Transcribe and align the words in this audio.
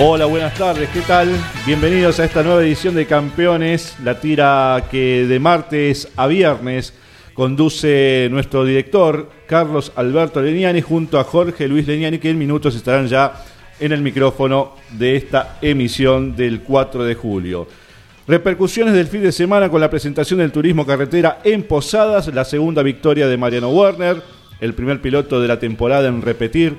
Hola, 0.00 0.26
buenas 0.26 0.52
tardes, 0.54 0.88
¿qué 0.88 1.02
tal? 1.02 1.28
Bienvenidos 1.64 2.18
a 2.18 2.24
esta 2.24 2.42
nueva 2.42 2.64
edición 2.64 2.96
de 2.96 3.06
Campeones, 3.06 3.94
la 4.02 4.18
tira 4.18 4.88
que 4.90 5.24
de 5.24 5.38
martes 5.38 6.08
a 6.16 6.26
viernes 6.26 6.92
conduce 7.32 8.26
nuestro 8.32 8.64
director 8.64 9.30
Carlos 9.46 9.92
Alberto 9.94 10.42
Leniani 10.42 10.80
junto 10.80 11.20
a 11.20 11.22
Jorge 11.22 11.68
Luis 11.68 11.86
Leniani, 11.86 12.18
que 12.18 12.28
en 12.28 12.38
minutos 12.38 12.74
estarán 12.74 13.06
ya 13.06 13.34
en 13.78 13.92
el 13.92 14.02
micrófono 14.02 14.72
de 14.90 15.14
esta 15.14 15.58
emisión 15.62 16.34
del 16.34 16.62
4 16.62 17.04
de 17.04 17.14
julio. 17.14 17.68
Repercusiones 18.26 18.94
del 18.94 19.06
fin 19.06 19.22
de 19.22 19.30
semana 19.30 19.68
con 19.68 19.80
la 19.80 19.90
presentación 19.90 20.40
del 20.40 20.50
turismo 20.50 20.84
carretera 20.84 21.38
en 21.44 21.62
Posadas, 21.62 22.34
la 22.34 22.44
segunda 22.44 22.82
victoria 22.82 23.28
de 23.28 23.36
Mariano 23.36 23.68
Werner, 23.68 24.20
el 24.60 24.74
primer 24.74 25.00
piloto 25.00 25.40
de 25.40 25.46
la 25.46 25.60
temporada 25.60 26.08
en 26.08 26.20
repetir 26.20 26.76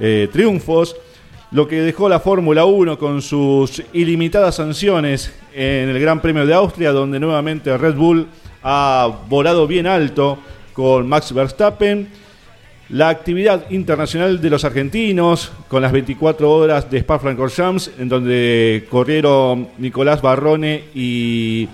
eh, 0.00 0.28
triunfos 0.32 0.96
lo 1.52 1.68
que 1.68 1.80
dejó 1.80 2.08
la 2.08 2.20
Fórmula 2.20 2.64
1 2.64 2.98
con 2.98 3.22
sus 3.22 3.82
ilimitadas 3.92 4.56
sanciones 4.56 5.32
en 5.54 5.88
el 5.88 6.00
Gran 6.00 6.20
Premio 6.20 6.44
de 6.44 6.54
Austria, 6.54 6.92
donde 6.92 7.20
nuevamente 7.20 7.76
Red 7.78 7.94
Bull 7.94 8.26
ha 8.62 9.08
volado 9.28 9.66
bien 9.66 9.86
alto 9.86 10.38
con 10.72 11.08
Max 11.08 11.32
Verstappen. 11.32 12.08
La 12.88 13.08
actividad 13.08 13.70
internacional 13.70 14.40
de 14.40 14.50
los 14.50 14.64
argentinos, 14.64 15.52
con 15.68 15.82
las 15.82 15.92
24 15.92 16.50
horas 16.50 16.90
de 16.90 16.98
Spa-Francorchamps, 16.98 17.92
en 17.98 18.08
donde 18.08 18.86
corrieron 18.88 19.68
Nicolás 19.78 20.22
Barrone 20.22 20.84
y 20.94 21.68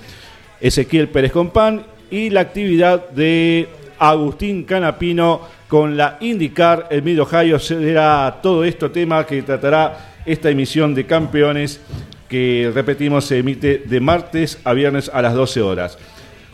Ezequiel 0.60 1.08
Pérez 1.08 1.32
Compán, 1.32 1.84
y 2.10 2.30
la 2.30 2.40
actividad 2.40 3.10
de 3.10 3.68
Agustín 3.98 4.64
Canapino 4.64 5.40
con 5.72 5.96
la 5.96 6.18
IndyCar, 6.20 6.88
el 6.90 7.02
Mid 7.02 7.18
Ohio. 7.22 7.58
Será 7.58 8.40
todo 8.42 8.62
esto 8.62 8.90
tema 8.90 9.24
que 9.24 9.40
tratará 9.40 10.18
esta 10.26 10.50
emisión 10.50 10.94
de 10.94 11.06
campeones 11.06 11.80
que, 12.28 12.70
repetimos, 12.74 13.24
se 13.24 13.38
emite 13.38 13.78
de 13.86 13.98
martes 13.98 14.58
a 14.64 14.74
viernes 14.74 15.10
a 15.10 15.22
las 15.22 15.32
12 15.32 15.62
horas. 15.62 15.96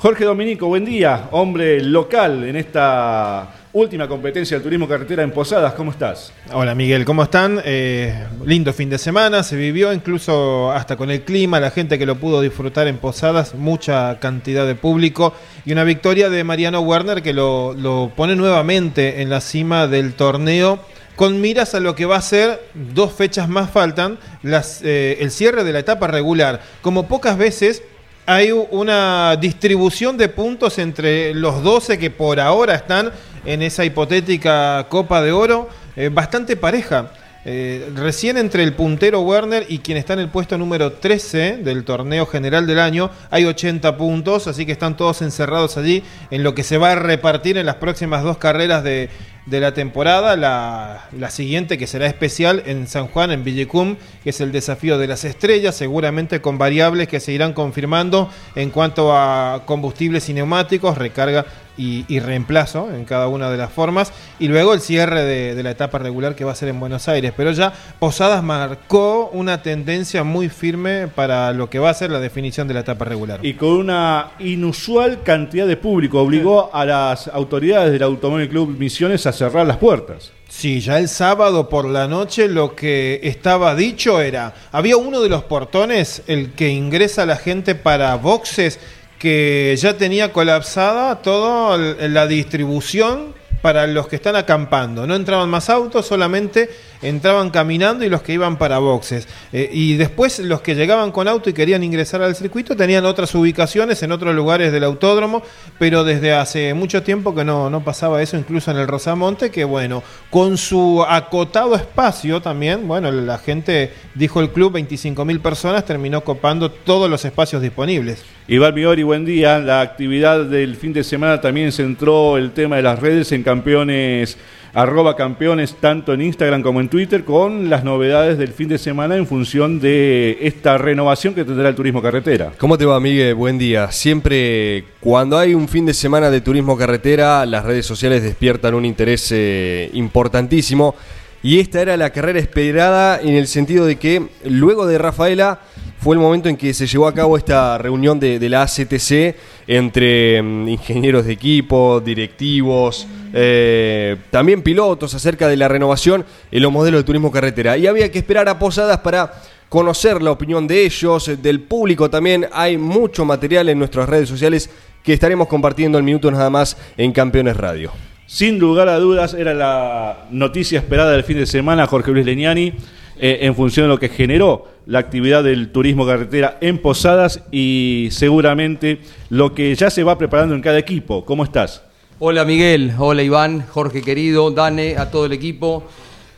Jorge 0.01 0.25
Dominico, 0.25 0.69
buen 0.69 0.85
día, 0.85 1.27
hombre 1.33 1.83
local 1.83 2.45
en 2.45 2.55
esta 2.55 3.49
última 3.73 4.07
competencia 4.07 4.57
del 4.57 4.63
turismo 4.63 4.87
carretera 4.87 5.25
en 5.25 5.33
Posadas. 5.33 5.73
¿Cómo 5.73 5.91
estás? 5.91 6.33
Hola 6.53 6.77
Miguel, 6.77 7.05
¿cómo 7.05 7.25
están? 7.25 7.61
Eh, 7.65 8.15
lindo 8.45 8.73
fin 8.73 8.91
de 8.91 8.99
semana, 8.99 9.43
se 9.43 9.57
vivió 9.57 9.93
incluso 9.93 10.71
hasta 10.71 10.95
con 10.95 11.11
el 11.11 11.23
clima, 11.23 11.59
la 11.59 11.73
gente 11.73 11.99
que 11.99 12.07
lo 12.07 12.15
pudo 12.15 12.41
disfrutar 12.41 12.87
en 12.87 12.99
Posadas, 12.99 13.57
mucha 13.57 14.21
cantidad 14.21 14.69
de 14.69 14.77
público 14.77 15.35
y 15.65 15.73
una 15.73 15.83
victoria 15.83 16.31
de 16.31 16.45
Mariano 16.45 16.79
Werner 16.79 17.21
que 17.21 17.33
lo, 17.33 17.75
lo 17.75 18.13
pone 18.15 18.37
nuevamente 18.37 19.21
en 19.21 19.31
la 19.31 19.41
cima 19.41 19.89
del 19.89 20.15
torneo 20.15 20.79
con 21.19 21.41
miras 21.41 21.75
a 21.75 21.81
lo 21.81 21.97
que 21.97 22.07
va 22.07 22.15
a 22.15 22.23
ser, 22.23 22.63
dos 22.95 23.13
fechas 23.13 23.49
más 23.49 23.69
faltan, 23.71 24.21
las, 24.45 24.83
eh, 24.85 25.17
el 25.19 25.33
cierre 25.33 25.65
de 25.65 25.73
la 25.73 25.81
etapa 25.81 26.07
regular. 26.07 26.61
Como 26.81 27.09
pocas 27.09 27.37
veces 27.37 27.83
hay 28.29 28.53
una 28.53 29.37
distribución 29.37 30.19
de 30.19 30.29
puntos 30.29 30.79
entre 30.79 31.33
los 31.33 31.63
12 31.63 31.99
que 31.99 32.11
por 32.11 32.39
ahora 32.39 32.75
están 32.75 33.11
en 33.47 33.63
esa 33.63 33.87
hipotética 33.87 34.85
Copa 34.91 35.23
de 35.23 35.33
Oro, 35.33 35.71
eh, 35.97 36.11
bastante 36.13 36.55
pareja. 36.55 37.11
Eh, 37.51 37.91
recién 37.95 38.37
entre 38.37 38.63
el 38.63 38.75
puntero 38.75 39.23
Werner 39.23 39.65
y 39.71 39.79
quien 39.79 39.97
está 39.97 40.13
en 40.13 40.19
el 40.19 40.29
puesto 40.29 40.59
número 40.59 40.93
13 40.93 41.57
del 41.57 41.83
torneo 41.83 42.27
general 42.27 42.67
del 42.67 42.79
año. 42.79 43.11
Hay 43.31 43.47
80 43.47 43.97
puntos, 43.97 44.47
así 44.47 44.67
que 44.67 44.73
están 44.73 44.99
todos 44.99 45.23
encerrados 45.23 45.79
allí 45.79 46.03
en 46.31 46.43
lo 46.43 46.55
que 46.55 46.63
se 46.63 46.77
va 46.77 46.93
a 46.93 46.95
repartir 46.97 47.57
en 47.57 47.65
las 47.65 47.77
próximas 47.77 48.23
dos 48.23 48.37
carreras 48.37 48.85
de, 48.85 49.09
de 49.47 49.61
la 49.61 49.73
temporada, 49.73 50.37
la, 50.37 51.09
la, 51.17 51.31
siguiente 51.31 51.79
que 51.79 51.87
será 51.87 52.07
especial 52.07 52.63
en 52.67 52.87
San 52.87 53.07
Juan, 53.07 53.31
en 53.31 53.45
Villicum, 53.45 53.97
que 54.23 54.29
es 54.29 54.43
el 54.43 54.53
desafío 54.53 54.99
de 54.99 55.07
las 55.07 55.25
estrellas, 55.25 55.75
seguramente 55.75 56.43
con 56.43 56.59
variables 56.59 57.09
que 57.09 57.19
se 57.19 57.33
irán 57.33 57.55
confirmando 57.55 58.29
en 58.57 58.69
cuanto 58.69 59.17
a 59.17 59.63
combustibles 59.65 60.29
y 60.29 60.35
neumáticos, 60.35 60.99
recarga 60.99 61.47
y, 61.79 62.19
reemplazo 62.19 62.91
en 62.93 63.05
cada 63.05 63.29
una 63.29 63.51
de 63.51 63.57
las 63.57 63.73
formas. 63.73 64.13
Y 64.39 64.49
luego 64.49 64.75
el 64.75 64.81
cierre 64.81 65.25
de, 65.25 65.55
de, 65.55 65.63
la 65.63 65.71
etapa 65.71 65.99
regular 65.99 66.35
que 66.35 66.45
va 66.45 66.53
a 66.53 66.55
ser 66.57 66.69
en 66.69 66.81
Buenos 66.81 67.09
Aires. 67.09 67.33
Pero 67.37 67.53
ya 67.53 67.73
Posadas 67.99 68.43
marcó 68.43 69.31
una 69.33 69.63
tendencia 69.63 70.25
muy 70.25 70.49
firme 70.49 71.09
para 71.09 71.53
lo 71.53 71.71
que 71.71 71.79
va 71.79 71.91
a 71.91 71.95
ser 71.95 72.11
la 72.11 72.21
definición 72.21 72.67
de 72.67 72.75
la 72.75 72.81
etapa 72.81 73.05
regular. 73.05 73.41
Y 73.45 73.55
con 73.55 73.71
una 73.71 74.33
inusual 74.41 75.23
cantidad 75.23 75.67
de 75.67 75.77
público, 75.77 76.21
obligó 76.21 76.71
a 76.75 76.85
las 76.85 77.29
autoridades 77.29 77.93
del 77.93 78.03
Automóvil 78.03 78.49
Club 78.49 78.77
Misiones 78.77 79.27
a 79.27 79.33
cerrar 79.33 79.67
las 79.67 79.77
puertas. 79.77 80.33
Sí, 80.49 80.81
ya 80.81 80.99
el 80.99 81.09
sábado 81.09 81.69
por 81.69 81.85
la 81.85 82.09
noche 82.09 82.49
lo 82.49 82.75
que 82.75 83.21
estaba 83.23 83.75
dicho 83.75 84.23
era, 84.23 84.55
había 84.73 84.97
uno 84.97 85.21
de 85.21 85.29
los 85.29 85.45
portones, 85.45 86.23
el 86.27 86.53
que 86.53 86.71
ingresa 86.71 87.27
la 87.27 87.37
gente 87.37 87.75
para 87.75 88.15
boxes, 88.17 88.81
que 89.19 89.75
ya 89.79 89.97
tenía 89.97 90.33
colapsada 90.33 91.23
toda 91.23 91.77
la 91.77 92.27
distribución 92.27 93.35
para 93.63 93.87
los 93.87 94.09
que 94.09 94.17
están 94.17 94.37
acampando. 94.37 95.07
No 95.07 95.17
entraban 95.17 95.49
más 95.49 95.69
autos, 95.69 96.07
solamente 96.07 96.71
entraban 97.03 97.51
caminando 97.51 98.05
y 98.05 98.09
los 98.09 98.23
que 98.23 98.33
iban 98.33 98.57
para 98.57 98.79
boxes. 98.79 99.29
Eh, 99.53 99.69
y 99.73 99.95
después 99.97 100.39
los 100.41 100.61
que 100.61 100.75
llegaban 100.75 101.13
con 101.13 101.29
auto 101.29 101.51
y 101.51 101.53
querían 101.53 101.83
ingresar 101.83 102.23
al 102.23 102.35
circuito 102.35 102.77
tenían 102.77 103.05
otras 103.05 103.35
ubicaciones 103.35 104.03
en 104.03 104.13
otros 104.13 104.35
lugares 104.35 104.73
del 104.73 104.85
autódromo, 104.85 105.43
pero 105.79 106.05
desde 106.05 106.33
hace 106.33 106.75
mucho 106.75 107.03
tiempo 107.03 107.35
que 107.35 107.45
no, 107.45 107.71
no 107.71 107.85
pasaba 107.85 108.23
eso, 108.23 108.37
incluso 108.37 108.71
en 108.71 108.79
el 108.79 108.89
Rosamonte, 108.89 109.51
que 109.51 109.65
bueno, 109.65 110.03
con 110.31 110.57
su 110.57 111.05
acotado 111.07 111.75
espacio 111.75 112.41
también, 112.41 112.87
bueno, 112.87 113.11
la 113.11 113.39
gente, 113.39 113.93
dijo 114.15 114.41
el 114.41 114.51
club, 114.51 114.73
25 114.73 115.25
mil 115.25 115.41
personas, 115.41 115.85
terminó 115.85 116.23
copando 116.23 116.71
todos 116.71 117.11
los 117.11 117.25
espacios 117.25 117.63
disponibles. 117.63 118.25
Iván 118.51 118.75
Miori, 118.75 119.03
buen 119.03 119.27
día. 119.27 119.59
La 119.59 119.83
actividad 119.83 120.47
del 120.47 120.75
fin 120.77 120.95
de 120.95 121.05
semana 121.05 121.39
también 121.39 121.71
centró 121.71 122.39
el 122.39 122.53
tema 122.53 122.77
de 122.77 122.83
las 122.83 122.99
redes 122.99 123.31
en 123.33 123.43
campeones 123.43 124.39
arroba 124.73 125.17
campeones 125.17 125.75
tanto 125.75 126.15
en 126.15 126.23
Instagram 126.23 126.63
como 126.63 126.81
en 126.81 126.89
Twitter 126.89 127.25
con 127.25 127.69
las 127.69 127.85
novedades 127.85 128.39
del 128.39 128.49
fin 128.55 128.69
de 128.69 128.79
semana 128.79 129.17
en 129.17 129.27
función 129.27 129.81
de 129.81 130.39
esta 130.41 130.79
renovación 130.79 131.35
que 131.35 131.45
tendrá 131.45 131.69
el 131.69 131.75
turismo 131.75 132.01
carretera. 132.01 132.53
¿Cómo 132.57 132.79
te 132.79 132.87
va, 132.87 132.99
Miguel? 133.01 133.35
Buen 133.35 133.59
día. 133.59 133.93
Siempre 133.93 134.85
cuando 134.99 135.37
hay 135.37 135.53
un 135.53 135.69
fin 135.69 135.85
de 135.85 135.93
semana 135.93 136.31
de 136.31 136.41
turismo 136.41 136.75
carretera, 136.79 137.45
las 137.45 137.67
redes 137.67 137.85
sociales 137.85 138.23
despiertan 138.23 138.73
un 138.73 138.87
interés 138.87 139.31
eh, 139.31 139.91
importantísimo. 139.93 140.95
Y 141.43 141.61
esta 141.61 141.83
era 141.83 141.99
la 141.99 142.11
carrera 142.11 142.39
esperada 142.39 143.21
en 143.21 143.35
el 143.35 143.47
sentido 143.47 143.85
de 143.85 143.97
que 143.97 144.23
luego 144.45 144.87
de 144.87 144.97
Rafaela 144.97 145.61
fue 146.01 146.15
el 146.15 146.21
momento 146.21 146.49
en 146.49 146.57
que 146.57 146.73
se 146.73 146.87
llevó 146.87 147.09
a 147.09 147.15
cabo 147.15 147.37
esta 147.37 147.77
reunión 147.77 148.21
de, 148.21 148.49
la 148.49 148.63
ACTC 148.63 149.37
entre 149.67 150.41
mm, 150.41 150.69
ingenieros 150.69 151.27
de 151.27 151.33
equipo, 151.33 152.01
directivos, 152.01 153.07
eh, 153.33 154.17
también 154.31 154.63
pilotos 154.63 155.15
acerca 155.15 155.49
de 155.49 155.57
la 155.57 155.67
renovación 155.69 156.25
en 156.51 156.63
los 156.63 156.73
modelos 156.73 157.01
de 157.01 157.05
turismo 157.05 157.33
carretera. 157.33 157.77
Y 157.77 157.87
había 157.87 158.11
que 158.13 158.19
esperar 158.19 158.49
a 158.49 158.59
Posadas 158.59 158.99
para 158.99 159.33
conocer 159.69 160.23
la 160.23 160.31
opinión 160.31 160.67
de 160.67 160.87
ellos, 160.87 161.31
del 161.43 161.61
público 161.61 162.09
también. 162.09 162.47
Hay 162.53 162.79
mucho 162.79 163.25
material 163.25 163.69
en 163.69 163.79
nuestras 163.79 164.09
redes 164.09 164.29
sociales 164.29 164.71
que 165.03 165.13
estaremos 165.13 165.49
compartiendo 165.49 165.99
en 165.99 166.05
minutos 166.05 166.33
nada 166.33 166.51
más 166.51 166.77
en 166.97 167.13
Campeones 167.13 167.57
Radio. 167.57 167.93
sin 168.27 168.59
lugar 168.59 168.89
a 168.89 168.99
dudas 168.99 169.33
era 169.33 169.55
la 169.55 170.27
noticia 170.31 170.79
esperada 170.79 171.13
del 171.13 171.25
fin 171.25 171.39
de 171.39 171.47
semana, 171.47 171.87
Jorge 171.87 172.11
Luis 172.13 172.27
Leñani, 172.27 172.75
eh, 173.21 173.39
en 173.43 173.55
función 173.55 173.85
de 173.85 173.89
lo 173.89 173.99
que 173.99 174.09
generó 174.09 174.67
la 174.87 175.01
actividad 175.01 175.43
del 175.43 175.73
turismo 175.73 176.07
carretera 176.07 176.57
en 176.61 176.79
Posadas 176.79 177.43
y 177.51 178.09
seguramente 178.13 179.01
lo 179.29 179.55
que 179.55 179.75
ya 179.75 179.91
se 179.91 180.05
va 180.05 180.17
preparando 180.17 180.55
en 180.55 180.63
cada 180.63 180.79
equipo. 180.79 181.25
¿Cómo 181.25 181.45
estás? 181.45 181.83
Hola 182.21 182.45
Miguel, 182.45 182.93
hola 182.99 183.23
Iván, 183.23 183.67
Jorge 183.69 184.03
querido, 184.03 184.51
Dane, 184.51 184.97
a 184.97 185.11
todo 185.11 185.27
el 185.27 185.33
equipo. 185.33 185.85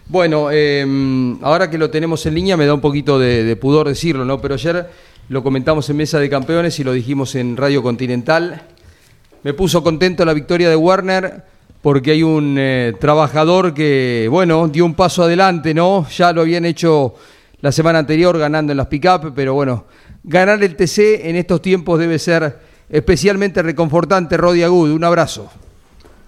Bueno, 0.09 0.51
em, 0.51 1.39
ahora 1.45 1.71
que 1.71 1.79
lo 1.79 1.91
tenemos 1.91 2.25
en 2.27 2.35
línea 2.35 2.57
me 2.57 2.67
da 2.67 2.75
un 2.75 2.81
poquito 2.81 3.19
de, 3.19 3.45
de, 3.45 3.57
pudor 3.57 3.87
decirlo, 3.87 4.25
¿no? 4.25 4.41
Pero 4.41 4.55
ayer 4.55 4.91
lo 5.29 5.43
comentamos 5.43 5.89
en 5.91 5.99
Mesa 5.99 6.19
de 6.19 6.29
Campeones 6.29 6.79
y 6.81 6.85
lo 6.85 6.93
dijimos 6.93 7.35
en 7.35 7.57
Radio 7.57 7.83
Continental. 7.83 8.63
Me 9.43 9.55
puso 9.55 9.83
contento 9.83 10.25
la 10.25 10.35
victoria 10.35 10.69
de 10.69 10.77
Warner 10.77 11.45
porque 11.83 12.13
hay 12.13 12.23
un 12.23 12.57
eh, 12.59 12.93
trabajador 13.01 13.73
que, 13.73 14.29
bueno, 14.31 14.69
dio 14.69 14.85
un 14.85 14.95
paso 14.95 15.23
adelante, 15.23 15.73
¿no? 15.75 16.07
Ya 16.09 16.33
lo 16.33 16.43
habían 16.43 16.65
hecho 16.65 17.15
la 17.61 17.73
semana 17.73 17.99
anterior 18.01 18.39
ganando 18.39 18.73
en 18.73 18.79
las 18.79 18.87
pick-up, 18.89 19.33
pero 19.35 19.55
bueno, 19.55 19.85
ganar 20.23 20.63
el 20.63 20.77
TC 20.77 21.27
en 21.29 21.37
estos 21.37 21.63
tiempos 21.63 21.99
debe 21.99 22.19
ser 22.19 22.59
especialmente 22.89 23.63
reconfortante, 23.63 24.37
Rodi 24.37 24.63
Agud. 24.63 24.91
Un 24.91 25.05
abrazo. 25.05 25.51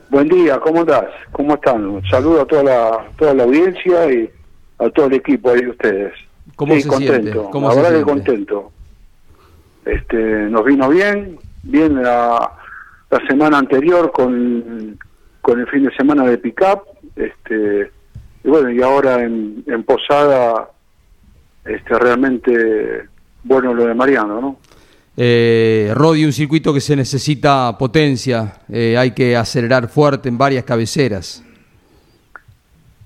Buen 0.08 0.28
día, 0.28 0.58
¿cómo 0.60 0.80
estás? 0.82 1.06
¿Cómo 1.32 1.54
están? 1.54 2.02
Saludo 2.10 2.42
a 2.42 2.46
toda 2.46 2.62
la, 2.62 3.06
toda 3.16 3.34
la 3.34 3.44
audiencia 3.44 4.12
y 4.12 4.30
a 4.78 4.90
todo 4.90 5.06
el 5.06 5.14
equipo 5.14 5.50
ahí 5.50 5.62
de 5.62 5.70
ustedes. 5.70 6.12
¿Cómo 6.56 6.74
sí, 6.74 6.82
se 6.82 6.88
contento. 6.88 7.32
siente? 7.32 7.50
¿Cómo 7.50 7.68
la 7.68 7.74
se 7.74 7.80
verdad 7.80 7.98
que 7.98 8.04
siente? 8.04 8.12
contento. 8.12 8.72
Este, 9.84 10.16
nos 10.16 10.64
vino 10.64 10.88
bien, 10.88 11.38
bien 11.62 12.02
la, 12.02 12.52
la 13.10 13.26
semana 13.26 13.58
anterior 13.58 14.12
con, 14.12 14.98
con 15.42 15.60
el 15.60 15.66
fin 15.66 15.84
de 15.84 15.94
semana 15.94 16.24
de 16.24 16.38
pick-up, 16.38 16.84
este, 17.14 17.90
y 18.42 18.48
bueno, 18.48 18.70
y 18.70 18.80
ahora 18.80 19.22
en, 19.22 19.62
en 19.66 19.82
Posada, 19.84 20.70
este, 21.64 21.98
realmente 21.98 23.08
bueno 23.44 23.74
lo 23.74 23.84
de 23.86 23.94
Mariano, 23.94 24.40
¿no? 24.40 24.56
Eh, 25.14 25.92
Rodi, 25.94 26.24
un 26.24 26.32
circuito 26.32 26.72
que 26.72 26.80
se 26.80 26.96
necesita 26.96 27.76
potencia, 27.76 28.54
eh, 28.72 28.96
hay 28.96 29.10
que 29.10 29.36
acelerar 29.36 29.88
fuerte 29.88 30.30
en 30.30 30.38
varias 30.38 30.64
cabeceras. 30.64 31.44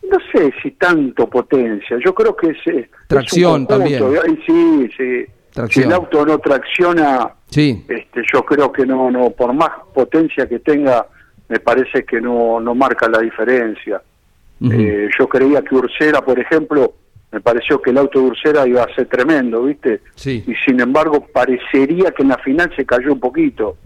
No 0.08 0.18
sé 0.30 0.52
si 0.62 0.70
tanto 0.72 1.28
potencia, 1.28 1.96
yo 2.04 2.14
creo 2.14 2.36
que 2.36 2.50
es... 2.50 2.88
Tracción 3.08 3.66
también. 3.66 4.04
y 4.04 4.36
Sí, 4.46 4.88
sí. 4.96 5.26
Tracción. 5.52 5.82
Si 5.84 5.88
el 5.88 5.92
auto 5.92 6.24
no 6.24 6.38
tracciona, 6.38 7.32
Sí, 7.48 7.84
este, 7.88 8.22
yo 8.32 8.44
creo 8.44 8.72
que 8.72 8.84
no, 8.84 9.10
no, 9.10 9.30
por 9.30 9.52
más 9.52 9.70
potencia 9.94 10.48
que 10.48 10.58
tenga, 10.58 11.06
me 11.48 11.60
parece 11.60 12.04
que 12.04 12.20
no, 12.20 12.60
no 12.60 12.74
marca 12.74 13.08
la 13.08 13.20
diferencia. 13.20 14.02
Eh, 14.60 15.08
yo 15.18 15.28
creía 15.28 15.62
que 15.62 15.74
Ursera, 15.74 16.22
por 16.22 16.38
ejemplo, 16.38 16.94
me 17.30 17.40
pareció 17.40 17.80
que 17.82 17.90
el 17.90 17.98
auto 17.98 18.20
de 18.20 18.26
Ursera 18.26 18.66
iba 18.66 18.82
a 18.82 18.94
ser 18.94 19.06
tremendo, 19.06 19.64
¿viste? 19.64 20.00
Sí. 20.14 20.42
Y 20.46 20.54
sin 20.64 20.80
embargo, 20.80 21.26
parecería 21.32 22.10
que 22.12 22.22
en 22.22 22.28
la 22.28 22.38
final 22.38 22.72
se 22.74 22.86
cayó 22.86 23.12
un 23.12 23.20
poquito, 23.20 23.76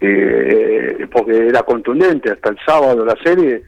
eh, 0.00 1.06
porque 1.12 1.48
era 1.48 1.62
contundente. 1.62 2.30
Hasta 2.30 2.50
el 2.50 2.58
sábado 2.66 3.04
la 3.04 3.16
serie, 3.22 3.62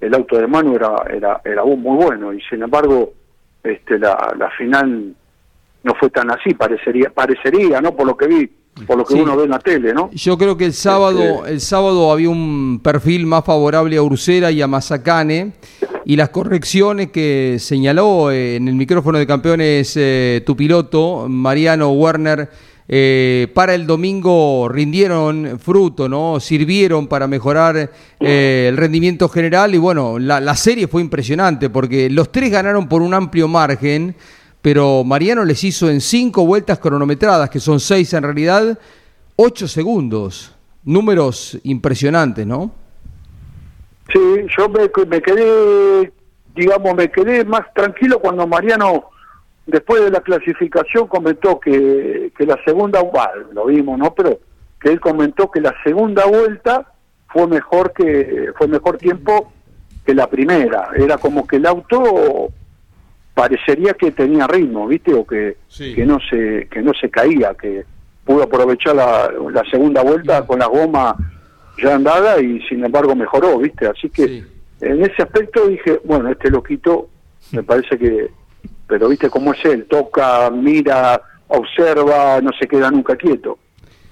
el 0.00 0.14
auto 0.14 0.36
de 0.36 0.46
Manu 0.46 0.76
era, 0.76 0.94
era, 1.08 1.40
era 1.44 1.64
muy 1.64 2.04
bueno, 2.04 2.32
y 2.32 2.40
sin 2.42 2.62
embargo, 2.62 3.14
este, 3.62 3.98
la, 3.98 4.34
la 4.38 4.50
final 4.50 5.14
no 5.82 5.94
fue 5.94 6.10
tan 6.10 6.30
así, 6.30 6.52
parecería, 6.52 7.10
parecería, 7.10 7.80
¿no? 7.80 7.96
Por 7.96 8.06
lo 8.06 8.16
que 8.16 8.26
vi, 8.26 8.50
por 8.86 8.98
lo 8.98 9.04
que 9.04 9.14
Sí. 9.14 9.20
uno 9.20 9.36
ve 9.36 9.44
en 9.44 9.50
la 9.50 9.58
tele, 9.58 9.94
¿no? 9.94 10.10
Yo 10.12 10.36
creo 10.36 10.56
que 10.56 10.66
el 10.66 10.72
sábado, 10.74 11.22
Este- 11.22 11.50
el 11.52 11.60
sábado 11.60 12.12
había 12.12 12.28
un 12.30 12.80
perfil 12.82 13.26
más 13.26 13.44
favorable 13.44 13.96
a 13.96 14.02
Ursera 14.02 14.50
y 14.50 14.60
a 14.60 14.66
Mazacane 14.66 15.52
y 16.04 16.16
las 16.16 16.28
correcciones 16.28 17.10
que 17.10 17.56
señaló 17.58 18.30
eh, 18.30 18.56
en 18.56 18.68
el 18.68 18.74
micrófono 18.74 19.18
de 19.18 19.26
campeones 19.26 19.94
eh, 19.96 20.42
tu 20.44 20.54
piloto, 20.56 21.26
Mariano 21.28 21.90
Werner, 21.92 22.50
eh, 22.88 23.48
para 23.52 23.74
el 23.74 23.84
domingo 23.86 24.68
rindieron 24.68 25.58
fruto, 25.58 26.08
¿no? 26.08 26.38
Sirvieron 26.38 27.08
para 27.08 27.26
mejorar 27.26 27.90
eh, 28.20 28.66
el 28.68 28.76
rendimiento 28.76 29.28
general 29.28 29.74
y 29.74 29.78
bueno, 29.78 30.18
la, 30.20 30.38
la 30.40 30.54
serie 30.54 30.86
fue 30.86 31.00
impresionante 31.02 31.68
porque 31.68 32.08
los 32.10 32.30
tres 32.30 32.52
ganaron 32.52 32.88
por 32.88 33.02
un 33.02 33.12
amplio 33.14 33.48
margen, 33.48 34.14
pero 34.66 35.04
Mariano 35.04 35.44
les 35.44 35.62
hizo 35.62 35.88
en 35.88 36.00
cinco 36.00 36.44
vueltas 36.44 36.80
cronometradas, 36.80 37.48
que 37.48 37.60
son 37.60 37.78
seis 37.78 38.12
en 38.14 38.24
realidad, 38.24 38.76
ocho 39.36 39.68
segundos. 39.68 40.56
Números 40.82 41.56
impresionantes, 41.62 42.44
¿no? 42.44 42.72
Sí, 44.12 44.18
yo 44.58 44.68
me, 44.68 45.22
quedé, 45.22 46.12
digamos, 46.52 46.96
me 46.96 47.08
quedé 47.12 47.44
más 47.44 47.72
tranquilo 47.74 48.18
cuando 48.18 48.44
Mariano, 48.48 49.04
después 49.66 50.02
de 50.02 50.10
la 50.10 50.20
clasificación, 50.20 51.06
comentó 51.06 51.60
que, 51.60 52.32
que 52.36 52.44
la 52.44 52.58
segunda, 52.64 53.02
bueno, 53.02 53.52
lo 53.52 53.66
vimos, 53.66 53.96
¿no? 53.96 54.14
Pero 54.16 54.40
que 54.80 54.88
él 54.88 54.98
comentó 54.98 55.48
que 55.48 55.60
la 55.60 55.76
segunda 55.84 56.26
vuelta 56.26 56.92
fue 57.28 57.46
mejor 57.46 57.92
que 57.92 58.48
fue 58.58 58.66
mejor 58.66 58.98
tiempo 58.98 59.52
que 60.04 60.12
la 60.12 60.26
primera. 60.26 60.88
Era 60.96 61.18
como 61.18 61.46
que 61.46 61.54
el 61.54 61.66
auto 61.66 62.50
parecería 63.36 63.92
que 63.92 64.12
tenía 64.12 64.46
ritmo, 64.46 64.86
¿viste? 64.88 65.12
O 65.12 65.26
que, 65.26 65.58
Sí. 65.68 65.94
que 65.94 66.06
no 66.06 66.18
se 66.30 66.66
que 66.70 66.80
no 66.80 66.92
se 66.94 67.10
caía, 67.10 67.52
que 67.54 67.84
pudo 68.24 68.44
aprovechar 68.44 68.96
la, 68.96 69.30
la 69.52 69.62
segunda 69.70 70.02
vuelta 70.02 70.46
con 70.46 70.58
la 70.58 70.66
goma 70.66 71.14
ya 71.82 71.96
andada 71.96 72.40
y 72.40 72.62
sin 72.62 72.82
embargo 72.82 73.14
mejoró, 73.14 73.58
¿viste? 73.58 73.86
Así 73.86 74.08
que 74.08 74.26
Sí. 74.26 74.44
en 74.80 75.02
ese 75.04 75.22
aspecto 75.22 75.68
dije, 75.68 76.00
bueno, 76.04 76.30
este 76.30 76.50
loquito 76.50 77.08
me 77.52 77.62
parece 77.62 77.98
que, 77.98 78.30
pero 78.88 79.08
viste 79.10 79.28
cómo 79.28 79.52
es 79.52 79.62
él, 79.66 79.84
toca, 79.84 80.50
mira, 80.50 81.20
observa, 81.48 82.40
no 82.40 82.50
se 82.58 82.66
queda 82.66 82.90
nunca 82.90 83.16
quieto. 83.16 83.58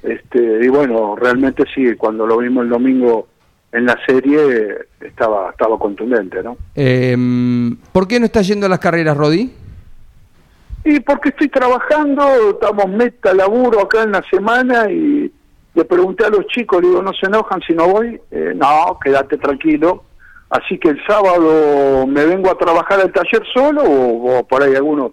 Este, 0.02 0.38
y 0.62 0.68
bueno, 0.68 1.16
realmente 1.16 1.64
sí, 1.74 1.94
cuando 1.96 2.26
lo 2.26 2.36
vimos 2.36 2.64
el 2.64 2.70
domingo 2.70 3.28
en 3.74 3.86
la 3.86 3.98
serie 4.06 4.86
estaba 5.00 5.50
estaba 5.50 5.76
contundente, 5.78 6.42
¿no? 6.42 6.56
Eh, 6.76 7.16
¿Por 7.92 8.06
qué 8.06 8.20
no 8.20 8.26
está 8.26 8.40
yendo 8.42 8.66
a 8.66 8.68
las 8.68 8.78
carreras, 8.78 9.16
Rodi? 9.16 9.52
Y 10.84 11.00
porque 11.00 11.30
estoy 11.30 11.48
trabajando, 11.48 12.50
estamos 12.50 12.88
meta 12.88 13.34
laburo 13.34 13.80
acá 13.80 14.04
en 14.04 14.12
la 14.12 14.22
semana 14.30 14.88
y 14.90 15.32
le 15.74 15.84
pregunté 15.86 16.24
a 16.24 16.28
los 16.28 16.46
chicos, 16.46 16.82
le 16.82 16.88
digo, 16.88 17.02
¿no 17.02 17.12
se 17.12 17.26
enojan 17.26 17.60
si 17.66 17.72
no 17.72 17.88
voy? 17.88 18.20
Eh, 18.30 18.52
no, 18.54 18.96
quédate 19.02 19.38
tranquilo. 19.38 20.04
Así 20.50 20.78
que 20.78 20.90
el 20.90 21.04
sábado 21.04 22.06
me 22.06 22.24
vengo 22.26 22.50
a 22.50 22.58
trabajar 22.58 23.00
al 23.00 23.12
taller 23.12 23.42
solo 23.52 23.82
o, 23.82 24.38
o 24.38 24.46
por 24.46 24.62
ahí 24.62 24.76
algunos 24.76 25.12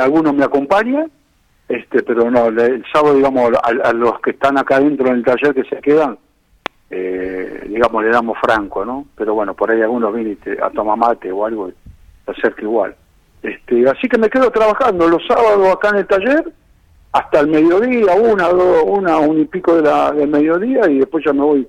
alguno 0.00 0.34
me 0.34 0.44
acompaña. 0.44 1.06
Este, 1.68 2.02
pero 2.02 2.30
no, 2.30 2.48
el 2.48 2.84
sábado, 2.92 3.14
digamos, 3.14 3.52
a, 3.62 3.88
a 3.88 3.92
los 3.94 4.20
que 4.20 4.30
están 4.30 4.58
acá 4.58 4.78
dentro 4.78 5.08
del 5.08 5.24
taller 5.24 5.54
que 5.54 5.64
se 5.64 5.80
quedan, 5.80 6.18
eh, 6.90 7.64
digamos, 7.68 8.02
le 8.04 8.10
damos 8.10 8.38
franco, 8.40 8.84
¿no? 8.84 9.06
Pero 9.16 9.34
bueno, 9.34 9.54
por 9.54 9.70
ahí 9.70 9.80
algunos 9.82 10.14
vienen 10.14 10.32
y 10.32 10.36
te- 10.36 10.62
a 10.62 10.70
tomar 10.70 10.96
mate 10.96 11.30
o 11.30 11.44
algo, 11.44 11.68
y 11.68 11.74
se 12.24 12.30
acerca 12.32 12.62
igual. 12.62 12.94
Este, 13.42 13.88
así 13.88 14.08
que 14.08 14.18
me 14.18 14.28
quedo 14.30 14.50
trabajando 14.50 15.06
los 15.08 15.22
sábados 15.26 15.68
acá 15.72 15.90
en 15.90 15.96
el 15.96 16.06
taller 16.06 16.52
hasta 17.12 17.40
el 17.40 17.48
mediodía, 17.48 18.14
una, 18.14 18.48
dos, 18.48 18.82
una, 18.86 19.18
un 19.18 19.40
y 19.40 19.44
pico 19.44 19.76
de 19.76 19.82
la, 19.82 20.12
del 20.12 20.28
mediodía 20.28 20.88
y 20.90 20.98
después 20.98 21.24
ya 21.24 21.32
me 21.32 21.42
voy 21.42 21.68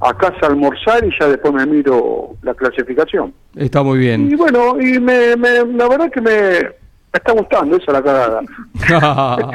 a 0.00 0.14
casa 0.14 0.36
a 0.42 0.46
almorzar 0.46 1.04
y 1.04 1.10
ya 1.18 1.26
después 1.28 1.52
me 1.52 1.66
miro 1.66 2.30
la 2.42 2.54
clasificación. 2.54 3.32
Está 3.56 3.82
muy 3.82 3.98
Y 3.98 4.00
bien. 4.02 4.36
bueno, 4.36 4.80
y 4.80 4.98
me, 5.00 5.36
me- 5.36 5.64
la 5.74 5.88
verdad 5.88 6.10
que 6.10 6.20
me, 6.20 6.30
me 6.32 6.70
está 7.14 7.32
gustando, 7.32 7.76
esa 7.76 7.86
es 7.86 7.92
la 7.92 8.02
cagada. 8.02 8.40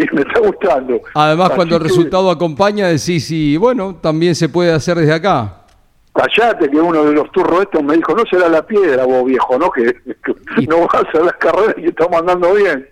sí, 0.00 0.06
me 0.12 0.20
está 0.22 0.40
gustando. 0.40 1.00
Además, 1.14 1.46
Así 1.48 1.56
cuando 1.56 1.76
el 1.76 1.82
que- 1.82 1.88
resultado 1.88 2.30
acompaña, 2.30 2.88
decís, 2.88 3.30
y 3.30 3.56
bueno, 3.56 3.96
también 4.00 4.34
se 4.34 4.48
puede 4.48 4.72
hacer 4.72 4.96
desde 4.98 5.14
acá. 5.14 5.60
Callate 6.14 6.70
que 6.70 6.76
uno 6.76 7.04
de 7.04 7.12
los 7.12 7.30
turros 7.32 7.62
estos 7.62 7.82
me 7.82 7.96
dijo, 7.96 8.14
no 8.14 8.22
será 8.30 8.48
la 8.48 8.64
piedra 8.64 9.04
vos 9.04 9.24
viejo, 9.24 9.58
¿no? 9.58 9.68
Que, 9.70 9.84
que 10.22 10.66
no 10.68 10.80
vas 10.86 11.04
a 11.12 11.18
las 11.18 11.32
carreras 11.34 11.74
y 11.78 11.86
estamos 11.86 12.20
andando 12.20 12.54
bien. 12.54 12.86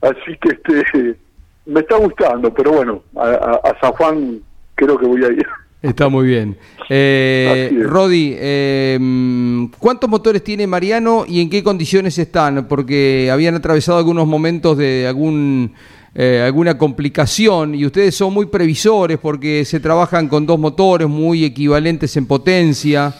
Así 0.00 0.36
que 0.40 0.50
este 0.54 1.18
me 1.66 1.80
está 1.80 1.96
gustando, 1.96 2.52
pero 2.54 2.72
bueno, 2.72 3.02
a, 3.14 3.28
a- 3.28 3.60
a 3.70 3.80
San 3.80 3.92
Juan 3.92 4.40
creo 4.74 4.96
que 4.98 5.06
voy 5.06 5.22
a 5.24 5.28
ir. 5.28 5.46
Está 5.82 6.08
muy 6.08 6.26
bien. 6.28 6.56
Eh. 6.88 7.70
Rodi, 7.82 8.34
eh, 8.36 9.68
¿cuántos 9.78 10.08
motores 10.08 10.44
tiene 10.44 10.66
Mariano 10.66 11.24
y 11.26 11.40
en 11.40 11.50
qué 11.50 11.62
condiciones 11.62 12.16
están? 12.18 12.68
Porque 12.68 13.28
habían 13.32 13.56
atravesado 13.56 13.98
algunos 13.98 14.26
momentos 14.26 14.78
de 14.78 15.06
algún 15.08 15.72
eh, 16.14 16.42
alguna 16.44 16.76
complicación 16.76 17.74
y 17.74 17.86
ustedes 17.86 18.14
son 18.14 18.34
muy 18.34 18.44
previsores 18.44 19.16
porque 19.16 19.64
se 19.64 19.80
trabajan 19.80 20.28
con 20.28 20.44
dos 20.44 20.58
motores 20.58 21.08
muy 21.08 21.42
equivalentes 21.42 22.14
en 22.18 22.26
potencia 22.26 23.14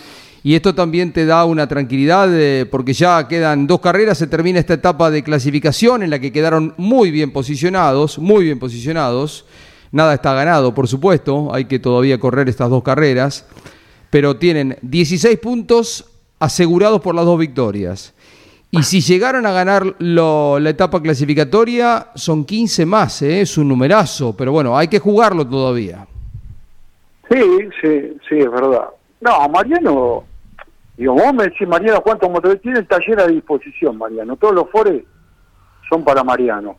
y 0.45 0.55
esto 0.55 0.75
también 0.75 1.11
te 1.11 1.25
da 1.25 1.47
una 1.47 1.67
tranquilidad 1.67 2.29
eh, 2.33 2.67
porque 2.67 2.93
ya 2.93 3.27
quedan 3.29 3.67
dos 3.67 3.81
carreras, 3.81 4.19
se 4.19 4.27
termina 4.27 4.59
esta 4.59 4.75
etapa 4.75 5.11
de 5.11 5.23
clasificación 5.23 6.03
en 6.03 6.11
la 6.11 6.19
que 6.19 6.33
quedaron 6.33 6.75
muy 6.77 7.11
bien 7.11 7.31
posicionados, 7.31 8.19
muy 8.19 8.45
bien 8.45 8.59
posicionados. 8.59 9.47
Nada 9.93 10.15
está 10.15 10.33
ganado, 10.35 10.75
por 10.75 10.89
supuesto, 10.89 11.55
hay 11.55 11.67
que 11.67 11.79
todavía 11.79 12.19
correr 12.19 12.49
estas 12.49 12.71
dos 12.71 12.83
carreras. 12.83 13.47
pero 14.11 14.37
tienen 14.37 14.77
16 14.83 15.39
puntos 15.39 16.05
asegurados 16.39 17.01
por 17.01 17.15
las 17.15 17.25
dos 17.25 17.39
victorias. 17.39 18.13
Y 18.71 18.83
si 18.83 19.01
llegaron 19.01 19.47
a 19.47 19.53
ganar 19.53 19.95
lo- 20.01 20.59
la 20.61 20.69
etapa 20.69 21.01
clasificatoria, 21.01 22.09
son 22.15 22.45
15 22.45 22.85
más, 22.85 23.23
¿eh? 23.23 23.41
es 23.41 23.57
un 23.57 23.69
numerazo, 23.69 24.37
pero 24.37 24.53
bueno, 24.53 24.77
hay 24.77 24.89
que 24.89 24.99
jugarlo 24.99 25.47
todavía. 25.47 26.07
Sí, 27.31 27.41
sí, 27.81 28.17
sí, 28.29 28.39
es 28.39 28.51
verdad. 28.51 28.85
No, 29.23 29.49
Mariano, 29.49 30.25
digo, 30.99 31.15
vos 31.15 31.33
me 31.33 31.45
decís, 31.45 31.67
Mariano, 31.67 32.03
¿cuántos 32.03 32.31
motores 32.31 32.61
tiene 32.61 32.81
el 32.81 32.87
taller 32.87 33.19
a 33.21 33.27
disposición, 33.29 33.97
Mariano? 33.97 34.37
Todos 34.37 34.55
los 34.55 34.69
fores 34.71 35.05
son 35.89 36.05
para 36.05 36.23
Mariano. 36.23 36.77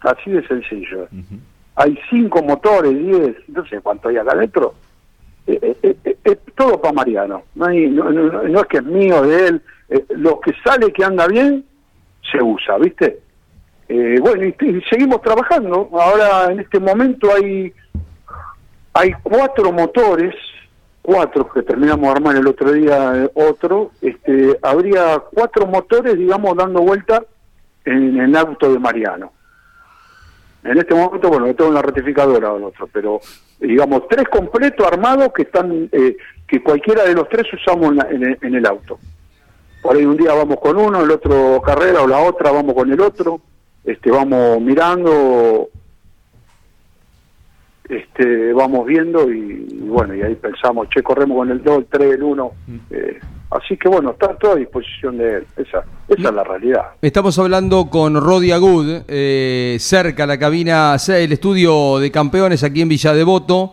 Así 0.00 0.30
de 0.30 0.46
sencillo. 0.46 1.08
Hay 1.80 1.98
cinco 2.10 2.42
motores, 2.42 2.92
diez, 2.92 3.36
no 3.48 3.64
sé 3.64 3.80
cuánto 3.80 4.10
hay 4.10 4.18
acá 4.18 4.32
adentro. 4.32 4.74
Eh, 5.46 5.58
eh, 5.82 5.96
eh, 6.04 6.16
eh, 6.26 6.36
todo 6.54 6.78
para 6.78 6.92
Mariano. 6.92 7.42
No, 7.54 7.64
hay, 7.64 7.88
no, 7.88 8.10
no- 8.10 8.42
no- 8.42 8.60
es 8.60 8.66
que 8.66 8.76
es 8.76 8.84
mío, 8.84 9.22
de 9.22 9.46
él. 9.48 9.62
Eh, 9.88 10.04
lo 10.10 10.38
que 10.40 10.52
sale 10.62 10.92
que 10.92 11.02
anda 11.02 11.26
bien, 11.26 11.64
se 12.30 12.42
usa, 12.42 12.76
¿viste? 12.76 13.20
Bueno, 14.20 14.44
y, 14.44 14.54
seguimos 14.90 15.22
trabajando. 15.22 15.88
Ahora, 15.92 16.52
en 16.52 16.60
este 16.60 16.78
momento, 16.78 17.28
hay 17.34 17.72
hay 18.92 19.12
cuatro 19.22 19.72
motores, 19.72 20.34
cuatro 21.00 21.48
que 21.48 21.62
terminamos 21.62 22.02
de 22.04 22.10
armar 22.10 22.36
el 22.36 22.46
otro 22.46 22.72
día, 22.72 23.28
otro, 23.34 23.90
este, 24.02 24.58
habría 24.62 25.18
cuatro 25.32 25.66
motores, 25.66 26.18
digamos, 26.18 26.56
dando 26.56 26.82
vuelta 26.82 27.22
en 27.86 28.20
el 28.20 28.36
auto 28.36 28.70
de 28.70 28.78
Mariano. 28.78 29.32
En 30.62 30.76
este 30.78 30.94
momento, 30.94 31.28
bueno, 31.30 31.46
yo 31.46 31.54
tengo 31.54 31.68
en 31.70 31.74
la 31.74 31.82
ratificadora 31.82 32.54
el 32.54 32.64
otro, 32.64 32.86
pero 32.92 33.20
digamos, 33.58 34.06
tres 34.08 34.28
completos 34.28 34.86
armados 34.86 35.32
que 35.32 35.42
están, 35.42 35.88
eh, 35.92 36.16
que 36.46 36.62
cualquiera 36.62 37.04
de 37.04 37.14
los 37.14 37.28
tres 37.28 37.46
usamos 37.52 37.90
en, 37.90 37.96
la- 37.96 38.08
en 38.10 38.22
el, 38.24 38.38
en 38.42 38.54
el 38.56 38.66
auto. 38.66 38.98
Por 39.82 39.96
ahí 39.96 40.04
un 40.04 40.16
día 40.18 40.34
vamos 40.34 40.58
con 40.60 40.76
uno, 40.76 41.02
el 41.02 41.10
otro 41.10 41.62
carrera 41.64 42.02
o 42.02 42.06
la 42.06 42.18
otra 42.18 42.50
vamos 42.52 42.74
con 42.74 42.92
el 42.92 43.00
otro, 43.00 43.40
este, 43.84 44.10
vamos 44.10 44.60
mirando 44.60 45.68
este, 47.88 48.52
vamos 48.52 48.86
viendo 48.86 49.30
y, 49.32 49.66
y 49.70 49.88
bueno, 49.88 50.14
y 50.14 50.22
ahí 50.22 50.34
pensamos, 50.36 50.88
che, 50.90 51.02
corremos 51.02 51.38
con 51.38 51.50
el 51.50 51.62
2, 51.62 51.78
el 51.78 51.86
3, 51.86 52.14
el 52.14 52.22
1. 52.22 52.52
eh, 52.90 53.20
así 53.50 53.76
que 53.76 53.88
bueno, 53.88 54.10
está 54.12 54.34
todo 54.36 54.52
a 54.52 54.56
disposición 54.56 55.18
de 55.18 55.38
él. 55.38 55.46
Esa, 55.56 55.84
esa 56.08 56.28
es 56.28 56.34
la 56.34 56.44
realidad. 56.44 56.82
Estamos 57.02 57.38
hablando 57.38 57.88
con 57.90 58.20
Rodi 58.20 58.52
Agud, 58.52 59.02
eh, 59.08 59.76
cerca 59.80 60.26
la 60.26 60.38
cabina, 60.38 60.96
el 61.08 61.32
estudio 61.32 61.98
de 61.98 62.10
campeones 62.10 62.62
aquí 62.64 62.80
en 62.82 62.88
Villa 62.88 63.12
Devoto, 63.12 63.72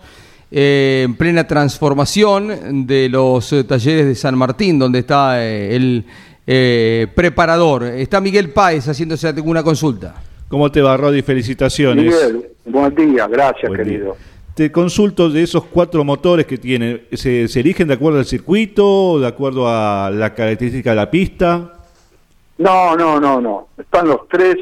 eh, 0.50 1.04
en 1.06 1.16
plena 1.16 1.46
transformación 1.46 2.88
de 2.88 3.10
los 3.10 3.52
eh, 3.54 3.64
talleres 3.64 4.06
de 4.06 4.16
San 4.16 4.38
Martín, 4.38 4.80
donde 4.80 5.00
está 5.00 5.44
eh, 5.44 5.76
el 5.76 6.06
eh, 6.46 7.08
preparador. 7.14 7.84
Está 7.84 8.22
Miguel 8.22 8.52
Páez 8.52 8.88
haciéndose 8.88 9.28
alguna 9.28 9.64
consulta. 9.64 10.16
¿Cómo 10.48 10.72
te 10.72 10.82
va, 10.82 10.96
Rodi? 10.96 11.22
Felicitaciones. 11.22 12.06
Miguel, 12.06 12.48
buen 12.66 12.96
día, 12.96 13.28
gracias, 13.28 13.70
Buen 13.70 13.84
día. 13.84 14.00
Te 14.58 14.72
consulto 14.72 15.30
de 15.30 15.44
esos 15.44 15.66
cuatro 15.66 16.04
motores 16.04 16.48
que 16.48 16.58
tienen. 16.58 17.04
¿Se, 17.14 17.48
se 17.48 17.60
eligen 17.60 17.88
de 17.88 17.94
acuerdo 17.94 18.18
al 18.18 18.26
circuito, 18.26 19.20
de 19.20 19.28
acuerdo 19.28 19.68
a 19.70 20.10
la 20.10 20.34
característica 20.34 20.90
de 20.90 20.96
la 20.96 21.12
pista? 21.12 21.74
No, 22.58 22.96
no, 22.96 23.20
no, 23.20 23.40
no. 23.40 23.68
Están 23.78 24.08
los 24.08 24.28
tres, 24.28 24.56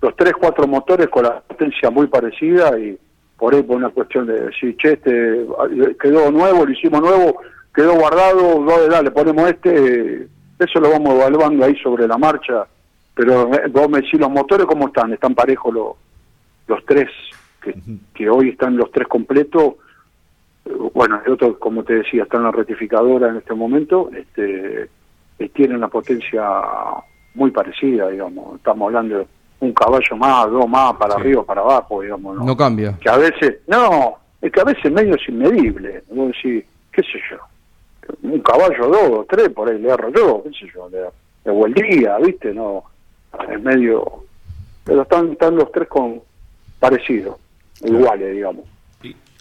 los 0.00 0.14
tres, 0.14 0.34
cuatro 0.38 0.68
motores 0.68 1.08
con 1.08 1.24
la 1.24 1.40
potencia 1.40 1.90
muy 1.90 2.06
parecida 2.06 2.78
y 2.78 2.96
por 3.36 3.56
ahí 3.56 3.62
por 3.64 3.78
una 3.78 3.88
cuestión 3.88 4.24
de 4.24 4.40
decir, 4.40 4.76
che, 4.76 4.92
este 4.92 5.44
quedó 6.00 6.30
nuevo, 6.30 6.64
lo 6.64 6.70
hicimos 6.70 7.00
nuevo, 7.00 7.40
quedó 7.74 7.94
guardado, 7.94 8.64
dale, 8.66 8.88
dale, 8.88 9.10
ponemos 9.10 9.50
este, 9.50 10.28
eso 10.60 10.78
lo 10.78 10.90
vamos 10.90 11.16
evaluando 11.16 11.64
ahí 11.64 11.74
sobre 11.82 12.06
la 12.06 12.18
marcha. 12.18 12.68
Pero 13.16 13.52
eh, 13.52 13.66
vos 13.68 13.90
me 13.90 14.00
decís, 14.00 14.20
los 14.20 14.30
motores, 14.30 14.64
¿cómo 14.64 14.86
están? 14.86 15.12
¿Están 15.12 15.34
parejos 15.34 15.74
los, 15.74 15.96
los 16.68 16.86
tres? 16.86 17.08
Que, 17.62 17.74
que 18.14 18.30
hoy 18.30 18.50
están 18.50 18.76
los 18.76 18.90
tres 18.90 19.08
completos. 19.08 19.74
Eh, 20.64 20.72
Bueno, 20.94 21.20
el 21.24 21.32
otro, 21.32 21.58
como 21.58 21.82
te 21.84 21.94
decía, 21.94 22.22
está 22.24 22.36
en 22.36 22.44
la 22.44 22.52
rectificadora 22.52 23.28
en 23.28 23.36
este 23.36 23.54
momento. 23.54 24.10
Este, 24.14 24.88
tiene 25.54 25.76
una 25.76 25.88
potencia 25.88 26.42
muy 27.34 27.50
parecida, 27.50 28.08
digamos. 28.08 28.56
Estamos 28.56 28.86
hablando 28.86 29.18
de 29.18 29.26
un 29.60 29.72
caballo 29.72 30.16
más, 30.16 30.50
dos 30.50 30.68
más, 30.68 30.94
para 30.94 31.14
arriba, 31.14 31.44
para 31.44 31.60
abajo, 31.60 32.02
digamos. 32.02 32.36
¿no? 32.36 32.44
No 32.44 32.56
cambia. 32.56 32.96
Que 33.00 33.10
a 33.10 33.16
veces, 33.16 33.58
no, 33.66 34.16
es 34.40 34.52
que 34.52 34.60
a 34.60 34.64
veces 34.64 34.92
medio 34.92 35.14
es 35.14 35.28
inmedible. 35.28 36.02
Vos 36.10 36.28
decís, 36.28 36.64
qué 36.92 37.02
sé 37.02 37.18
yo, 37.30 37.38
un 38.22 38.40
caballo, 38.40 38.86
dos, 38.88 39.26
tres, 39.28 39.48
por 39.50 39.68
ahí 39.68 39.78
le 39.78 39.88
agarro 39.88 40.10
yo, 40.10 40.42
qué 40.44 40.50
sé 40.50 40.72
yo, 40.74 40.88
le, 40.88 41.52
le 41.52 41.82
día, 41.82 42.16
¿viste? 42.18 42.54
No, 42.54 42.84
es 43.48 43.60
medio. 43.62 44.24
Pero 44.84 45.02
están, 45.02 45.32
están 45.32 45.56
los 45.56 45.70
tres 45.72 45.88
con 45.88 46.20
parecidos, 46.80 47.36
iguales, 47.84 48.34
digamos. 48.34 48.64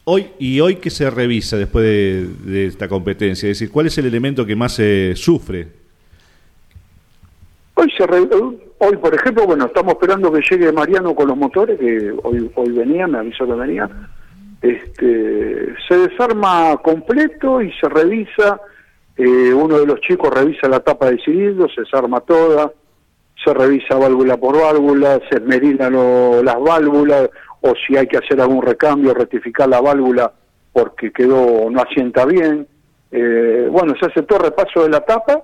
Hoy 0.09 0.27
y 0.39 0.59
hoy 0.61 0.75
qué 0.77 0.89
se 0.89 1.09
revisa 1.09 1.57
después 1.57 1.83
de, 1.83 2.27
de 2.51 2.65
esta 2.67 2.87
competencia, 2.87 3.49
es 3.49 3.59
decir, 3.59 3.71
¿cuál 3.71 3.87
es 3.87 3.97
el 3.97 4.05
elemento 4.05 4.45
que 4.45 4.55
más 4.55 4.73
se 4.75 5.13
sufre? 5.15 5.67
Hoy, 7.73 7.91
se 7.95 8.07
re- 8.07 8.27
hoy, 8.79 8.97
por 8.97 9.13
ejemplo, 9.13 9.45
bueno, 9.45 9.65
estamos 9.65 9.93
esperando 9.93 10.31
que 10.31 10.41
llegue 10.49 10.71
Mariano 10.71 11.13
con 11.13 11.27
los 11.27 11.37
motores, 11.37 11.77
que 11.79 12.11
hoy 12.23 12.49
hoy 12.55 12.69
venía, 12.71 13.05
me 13.05 13.19
avisó 13.19 13.45
que 13.45 13.53
venía. 13.53 13.89
Este, 14.61 15.73
se 15.87 15.97
desarma 15.97 16.77
completo 16.77 17.61
y 17.61 17.71
se 17.73 17.87
revisa. 17.89 18.59
eh, 19.17 19.53
uno 19.53 19.79
de 19.79 19.85
los 19.87 19.99
chicos 20.01 20.33
revisa 20.33 20.67
la 20.69 20.79
tapa 20.79 21.09
de 21.11 21.19
cilindro, 21.23 21.67
se 21.69 21.81
desarma 21.81 22.19
toda, 22.21 22.71
se 23.43 23.53
revisa 23.53 23.95
válvula 23.95 24.37
por 24.37 24.59
válvula, 24.59 25.19
se 25.29 25.37
esmerinan 25.37 25.93
lo- 25.93 26.41
las 26.43 26.59
válvulas, 26.59 27.29
o 27.61 27.73
si 27.85 27.97
hay 27.97 28.07
que 28.07 28.17
hacer 28.17 28.39
algún 28.39 28.61
recambio, 28.61 29.13
rectificar 29.13 29.67
la 29.67 29.81
válvula 29.81 30.31
porque 30.73 31.11
quedó 31.11 31.69
no 31.69 31.81
asienta 31.81 32.25
bien. 32.25 32.67
Eh, 33.11 33.67
bueno, 33.71 33.93
se 33.99 34.05
hace 34.05 34.23
todo 34.23 34.39
repaso 34.39 34.83
de 34.83 34.89
la 34.89 35.01
tapa 35.01 35.41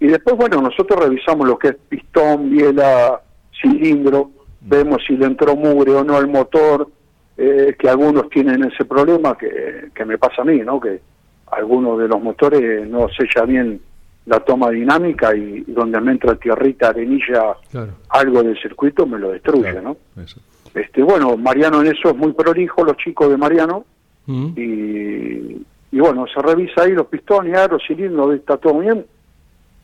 y 0.00 0.06
después, 0.08 0.36
bueno, 0.36 0.60
nosotros 0.60 1.02
revisamos 1.04 1.46
lo 1.46 1.58
que 1.58 1.68
es 1.68 1.76
pistón, 1.88 2.50
biela, 2.50 3.20
cilindro, 3.60 4.30
vemos 4.60 5.02
si 5.06 5.16
le 5.16 5.26
entró 5.26 5.54
mugre 5.56 5.92
o 5.92 6.04
no 6.04 6.16
al 6.16 6.28
motor, 6.28 6.88
eh, 7.36 7.74
que 7.78 7.88
algunos 7.88 8.28
tienen 8.30 8.64
ese 8.64 8.84
problema 8.84 9.36
que, 9.36 9.88
que 9.94 10.04
me 10.04 10.18
pasa 10.18 10.42
a 10.42 10.44
mí, 10.44 10.58
¿no? 10.60 10.80
Que 10.80 11.00
algunos 11.48 11.98
de 11.98 12.08
los 12.08 12.22
motores 12.22 12.88
no 12.88 13.08
sella 13.08 13.44
bien 13.44 13.80
la 14.26 14.40
toma 14.40 14.70
dinámica 14.70 15.34
y, 15.36 15.62
donde 15.66 16.00
me 16.00 16.12
entra 16.12 16.34
tierrita, 16.36 16.88
arenilla, 16.88 17.54
Claro. 17.70 17.92
algo 18.08 18.42
del 18.42 18.58
circuito 18.60 19.06
me 19.06 19.18
lo 19.18 19.32
destruye, 19.32 19.70
Claro, 19.72 19.96
¿no? 20.16 20.22
eso. 20.22 20.40
Este, 20.74 21.02
bueno, 21.02 21.36
Mariano 21.36 21.80
en 21.82 21.88
eso 21.88 22.10
es 22.10 22.16
muy 22.16 22.32
prolijo, 22.32 22.84
los 22.84 22.96
chicos 22.96 23.30
de 23.30 23.36
Mariano, 23.36 23.84
Mm. 24.26 24.46
y, 24.56 25.62
y 25.92 26.00
bueno, 26.00 26.24
se 26.32 26.40
revisa 26.40 26.82
ahí 26.82 26.92
los 26.92 27.06
pistones, 27.08 27.54
aros, 27.56 27.82
cilindros, 27.86 28.34
está 28.34 28.56
todo 28.56 28.78
bien. 28.78 29.04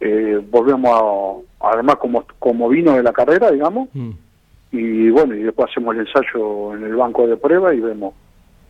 Eh, 0.00 0.40
volvemos 0.50 1.44
a, 1.61 1.68
además 1.73 1.97
como, 1.97 2.25
como 2.38 2.68
vino 2.70 2.94
de 2.94 3.02
la 3.02 3.12
carrera, 3.12 3.50
digamos, 3.50 3.88
Mm. 3.94 4.11
y 4.73 5.11
bueno, 5.11 5.35
y 5.35 5.42
después 5.42 5.68
hacemos 5.70 5.94
el 5.94 6.06
ensayo 6.06 6.75
en 6.75 6.85
el 6.85 6.97
banco 6.97 7.26
de 7.26 7.37
prueba 7.37 7.75
y 7.75 7.80
vemos 7.80 8.14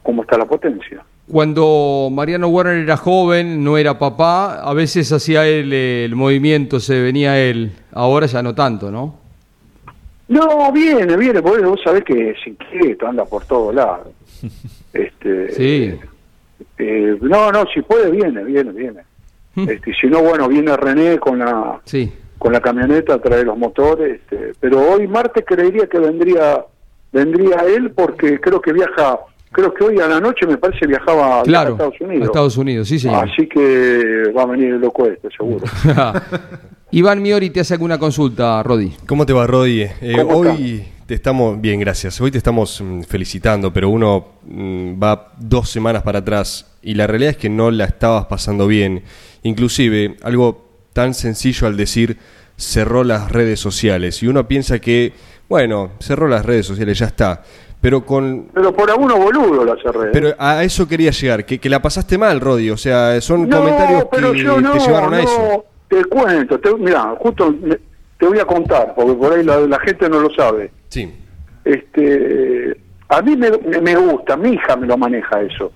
cómo 0.03 0.23
está 0.23 0.37
la 0.37 0.47
potencia. 0.47 1.05
Cuando 1.31 2.09
Mariano 2.11 2.49
Werner 2.49 2.79
era 2.79 2.97
joven, 2.97 3.63
no 3.63 3.79
era 3.79 3.97
papá, 4.01 4.61
a 4.63 4.75
veces 4.75 5.13
hacía 5.13 5.47
él 5.47 5.73
el 5.73 6.17
movimiento, 6.17 6.81
se 6.81 7.01
venía 7.01 7.39
él. 7.39 7.71
Ahora 7.93 8.27
ya 8.27 8.43
no 8.43 8.57
tanto, 8.57 8.91
¿no? 8.91 9.20
No, 10.31 10.71
viene, 10.73 11.17
viene, 11.17 11.43
porque 11.43 11.65
vos 11.65 11.81
sabés 11.85 12.05
que 12.05 12.31
es 12.31 12.37
inquieto, 12.47 13.07
anda 13.07 13.25
por 13.25 13.45
todos 13.45 13.75
lados. 13.75 14.09
Este, 14.93 15.53
Sí. 15.53 15.95
eh, 16.79 17.17
no, 17.21 17.53
no, 17.53 17.65
si 17.73 17.81
puede, 17.83 18.11
viene, 18.11 18.43
viene, 18.43 18.73
viene. 18.73 19.01
Este, 19.55 19.93
si 19.95 20.07
no, 20.09 20.21
bueno, 20.23 20.49
viene 20.49 20.77
René 20.77 21.19
con 21.19 21.39
la 21.39 21.81
Sí. 21.85 22.13
con 22.39 22.53
la 22.53 22.61
camioneta 22.61 23.15
a 23.15 23.19
traer 23.21 23.47
los 23.47 23.57
motores, 23.59 24.21
este, 24.21 24.53
pero 24.59 24.81
hoy 24.81 25.07
martes 25.07 25.45
creería 25.47 25.87
que 25.87 25.99
vendría 26.01 26.65
vendría 27.13 27.57
él 27.67 27.91
porque 27.93 28.41
creo 28.41 28.61
que 28.61 28.73
viaja, 28.73 29.19
creo 29.53 29.73
que 29.75 29.85
hoy 29.85 29.99
a 30.01 30.07
la 30.09 30.21
noche 30.21 30.47
me 30.47 30.57
parece 30.57 30.87
viajaba 30.87 31.43
Claro, 31.45 31.71
a 31.71 31.73
Estados 31.73 32.01
Unidos. 32.01 32.23
a 32.23 32.25
Estados 32.27 32.57
Unidos, 32.57 32.89
sí, 32.89 32.99
señor. 32.99 33.29
Así 33.29 33.47
que 33.49 34.33
va 34.37 34.43
a 34.43 34.47
venir 34.47 34.75
el 34.75 34.81
loco 34.81 35.07
este, 35.07 35.29
seguro. 35.37 35.65
Iván 36.93 37.23
Miori 37.23 37.51
te 37.51 37.61
hace 37.61 37.75
alguna 37.75 37.99
consulta, 37.99 38.61
Rodi. 38.65 38.93
¿Cómo 39.07 39.25
te 39.25 39.33
va, 39.33 39.47
Rodi? 39.47 39.83
Eh, 39.83 40.17
¿Cómo 40.17 40.39
hoy 40.39 40.85
te 41.07 41.15
estamos, 41.15 41.61
bien, 41.61 41.79
gracias. 41.79 42.21
Hoy 42.21 42.33
te 42.33 42.39
estamos 42.39 42.81
mm, 42.81 43.03
felicitando, 43.03 43.73
pero 43.73 43.89
uno 43.89 44.27
mm, 44.45 45.01
va 45.01 45.33
dos 45.39 45.71
semanas 45.71 46.03
para 46.03 46.21
atrás 46.21 46.67
y 46.83 46.95
la 46.95 47.07
realidad 47.07 47.31
es 47.33 47.37
que 47.37 47.49
no 47.49 47.71
la 47.71 47.85
estabas 47.85 48.27
pasando 48.27 48.67
bien. 48.67 49.05
Inclusive, 49.45 50.17
algo 50.23 50.65
tan 50.93 51.15
sencillo 51.15 51.69
al 51.69 51.77
decir 51.77 52.17
cerró 52.57 53.05
las 53.05 53.31
redes 53.31 53.61
sociales 53.61 54.23
y 54.25 54.27
uno 54.27 54.49
piensa 54.49 54.81
que, 54.81 55.13
bueno, 55.49 55.91
cerró 56.01 56.27
las 56.27 56.45
redes 56.45 56.67
sociales, 56.67 56.99
ya 56.99 57.07
está. 57.07 57.43
Pero 57.81 58.05
con. 58.05 58.49
Pero 58.53 58.75
por 58.75 58.91
algunos 58.91 59.17
boludos 59.17 59.65
la 59.65 59.77
cerré. 59.83 60.09
¿eh? 60.09 60.11
Pero 60.13 60.35
a 60.39 60.65
eso 60.65 60.87
quería 60.87 61.13
llegar, 61.13 61.47
que, 61.47 61.59
que 61.59 61.69
la 61.69 61.81
pasaste 61.81 62.19
mal, 62.19 62.41
Rodi. 62.41 62.69
O 62.71 62.77
sea, 62.77 63.21
son 63.21 63.49
no, 63.49 63.59
comentarios 63.59 64.05
que 64.11 64.43
yo 64.43 64.61
no, 64.61 64.73
te 64.73 64.81
llevaron 64.81 65.15
a 65.15 65.17
no, 65.19 65.23
eso. 65.23 65.65
Te 65.91 66.03
cuento, 66.07 66.59
te, 66.59 66.75
mira, 66.77 67.15
justo 67.19 67.53
me- 67.61 67.79
te 68.19 68.27
voy 68.27 68.39
a 68.39 68.45
contar, 68.47 68.95
porque 68.95 69.13
por 69.13 69.33
ahí 69.35 69.45
la, 69.45 69.61
la 69.61 69.79
gente 69.81 70.09
no 70.09 70.21
lo 70.21 70.31
sabe. 70.31 70.71
Sí. 70.89 71.13
Este, 71.65 72.77
a 73.09 73.21
mí 73.23 73.37
me, 73.37 73.51
gusta, 73.97 74.37
mi 74.37 74.51
hija 74.53 74.77
me 74.77 74.87
lo 74.87 74.97
maneja 74.97 75.43
eso. 75.43 75.73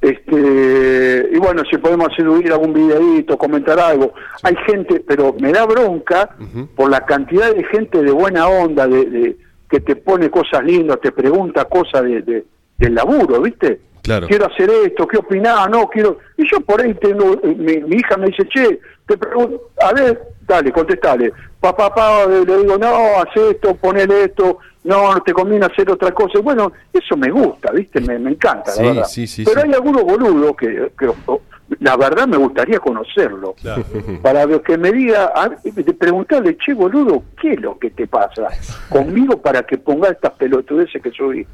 Este, 0.00 1.28
y 1.32 1.38
bueno, 1.38 1.62
si 1.70 1.78
podemos 1.78 2.08
subir 2.16 2.52
algún 2.52 2.72
videíto, 2.74 3.36
comentar 3.38 3.78
algo. 3.80 4.12
Hay 4.42 4.54
gente, 4.66 5.02
pero 5.06 5.34
me 5.40 5.52
da 5.52 5.64
bronca 5.66 6.36
por 6.74 6.90
la 6.90 7.00
cantidad 7.04 7.52
de 7.54 7.64
gente 7.64 8.02
de 8.02 8.12
buena 8.12 8.46
onda, 8.48 8.86
de, 8.86 9.04
de- 9.06 9.36
que 9.68 9.80
te 9.80 9.96
pone 9.96 10.30
cosas 10.30 10.62
lindas, 10.64 11.00
te 11.00 11.10
pregunta 11.10 11.64
cosas 11.64 12.02
de, 12.04 12.22
de- 12.22 12.44
del 12.78 12.94
laburo, 12.94 13.40
¿viste? 13.42 13.80
Claro. 14.02 14.28
Quiero 14.28 14.46
hacer 14.46 14.70
esto, 14.84 15.08
¿qué 15.08 15.16
opinás? 15.18 15.68
No, 15.68 15.88
quiero... 15.88 16.18
Y 16.36 16.44
yo 16.48 16.60
por 16.60 16.80
ahí 16.80 16.94
tengo, 16.94 17.40
mi, 17.42 17.78
mi 17.78 17.96
hija 17.96 18.16
me 18.16 18.26
dice, 18.26 18.44
che, 18.48 18.78
te 19.06 19.16
pregunto, 19.16 19.70
a 19.80 19.92
ver, 19.92 20.20
dale, 20.46 20.72
contestale. 20.72 21.32
Papá, 21.60 21.88
papá, 21.94 22.26
le 22.26 22.44
digo, 22.44 22.76
no, 22.78 22.86
haz 23.18 23.34
esto, 23.36 23.74
ponele 23.76 24.24
esto, 24.24 24.58
no, 24.84 25.14
no 25.14 25.20
te 25.20 25.32
conviene 25.32 25.66
hacer 25.66 25.90
otra 25.90 26.12
cosa. 26.12 26.38
Bueno, 26.40 26.72
eso 26.92 27.16
me 27.16 27.30
gusta, 27.30 27.72
¿viste? 27.72 28.00
Me, 28.00 28.18
me 28.18 28.30
encanta, 28.30 28.72
Sí, 28.72 28.82
la 28.82 28.88
verdad. 28.88 29.04
sí, 29.04 29.26
sí, 29.26 29.44
Pero 29.44 29.60
sí. 29.62 29.66
hay 29.68 29.74
algunos 29.74 30.02
boludos 30.02 30.56
que, 30.56 30.90
que, 30.98 31.10
la 31.80 31.96
verdad 31.96 32.26
me 32.28 32.36
gustaría 32.36 32.78
conocerlo. 32.78 33.54
Para 34.22 34.46
que 34.60 34.78
me 34.78 34.92
diga, 34.92 35.32
a- 35.34 35.50
preguntarle, 35.98 36.56
che, 36.58 36.74
boludo, 36.74 37.22
¿qué 37.40 37.52
es 37.54 37.60
lo 37.60 37.78
que 37.78 37.90
te 37.90 38.06
pasa 38.06 38.48
conmigo 38.88 39.40
para 39.40 39.62
que 39.64 39.78
ponga 39.78 40.08
estas 40.10 40.32
pelotudeces 40.32 41.02
que 41.02 41.10
subí? 41.10 41.46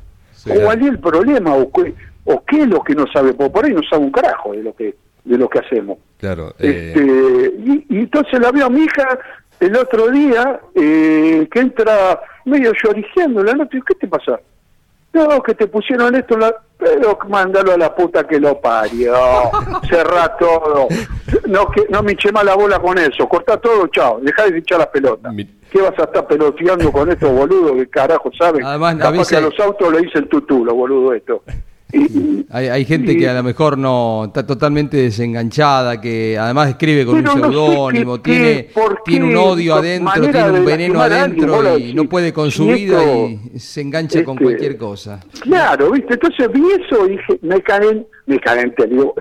o 0.51 0.55
cuál 0.65 0.83
es 0.83 0.89
el 0.89 0.99
problema, 0.99 1.55
o 1.55 1.71
qué, 1.71 1.95
o 2.25 2.43
qué 2.45 2.63
es 2.63 2.67
lo 2.69 2.83
que 2.83 2.95
no 2.97 3.07
sabe, 3.13 3.33
porque 3.33 3.51
por 3.53 3.65
ahí 3.65 3.73
no 3.73 3.81
sabe 3.89 4.05
un 4.05 4.11
carajo 4.11 4.53
de 4.53 4.63
lo 4.65 4.75
que 4.75 4.95
de 5.25 5.39
lo 5.39 5.49
que 5.49 5.59
hacemos. 5.61 5.99
Claro. 6.19 6.55
eh, 6.59 6.93
Este, 6.95 7.53
y, 7.59 7.87
y 7.89 7.99
entonces 8.01 8.39
la 8.41 8.51
veo 8.53 8.67
a 8.67 8.71
mi 8.71 8.83
hija 8.85 9.19
el 9.61 9.77
otro 9.77 10.09
día 10.11 10.61
eh, 10.75 11.49
que 11.51 11.61
entra 11.61 12.21
medio 12.45 12.73
lloriqueando 12.83 13.43
la 13.45 13.53
noche. 13.55 13.81
¿Qué 13.87 13.95
te 13.95 14.09
pasa? 14.09 14.41
No, 15.13 15.43
que 15.43 15.55
te 15.55 15.67
pusieron 15.67 16.15
esto, 16.15 16.39
la... 16.39 16.55
pero 16.79 17.19
mándalo 17.29 17.73
a 17.73 17.77
la 17.77 17.95
puta 17.95 18.27
que 18.27 18.41
lo 18.41 18.59
parió. 18.61 19.15
Cerrá 19.89 20.37
todo. 20.39 20.89
No, 21.47 21.67
que, 21.71 21.85
no 21.91 22.03
me 22.03 22.13
eché 22.13 22.33
más 22.33 22.45
la 22.45 22.55
bola 22.55 22.79
con 22.81 22.97
eso. 22.99 23.29
Cortá 23.29 23.59
todo, 23.59 23.87
chao. 23.89 24.21
Dejá 24.23 24.47
de 24.47 24.59
echar 24.59 24.79
las 24.79 24.89
pelotas. 24.89 25.33
Mi- 25.35 25.45
¿Qué 25.71 25.81
vas 25.81 25.99
a 25.99 26.03
estar 26.05 26.27
peloteando 26.27 26.91
con 26.93 27.11
estos 27.11 27.31
boludos 27.31 27.73
que 27.73 27.89
carajo 27.89 28.31
saben? 28.39 28.65
Además, 28.65 28.97
Capaz 28.97 29.29
que 29.29 29.37
a 29.37 29.41
los 29.41 29.59
autos 29.61 29.93
le 29.93 30.01
dicen 30.01 30.29
tutú, 30.29 30.65
los 30.65 30.75
boludos 30.75 31.15
estos. 31.17 31.41
Hay, 32.55 32.69
hay 32.69 32.85
gente 32.85 33.17
que 33.17 33.27
a 33.27 33.33
lo 33.33 33.43
mejor 33.43 33.79
no 33.79 34.25
está 34.27 34.47
totalmente 34.47 34.99
desenganchada, 34.99 35.99
que 35.99 36.37
además 36.39 36.69
escribe 36.69 37.07
con 37.07 37.23
Pero 37.23 37.33
un 37.33 37.41
no 37.41 37.47
seudónimo, 37.47 38.21
tiene, 38.21 38.69
tiene 39.07 39.25
un 39.25 39.37
odio 39.37 39.77
adentro, 39.77 40.21
tiene 40.21 40.51
un 40.51 40.65
veneno 40.67 41.01
alguien, 41.01 41.21
adentro 41.23 41.63
lo 41.63 41.79
y 41.79 41.81
decís, 41.81 41.95
no 41.95 42.05
puede 42.11 42.31
con 42.31 42.51
su 42.51 42.67
vida 42.67 43.03
y 43.05 43.59
se 43.59 43.81
engancha 43.81 44.23
con 44.23 44.35
este, 44.35 44.45
cualquier 44.45 44.77
cosa. 44.77 45.21
Claro, 45.41 45.93
¿viste? 45.93 46.13
Entonces 46.13 46.53
vi 46.53 46.63
eso 46.79 47.07
y 47.07 47.13
dije, 47.13 47.39
me 47.41 47.63
caen, 47.63 48.07
me 48.27 48.39
calenté, 48.39 48.87
digo, 48.87 49.15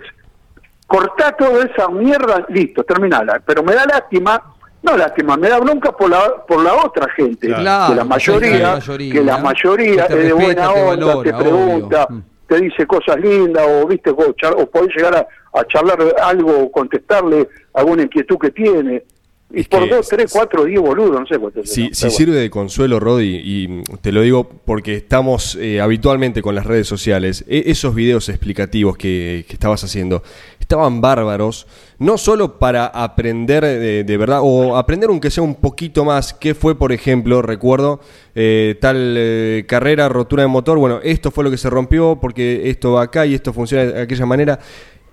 cortá 0.88 1.32
toda 1.32 1.64
esa 1.64 1.88
mierda, 1.88 2.46
listo, 2.50 2.84
terminala. 2.84 3.42
Pero 3.46 3.64
me 3.64 3.74
da 3.74 3.86
lástima, 3.86 4.56
no 4.84 4.98
lástima, 4.98 5.38
me 5.38 5.48
da 5.48 5.58
bronca 5.60 5.94
por 5.94 6.10
la, 6.10 6.46
por 6.46 6.62
la 6.62 6.74
otra 6.74 7.08
gente, 7.16 7.48
Claro, 7.48 7.94
que 7.94 7.98
la 7.98 8.04
mayoría, 8.04 8.60
la 8.60 8.74
mayoría, 8.74 9.14
que 9.14 9.24
la 9.24 9.38
mayoría 9.38 10.08
que 10.08 10.14
es 10.16 10.24
de 10.26 10.34
buena 10.34 10.72
onda, 10.72 11.06
valora, 11.06 11.32
te 11.32 11.44
pregunta, 11.44 12.08
obvio. 12.10 12.31
Te 12.52 12.60
dice 12.60 12.86
cosas 12.86 13.16
lindas, 13.16 13.66
o 13.66 13.88
viste, 13.88 14.10
o, 14.10 14.16
o 14.18 14.70
podés 14.70 14.94
llegar 14.94 15.16
a, 15.16 15.26
a 15.58 15.64
charlar 15.68 15.98
algo, 16.22 16.64
o 16.64 16.70
contestarle 16.70 17.48
alguna 17.74 18.04
inquietud 18.04 18.38
que 18.38 18.52
tiene. 18.52 19.04
Y 19.54 19.62
Es 19.62 19.68
por 19.68 19.84
que 19.84 19.96
dos, 19.96 20.08
tres, 20.08 20.32
cuatro, 20.32 20.66
diez 20.66 20.80
boludos, 20.80 21.20
no 21.20 21.26
sé 21.26 21.38
cuántos. 21.38 21.70
Si, 21.70 21.90
si 21.94 22.10
sirve 22.10 22.36
de 22.36 22.50
consuelo, 22.50 23.00
Rodi, 23.00 23.42
y 23.44 23.84
te 24.02 24.12
lo 24.12 24.22
digo 24.22 24.48
porque 24.66 24.96
estamos 24.96 25.56
eh, 25.60 25.82
habitualmente 25.82 26.42
con 26.42 26.56
las 26.56 26.66
redes 26.66 26.88
sociales, 26.88 27.44
e- 27.48 27.64
esos 27.68 27.94
videos 27.94 28.30
explicativos 28.30 28.98
que, 28.98 29.46
que 29.48 29.54
estabas 29.54 29.84
haciendo 29.84 30.24
estaban 30.60 31.02
bárbaros, 31.02 31.68
no 32.00 32.18
solo 32.18 32.58
para 32.58 32.86
aprender 32.86 33.62
de, 33.66 34.04
de 34.06 34.18
verdad, 34.18 34.40
o 34.42 34.78
aprender 34.78 35.10
aunque 35.10 35.30
sea 35.30 35.44
un 35.44 35.56
poquito 35.56 36.06
más, 36.06 36.34
qué 36.34 36.56
fue, 36.56 36.78
por 36.78 36.94
ejemplo, 36.94 37.42
recuerdo, 37.42 38.00
eh, 38.36 38.78
tal 38.80 39.16
eh, 39.18 39.66
carrera, 39.68 40.08
rotura 40.08 40.44
de 40.44 40.48
motor, 40.48 40.78
bueno, 40.78 41.02
esto 41.04 41.30
fue 41.30 41.44
lo 41.44 41.52
que 41.52 41.58
se 41.58 41.70
rompió 41.70 42.18
porque 42.22 42.70
esto 42.70 42.94
va 42.94 43.02
acá 43.04 43.26
y 43.26 43.34
esto 43.34 43.52
funciona 43.52 43.84
de 43.84 44.02
aquella 44.02 44.26
manera. 44.26 44.60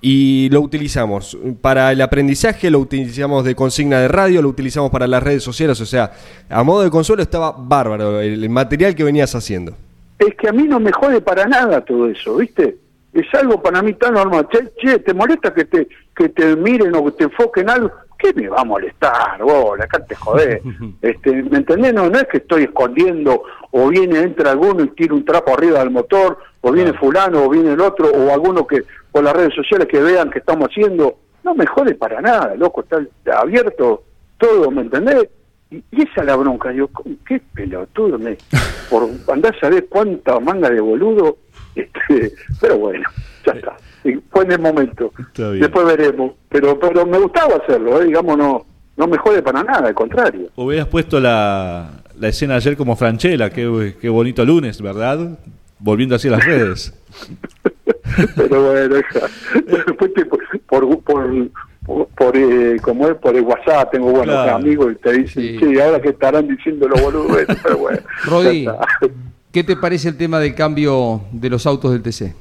Y 0.00 0.48
lo 0.50 0.60
utilizamos 0.60 1.36
para 1.60 1.90
el 1.90 2.00
aprendizaje, 2.00 2.70
lo 2.70 2.78
utilizamos 2.78 3.44
de 3.44 3.56
consigna 3.56 3.98
de 3.98 4.08
radio, 4.08 4.40
lo 4.42 4.48
utilizamos 4.48 4.90
para 4.90 5.08
las 5.08 5.22
redes 5.22 5.42
sociales, 5.42 5.80
o 5.80 5.86
sea, 5.86 6.12
a 6.48 6.62
modo 6.62 6.84
de 6.84 6.90
consuelo 6.90 7.20
estaba 7.22 7.52
bárbaro 7.58 8.20
el, 8.20 8.48
material 8.48 8.94
que 8.94 9.02
venías 9.02 9.34
haciendo. 9.34 9.74
es 10.18 10.34
que 10.36 10.48
a 10.48 10.52
mí 10.52 10.64
no 10.64 10.78
me 10.78 10.92
jode 10.92 11.20
para 11.20 11.46
nada 11.46 11.80
todo 11.80 12.08
eso, 12.08 12.36
¿viste? 12.36 12.76
Es 13.12 13.26
algo 13.34 13.60
para 13.60 13.82
mí 13.82 13.94
tan 13.94 14.14
normal. 14.14 14.46
Che, 14.52 14.70
che, 14.80 14.98
¿te 15.00 15.14
molesta 15.14 15.52
que 15.52 15.64
te 15.64 15.88
que 16.14 16.28
te 16.28 16.54
miren 16.54 16.94
o 16.94 17.04
que 17.06 17.12
te 17.12 17.24
enfoquen 17.24 17.68
algo? 17.70 17.90
¿Qué 18.18 18.34
me 18.34 18.48
va 18.48 18.62
a 18.62 18.64
molestar, 18.64 19.40
vos? 19.40 19.80
Acá 19.80 20.04
te 20.04 20.14
jodés. 20.14 20.60
este, 21.02 21.42
¿Me 21.44 21.58
entendés? 21.58 21.94
No, 21.94 22.10
no 22.10 22.18
es 22.18 22.26
que 22.26 22.38
estoy 22.38 22.64
escondiendo 22.64 23.44
o 23.70 23.88
viene, 23.88 24.20
entra 24.20 24.50
alguno 24.50 24.84
y 24.84 24.88
tira 24.88 25.14
un 25.14 25.24
trapo 25.24 25.52
arriba 25.52 25.78
del 25.80 25.90
motor, 25.90 26.38
o 26.60 26.72
viene 26.72 26.92
fulano, 26.94 27.44
o 27.44 27.48
viene 27.48 27.72
el 27.72 27.80
otro, 27.80 28.10
o 28.10 28.32
alguno 28.32 28.66
que 28.66 28.82
por 29.12 29.22
las 29.22 29.34
redes 29.34 29.54
sociales 29.54 29.86
que 29.88 30.00
vean 30.00 30.30
que 30.30 30.38
estamos 30.38 30.68
haciendo. 30.68 31.18
No 31.44 31.54
me 31.54 31.66
jode 31.66 31.94
para 31.94 32.20
nada, 32.20 32.54
loco, 32.56 32.82
está 32.82 32.98
abierto 33.38 34.02
todo, 34.36 34.70
¿me 34.70 34.82
entendés? 34.82 35.28
Y, 35.70 35.82
esa 35.92 36.20
es 36.20 36.26
la 36.26 36.36
bronca, 36.36 36.72
yo, 36.72 36.90
qué 37.26 37.40
pelotudo, 37.54 38.18
me, 38.18 38.36
por 38.90 39.08
andar 39.32 39.54
a 39.54 39.60
saber 39.60 39.86
cuánta 39.88 40.40
manga 40.40 40.70
de 40.70 40.80
boludo, 40.80 41.38
este, 41.74 42.32
pero 42.60 42.78
bueno, 42.78 43.08
ya 43.52 43.58
está, 43.58 43.76
Y 44.04 44.14
fue 44.30 44.44
en 44.44 44.52
el 44.52 44.60
momento, 44.60 45.12
después 45.36 45.86
veremos, 45.86 46.32
pero 46.48 46.78
pero 46.78 47.04
me 47.06 47.18
gustaba 47.18 47.56
hacerlo, 47.56 48.00
¿eh? 48.00 48.06
digamos, 48.06 48.36
no, 48.38 48.66
no 48.96 49.06
me 49.06 49.16
jode 49.18 49.42
para 49.42 49.62
nada, 49.62 49.88
al 49.88 49.94
contrario. 49.94 50.48
Hubieras 50.56 50.86
puesto 50.88 51.20
la, 51.20 51.90
la 52.18 52.28
escena 52.28 52.56
ayer 52.56 52.76
como 52.76 52.96
Franchella, 52.96 53.50
qué, 53.50 53.94
qué 54.00 54.08
bonito 54.08 54.44
lunes, 54.44 54.80
¿verdad? 54.82 55.38
Volviendo 55.78 56.14
así 56.16 56.28
a 56.28 56.32
las 56.32 56.44
redes. 56.44 56.92
pero 58.36 58.62
bueno, 58.72 58.96
te- 59.52 60.24
por, 60.26 60.40
por, 60.66 61.00
por, 61.02 62.08
por, 62.16 62.36
eh, 62.36 62.76
como 62.82 63.08
es, 63.08 63.14
por 63.16 63.36
el 63.36 63.42
WhatsApp 63.42 63.90
tengo 63.92 64.06
buenos 64.10 64.34
Claro. 64.34 64.56
amigos 64.56 64.92
y 64.92 64.94
te 64.96 65.12
dicen, 65.12 65.42
Sí. 65.42 65.58
sí, 65.58 65.80
ahora 65.80 66.00
que 66.00 66.08
estarán 66.10 66.48
diciendo 66.48 66.88
los 66.88 67.00
boludos, 67.00 67.38
pero 67.62 67.78
bueno. 67.78 67.98
Está. 68.50 68.78
¿qué 69.52 69.64
te 69.64 69.76
parece 69.76 70.08
el 70.10 70.16
tema 70.16 70.38
del 70.40 70.54
cambio 70.54 71.22
de 71.32 71.48
los 71.50 71.66
autos 71.66 71.92
del 71.92 72.02
TC? 72.02 72.34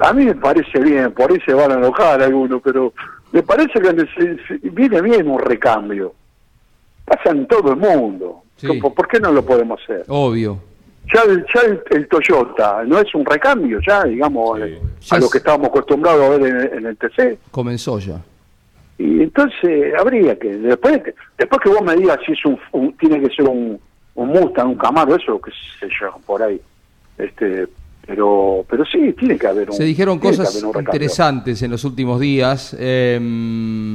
A 0.00 0.12
mí 0.12 0.24
me 0.24 0.34
parece 0.34 0.78
bien, 0.80 1.12
por 1.12 1.30
ahí 1.30 1.38
se 1.46 1.54
van 1.54 1.70
a 1.72 1.74
enojar 1.74 2.20
algunos, 2.22 2.60
pero 2.62 2.92
me 3.32 3.42
parece 3.42 3.80
que 3.80 3.90
se- 4.16 4.36
se- 4.46 4.70
viene 4.70 5.00
bien 5.00 5.28
un 5.28 5.38
recambio. 5.38 6.14
Pasa 7.04 7.30
en 7.30 7.46
todo 7.46 7.72
el 7.72 7.76
mundo. 7.78 8.42
Sí. 8.56 8.66
¿Por, 8.80 9.08
qué 9.08 9.20
no 9.20 9.30
lo 9.32 9.44
podemos 9.44 9.80
hacer? 9.82 10.04
Obvio. 10.08 10.58
Ya, 11.12 11.20
el, 11.22 11.44
ya 11.54 11.60
el, 11.62 11.82
el 11.90 12.08
Toyota 12.08 12.82
no 12.86 12.98
es 12.98 13.14
un 13.14 13.26
recambio, 13.26 13.78
ya, 13.86 14.04
digamos, 14.04 14.58
eh, 14.60 14.80
Ya 15.02 15.16
a 15.16 15.20
lo 15.20 15.28
que 15.28 15.38
estábamos 15.38 15.68
acostumbrados 15.68 16.24
a 16.24 16.28
ver 16.38 16.42
en, 16.72 16.78
en 16.78 16.86
el 16.86 16.96
TC. 16.96 17.38
Comenzó 17.50 17.98
ya. 17.98 18.22
Y 18.96 19.22
entonces 19.22 19.92
habría 19.98 20.38
que, 20.38 20.48
después, 20.56 21.02
después 21.36 21.60
que 21.62 21.68
vos 21.68 21.82
me 21.82 21.94
digas 21.96 22.18
si 22.24 22.32
es 22.32 22.44
un, 22.46 22.58
un- 22.72 22.96
tiene 22.96 23.20
que 23.20 23.34
ser 23.34 23.46
un, 23.48 23.78
un 24.14 24.28
Mustang, 24.28 24.68
un 24.68 24.76
Camaro, 24.76 25.14
eso, 25.16 25.40
qué 25.40 25.50
sé 25.80 25.88
yo, 26.00 26.16
por 26.26 26.42
ahí. 26.42 26.60
este 27.18 27.66
Pero 28.06 28.64
pero 28.68 28.84
sí, 28.84 29.14
tiene 29.18 29.38
que 29.38 29.46
haber 29.46 29.70
un 29.70 29.76
Se 29.76 29.84
dijeron 29.84 30.18
cosas 30.18 30.62
interesantes 30.78 31.62
en 31.62 31.70
los 31.70 31.84
últimos 31.84 32.20
días. 32.20 32.76
Em, 32.78 33.92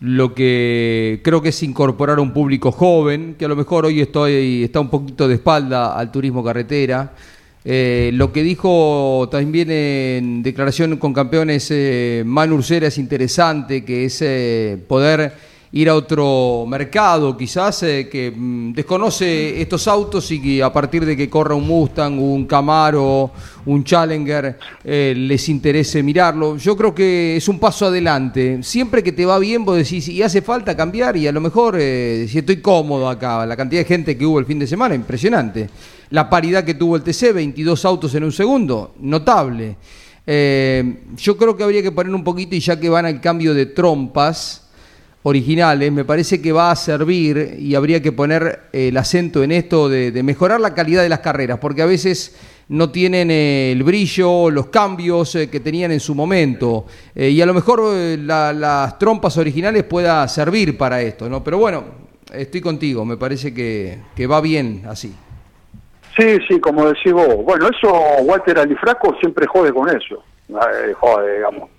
lo 0.00 0.34
que 0.34 1.20
creo 1.24 1.42
que 1.42 1.48
es 1.48 1.62
incorporar 1.62 2.18
a 2.18 2.20
un 2.20 2.32
público 2.32 2.70
joven, 2.70 3.34
que 3.38 3.44
a 3.44 3.48
lo 3.48 3.56
mejor 3.56 3.86
hoy 3.86 4.00
estoy, 4.00 4.64
está 4.64 4.80
un 4.80 4.90
poquito 4.90 5.26
de 5.26 5.34
espalda 5.34 5.98
al 5.98 6.10
turismo 6.10 6.44
carretera. 6.44 7.12
Eh, 7.64 8.10
lo 8.14 8.32
que 8.32 8.42
dijo 8.42 9.28
también 9.30 9.70
en 9.70 10.42
declaración 10.42 10.96
con 10.96 11.12
campeones 11.12 11.68
eh, 11.70 12.22
Manu 12.24 12.56
Ursera 12.56 12.86
es 12.86 12.98
interesante, 12.98 13.84
que 13.84 14.04
es 14.04 14.22
eh, 14.22 14.78
poder 14.86 15.32
ir 15.72 15.88
a 15.88 15.94
otro 15.94 16.64
mercado, 16.66 17.36
quizás, 17.36 17.82
eh, 17.82 18.08
que 18.10 18.32
mm, 18.34 18.72
desconoce 18.72 19.60
estos 19.60 19.86
autos 19.86 20.30
y 20.30 20.40
que 20.40 20.62
a 20.62 20.72
partir 20.72 21.04
de 21.04 21.16
que 21.16 21.28
corra 21.28 21.54
un 21.54 21.66
Mustang, 21.66 22.18
un 22.18 22.46
Camaro, 22.46 23.30
un 23.66 23.84
Challenger, 23.84 24.58
eh, 24.82 25.14
les 25.16 25.48
interese 25.48 26.02
mirarlo. 26.02 26.56
Yo 26.56 26.76
creo 26.76 26.94
que 26.94 27.36
es 27.36 27.48
un 27.48 27.58
paso 27.58 27.86
adelante. 27.86 28.62
Siempre 28.62 29.02
que 29.02 29.12
te 29.12 29.26
va 29.26 29.38
bien, 29.38 29.64
vos 29.64 29.76
decís, 29.76 30.08
y 30.08 30.22
hace 30.22 30.40
falta 30.40 30.74
cambiar, 30.74 31.16
y 31.16 31.26
a 31.26 31.32
lo 31.32 31.40
mejor, 31.40 31.76
eh, 31.78 32.26
si 32.28 32.38
estoy 32.38 32.62
cómodo 32.62 33.08
acá, 33.08 33.44
la 33.44 33.56
cantidad 33.56 33.82
de 33.82 33.86
gente 33.86 34.16
que 34.16 34.24
hubo 34.24 34.38
el 34.38 34.46
fin 34.46 34.58
de 34.58 34.66
semana, 34.66 34.94
impresionante. 34.94 35.68
La 36.10 36.30
paridad 36.30 36.64
que 36.64 36.74
tuvo 36.74 36.96
el 36.96 37.02
TC, 37.02 37.32
22 37.32 37.84
autos 37.84 38.14
en 38.14 38.24
un 38.24 38.32
segundo, 38.32 38.94
notable. 39.00 39.76
yo 40.26 41.36
creo 41.36 41.56
que 41.56 41.64
habría 41.64 41.82
que 41.82 41.92
poner 41.92 42.14
un 42.14 42.24
poquito, 42.24 42.54
y 42.54 42.60
ya 42.60 42.80
que 42.80 42.88
van 42.88 43.04
al 43.04 43.20
cambio 43.20 43.52
de 43.52 43.66
trompas, 43.66 44.67
originales, 45.22 45.90
me 45.92 46.04
parece 46.04 46.40
que 46.40 46.52
va 46.52 46.70
a 46.70 46.76
servir 46.76 47.56
y 47.58 47.74
habría 47.74 48.00
que 48.00 48.12
poner 48.12 48.60
el 48.72 48.96
acento 48.96 49.42
en 49.42 49.52
esto 49.52 49.88
de, 49.88 50.22
mejorar 50.22 50.60
la 50.60 50.74
calidad 50.74 51.02
de 51.02 51.08
las 51.08 51.20
carreras, 51.20 51.58
porque 51.58 51.82
a 51.82 51.86
veces 51.86 52.36
no 52.68 52.90
tienen 52.90 53.30
eh, 53.30 53.72
el 53.72 53.82
brillo, 53.82 54.50
los 54.50 54.66
cambios 54.66 55.34
eh, 55.34 55.48
que 55.50 55.60
tenían 55.60 55.90
en 55.90 56.00
su 56.00 56.14
momento. 56.14 56.86
Eh, 57.14 57.30
y 57.30 57.40
a 57.40 57.46
lo 57.46 57.54
mejor 57.54 57.80
las 58.18 58.98
trompas 58.98 59.36
originales 59.38 59.84
pueda 59.84 60.26
servir 60.28 60.76
para 60.76 61.00
esto, 61.00 61.28
¿no? 61.28 61.42
Pero 61.42 61.58
bueno, 61.58 61.84
estoy 62.32 62.60
contigo, 62.60 63.04
me 63.04 63.16
parece 63.16 63.54
que, 63.54 64.26
va 64.26 64.40
bien 64.40 64.82
así. 64.86 65.14
Sí, 66.16 66.38
sí, 66.48 66.60
como 66.60 66.88
decís 66.88 67.12
vos. 67.12 67.44
Bueno, 67.44 67.68
eso 67.68 67.92
Walter 68.22 68.58
Alifraco 68.58 69.16
siempre 69.20 69.46
jode 69.46 69.72
con 69.72 69.88
eso. 69.88 70.22
jode, 70.98 71.36
digamos. 71.36 71.70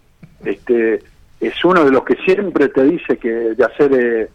Este, 0.43 1.01
es 1.39 1.63
uno 1.63 1.85
de 1.85 1.91
los 1.91 2.03
que 2.03 2.15
siempre 2.25 2.69
te 2.69 2.83
dice 2.83 3.17
que 3.17 3.29
de 3.29 3.63
hacer 3.63 3.93
eh, 3.93 4.29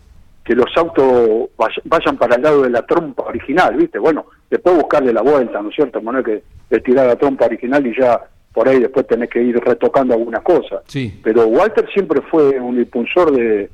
que 0.45 0.55
los 0.55 0.75
autos 0.77 1.49
vayan 1.85 2.17
para 2.17 2.37
el 2.37 2.43
lado 2.43 2.63
de 2.63 2.71
la 2.71 2.83
trompa 2.83 3.25
original, 3.25 3.77
¿viste? 3.77 3.99
Bueno, 3.99 4.27
después 4.51 4.77
buscarle 4.77 5.13
la 5.13 5.23
vuelta, 5.23 5.61
¿no 5.63 5.71
es 5.71 5.75
cierto? 5.75 6.01
No 6.01 6.23
que 6.23 6.43
de 6.69 6.81
tirar 6.81 7.07
la 7.07 7.17
trompa 7.17 7.47
original 7.47 7.87
y 7.87 7.99
ya 7.99 8.21
por 8.53 8.69
ahí 8.69 8.79
después 8.79 9.07
tenés 9.07 9.31
que 9.31 9.43
ir 9.43 9.59
retocando 9.59 10.15
algunas 10.15 10.43
cosas. 10.43 10.83
Sí. 10.87 11.19
Pero 11.23 11.47
Walter 11.47 11.89
siempre 11.93 12.21
fue 12.31 12.61
un 12.61 12.79
impulsor 12.79 13.33
de, 13.33 13.71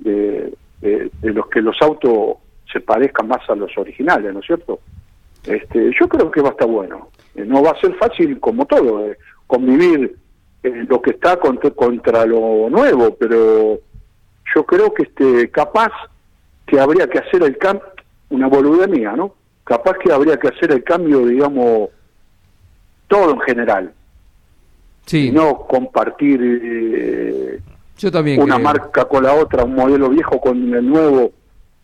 de, 0.00 0.52
los 1.22 1.46
que 1.48 1.60
los 1.60 1.76
autos 1.82 2.36
se 2.72 2.80
parezcan 2.80 3.28
más 3.28 3.48
a 3.48 3.54
los 3.54 3.76
originales, 3.76 4.32
¿no 4.32 4.40
es 4.40 4.46
cierto? 4.46 4.80
Este, 5.44 5.90
yo 5.98 6.08
creo 6.08 6.30
que 6.30 6.40
va 6.40 6.48
a 6.48 6.52
estar 6.52 6.68
bueno. 6.68 7.08
Eh, 7.34 7.44
no 7.44 7.62
va 7.62 7.70
a 7.70 7.80
ser 7.80 7.94
fácil 7.96 8.40
como 8.40 8.64
todo, 8.66 9.06
eh, 9.06 9.18
convivir 9.46 10.16
eh, 10.64 10.86
lo 10.88 11.02
que 11.02 11.10
está 11.10 11.38
contra, 11.38 12.24
lo 12.24 12.70
nuevo, 12.70 13.14
pero 13.16 13.78
yo 14.54 14.64
creo 14.64 14.94
que 14.94 15.02
este 15.02 15.50
capaz 15.50 15.92
que 16.66 16.80
habría 16.80 17.06
que 17.06 17.18
hacer 17.18 17.42
el 17.42 17.58
cambio, 17.58 17.86
una 18.30 18.48
boludez 18.48 18.88
mía, 18.88 19.12
¿no? 19.14 19.34
Capaz 19.62 19.98
que 19.98 20.10
habría 20.10 20.38
que 20.38 20.48
hacer 20.48 20.72
el 20.72 20.82
cambio, 20.82 21.26
digamos, 21.26 21.90
todo 23.08 23.32
en 23.32 23.40
general. 23.40 23.92
Sí. 25.04 25.30
no 25.30 25.66
compartir 25.66 26.40
eh, 26.42 27.60
yo 27.98 28.10
también 28.10 28.40
una 28.40 28.58
marca 28.58 29.04
con 29.04 29.22
la 29.22 29.34
otra, 29.34 29.64
un 29.64 29.74
modelo 29.74 30.08
viejo 30.08 30.40
con 30.40 30.72
el 30.72 30.88
nuevo. 30.88 31.30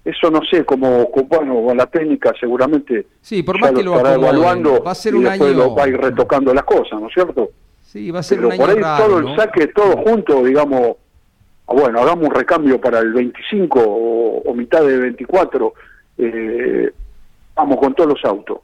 Eso 0.03 0.31
no 0.31 0.41
sé, 0.51 0.65
como, 0.65 1.11
bueno, 1.29 1.63
con 1.63 1.77
la 1.77 1.85
técnica 1.85 2.33
seguramente 2.41 3.09
sí, 3.21 3.43
por 3.43 3.61
más 3.61 3.73
que 3.73 3.83
lo 3.83 3.97
estará 3.97 4.15
evaluando 4.15 4.83
va 4.83 4.93
a 4.93 4.95
ser 4.95 5.13
y 5.13 5.19
un 5.19 5.25
después 5.25 5.51
año... 5.51 5.59
lo 5.59 5.75
va 5.75 5.85
a 5.85 5.89
ir 5.89 5.99
retocando 5.99 6.55
las 6.55 6.65
cosas, 6.65 6.99
¿no 6.99 7.09
es 7.09 7.13
cierto? 7.13 7.51
Sí, 7.93 8.09
va 8.13 8.21
a 8.21 8.23
ser 8.23 8.39
Pero 8.39 8.51
un 8.51 8.57
por 8.57 8.71
ahí 8.71 8.77
todo 8.77 9.21
¿no? 9.21 9.31
el 9.31 9.37
saque, 9.37 9.67
todo 9.67 9.97
junto, 9.97 10.45
digamos, 10.45 10.97
ah, 11.67 11.75
bueno, 11.75 12.01
hagamos 12.01 12.29
un 12.29 12.35
recambio 12.35 12.81
para 12.81 13.01
el 13.01 13.13
25 13.13 13.83
o, 13.85 14.55
mitad 14.55 14.85
de 14.85 14.97
24, 14.97 15.75
eh, 16.19 16.93
vamos 17.57 17.79
con 17.79 17.93
todos 17.93 18.11
los 18.11 18.25
autos. 18.25 18.59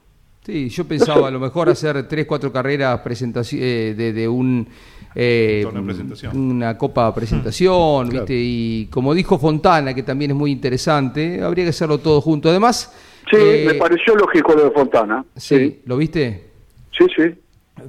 Sí, 0.45 0.69
yo 0.69 0.87
pensaba 0.87 1.27
a 1.27 1.31
lo 1.31 1.41
mejor 1.41 1.67
hacer 1.67 2.07
tres, 2.07 2.25
cuatro 2.25 2.53
carreras 2.53 3.01
presentación, 3.01 3.61
eh, 3.61 3.93
de, 3.97 4.27
un... 4.29 4.65
Eh, 5.13 5.67
una 6.33 6.77
copa 6.77 7.13
presentación, 7.13 8.07
¿viste? 8.07 8.33
y 8.33 8.85
como 8.85 9.13
dijo 9.13 9.37
Fontana, 9.37 9.93
que 9.93 10.03
también 10.03 10.31
es 10.31 10.37
muy 10.37 10.51
interesante, 10.51 11.41
habría 11.43 11.65
que 11.65 11.71
hacerlo 11.71 11.97
todo 11.97 12.21
junto. 12.21 12.49
Además... 12.49 12.95
Sí, 13.29 13.65
me 13.65 13.73
pareció 13.73 14.15
lógico 14.15 14.53
lo 14.53 14.63
de 14.63 14.71
Fontana. 14.71 15.25
sí. 15.35 15.81
¿lo 15.83 15.97
viste? 15.97 16.45
Sí, 16.97 17.05
sí. 17.13 17.35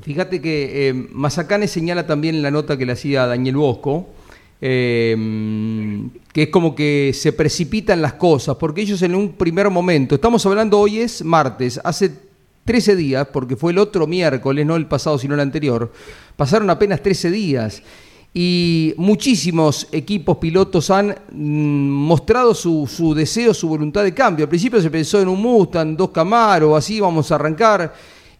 Fíjate 0.02 0.40
que 0.40 0.90
eh, 0.90 1.66
señala 1.66 2.06
también 2.06 2.36
en 2.36 2.42
la 2.42 2.50
nota 2.50 2.76
que 2.76 2.84
le 2.84 2.92
hacía 2.92 3.26
Daniel 3.26 3.56
Bosco, 3.56 4.06
eh, 4.60 5.16
que 6.32 6.42
es 6.44 6.48
como 6.50 6.74
que 6.74 7.12
se 7.14 7.32
precipitan 7.32 8.02
las 8.02 8.14
cosas, 8.14 8.56
porque 8.56 8.82
ellos 8.82 9.00
en 9.02 9.14
un 9.14 9.32
primer 9.32 9.70
momento, 9.70 10.14
estamos 10.14 10.44
hablando 10.44 10.78
hoy 10.78 10.98
es 10.98 11.24
martes, 11.24 11.80
hace 11.82 12.12
13 12.64 12.96
días, 12.96 13.28
porque 13.32 13.56
fue 13.56 13.72
el 13.72 13.78
otro 13.78 14.06
miércoles, 14.06 14.66
no 14.66 14.76
el 14.76 14.86
pasado 14.86 15.18
sino 15.18 15.34
el 15.34 15.40
anterior, 15.40 15.90
pasaron 16.36 16.68
apenas 16.68 17.02
13 17.02 17.30
días 17.30 17.82
y 18.34 18.92
muchísimos 18.98 19.88
equipos 19.90 20.36
pilotos 20.36 20.90
han 20.90 21.16
mm, 21.32 21.88
mostrado 21.88 22.54
su, 22.54 22.86
su, 22.86 23.14
deseo, 23.14 23.54
su 23.54 23.68
voluntad 23.68 24.04
de 24.04 24.12
cambio. 24.12 24.44
Al 24.44 24.50
principio 24.50 24.82
se 24.82 24.90
pensó 24.90 25.20
en 25.20 25.28
un 25.28 25.40
Mustang, 25.40 25.96
dos 25.96 26.10
Camaro, 26.10 26.76
así 26.76 27.00
vamos 27.00 27.32
a 27.32 27.36
arrancar 27.36 27.94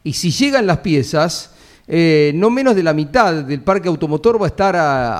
y 0.04 0.12
si 0.12 0.30
llegan 0.30 0.66
las 0.66 0.78
piezas, 0.78 1.50
eh, 1.90 2.32
no 2.34 2.50
menos 2.50 2.76
de 2.76 2.82
la 2.82 2.92
mitad 2.92 3.32
del 3.44 3.62
parque 3.62 3.88
automotor 3.88 4.40
va 4.40 4.44
a 4.44 4.48
estar 4.48 4.76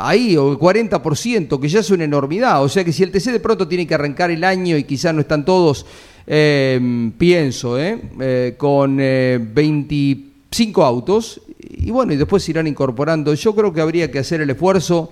ahí, 0.07 0.37
o 0.37 0.53
el 0.53 0.59
40%, 0.59 1.59
que 1.59 1.69
ya 1.69 1.81
es 1.81 1.91
una 1.91 2.05
enormidad. 2.05 2.63
O 2.63 2.69
sea 2.69 2.85
que 2.85 2.93
si 2.93 3.03
el 3.03 3.11
TC 3.11 3.33
de 3.33 3.41
pronto 3.41 3.67
tiene 3.67 3.87
que 3.87 3.95
arrancar 3.95 4.31
el 4.31 4.45
año 4.45 4.77
y 4.77 4.85
quizás 4.85 5.15
no 5.15 5.23
están 5.23 5.47
todos, 5.47 5.87
eh, 6.27 7.11
pienso, 7.17 7.79
eh, 7.81 8.55
con 8.59 8.99
25 8.99 10.85
autos, 10.85 11.41
y 11.59 11.91
bueno, 11.91 12.13
y 12.13 12.17
después 12.17 12.43
se 12.43 12.51
irán 12.51 12.67
incorporando. 12.67 13.33
Yo 13.33 13.55
creo 13.55 13.73
que 13.73 13.81
habría 13.81 14.11
que 14.11 14.19
hacer 14.19 14.43
el 14.43 14.51
esfuerzo, 14.51 15.11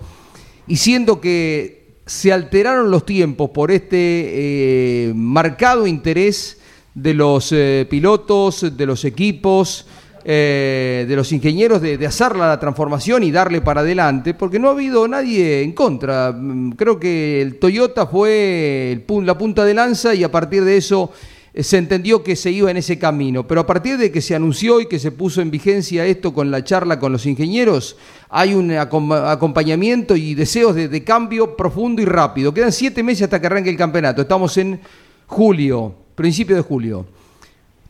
y 0.66 0.76
siendo 0.76 1.22
que 1.22 1.86
se 2.04 2.34
alteraron 2.34 2.90
los 2.90 3.06
tiempos 3.06 3.48
por 3.50 3.70
este 3.70 5.10
marcado 5.14 5.86
interés, 5.86 6.58
de 6.96 7.12
los 7.12 7.52
eh, 7.52 7.86
pilotos, 7.88 8.74
de 8.74 8.86
los 8.86 9.04
equipos, 9.04 9.86
eh, 10.24 11.04
de 11.06 11.14
los 11.14 11.30
ingenieros 11.30 11.82
de, 11.82 11.98
de, 11.98 12.06
hacerla 12.06 12.48
la 12.48 12.58
transformación 12.58 13.22
y 13.22 13.30
darle 13.30 13.60
para 13.60 13.82
adelante, 13.82 14.32
porque 14.32 14.58
no 14.58 14.68
ha 14.68 14.72
habido 14.72 15.06
nadie 15.06 15.62
en 15.62 15.72
contra. 15.72 16.32
Mm, 16.32 16.70
creo 16.70 16.98
que 16.98 17.42
el 17.42 17.58
Toyota 17.58 18.06
fue 18.06 19.04
la 19.22 19.36
punta 19.36 19.66
de 19.66 19.74
lanza 19.74 20.14
y 20.14 20.24
a 20.24 20.32
partir 20.32 20.64
de 20.64 20.78
eso 20.78 21.12
eh, 21.52 21.62
se 21.62 21.76
entendió 21.76 22.24
que 22.24 22.34
se 22.34 22.50
iba 22.50 22.70
en 22.70 22.78
ese 22.78 22.98
camino. 22.98 23.46
Pero 23.46 23.60
a 23.60 23.66
partir 23.66 23.98
de 23.98 24.10
que 24.10 24.22
se 24.22 24.34
anunció 24.34 24.80
y 24.80 24.86
que 24.86 24.98
se 24.98 25.12
puso 25.12 25.42
en 25.42 25.50
vigencia 25.50 26.06
esto 26.06 26.32
con 26.32 26.50
la 26.50 26.64
charla 26.64 26.98
con 26.98 27.12
los 27.12 27.26
ingenieros, 27.26 27.98
hay 28.30 28.54
un 28.54 28.72
acompañamiento 28.72 30.16
y 30.16 30.34
deseos 30.34 30.74
de, 30.74 30.88
de 30.88 31.04
cambio 31.04 31.58
profundo 31.58 32.00
y 32.00 32.06
rápido. 32.06 32.54
Quedan 32.54 32.72
siete 32.72 33.02
meses 33.02 33.24
hasta 33.24 33.38
que 33.38 33.48
arranque 33.48 33.68
el 33.68 33.76
campeonato. 33.76 34.22
Estamos 34.22 34.56
en 34.56 34.80
julio 35.26 36.05
principio 36.16 36.56
de 36.56 36.62
julio. 36.62 37.06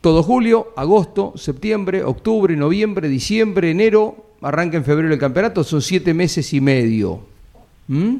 Todo 0.02 0.22
julio, 0.22 0.72
agosto, 0.76 1.32
septiembre, 1.36 2.04
octubre, 2.04 2.54
noviembre, 2.54 3.08
diciembre, 3.08 3.70
enero, 3.70 4.26
arranca 4.42 4.76
en 4.76 4.84
febrero 4.84 5.12
el 5.12 5.18
campeonato, 5.18 5.64
son 5.64 5.80
siete 5.80 6.12
meses 6.12 6.52
y 6.52 6.60
medio. 6.60 7.20
¿Mm? 7.88 8.16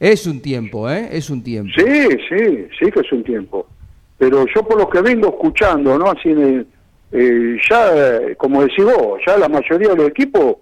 Es 0.00 0.26
un 0.26 0.40
tiempo, 0.40 0.90
¿eh? 0.90 1.10
Es 1.12 1.30
un 1.30 1.44
tiempo. 1.44 1.70
Sí, 1.76 2.08
sí, 2.28 2.66
sí 2.78 2.90
que 2.90 3.00
es 3.00 3.12
un 3.12 3.22
tiempo. 3.22 3.66
Pero 4.18 4.46
yo 4.52 4.62
por 4.62 4.78
lo 4.78 4.88
que 4.88 5.00
vengo 5.00 5.28
escuchando, 5.28 5.98
¿no? 5.98 6.06
Así, 6.06 6.30
eh, 7.12 7.56
ya, 7.70 8.34
como 8.36 8.62
decís 8.62 8.84
vos, 8.84 9.20
ya 9.26 9.36
la 9.36 9.48
mayoría 9.48 9.90
de 9.90 9.96
los 9.96 10.08
equipos 10.08 10.56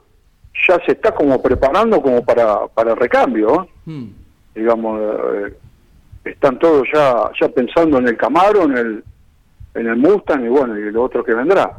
ya 0.69 0.79
se 0.85 0.93
está 0.93 1.15
como 1.15 1.41
preparando 1.41 2.03
como 2.03 2.25
para, 2.25 2.67
para 2.69 2.93
el 2.93 2.97
recambio, 2.97 3.63
¿eh? 3.87 4.09
Digamos, 4.55 5.01
eh, 5.01 5.55
están 6.25 6.59
todos 6.59 6.87
ya 6.93 7.31
ya 7.41 7.49
pensando 7.49 7.99
en 7.99 8.09
el 8.09 8.17
Camaro, 8.17 8.65
en 8.65 8.77
el 8.77 9.05
en 9.75 9.87
el 9.87 9.97
Mustang 9.97 10.45
y 10.45 10.49
bueno, 10.49 10.77
y 10.79 10.91
lo 10.91 11.05
otro 11.05 11.25
que 11.25 11.35
vendrá. 11.35 11.79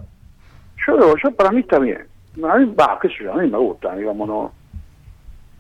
Yo 0.88 1.16
yo 1.24 1.32
para 1.32 1.52
mí 1.52 1.62
está 1.62 1.80
bien. 1.80 2.06
A 2.44 2.58
mí, 2.58 2.74
va, 2.80 2.98
qué 3.02 3.10
sé 3.10 3.24
yo, 3.24 3.34
a 3.34 3.38
mí 3.38 3.50
me 3.50 3.58
gusta, 3.58 3.96
digamos, 3.96 4.28
no 4.28 4.52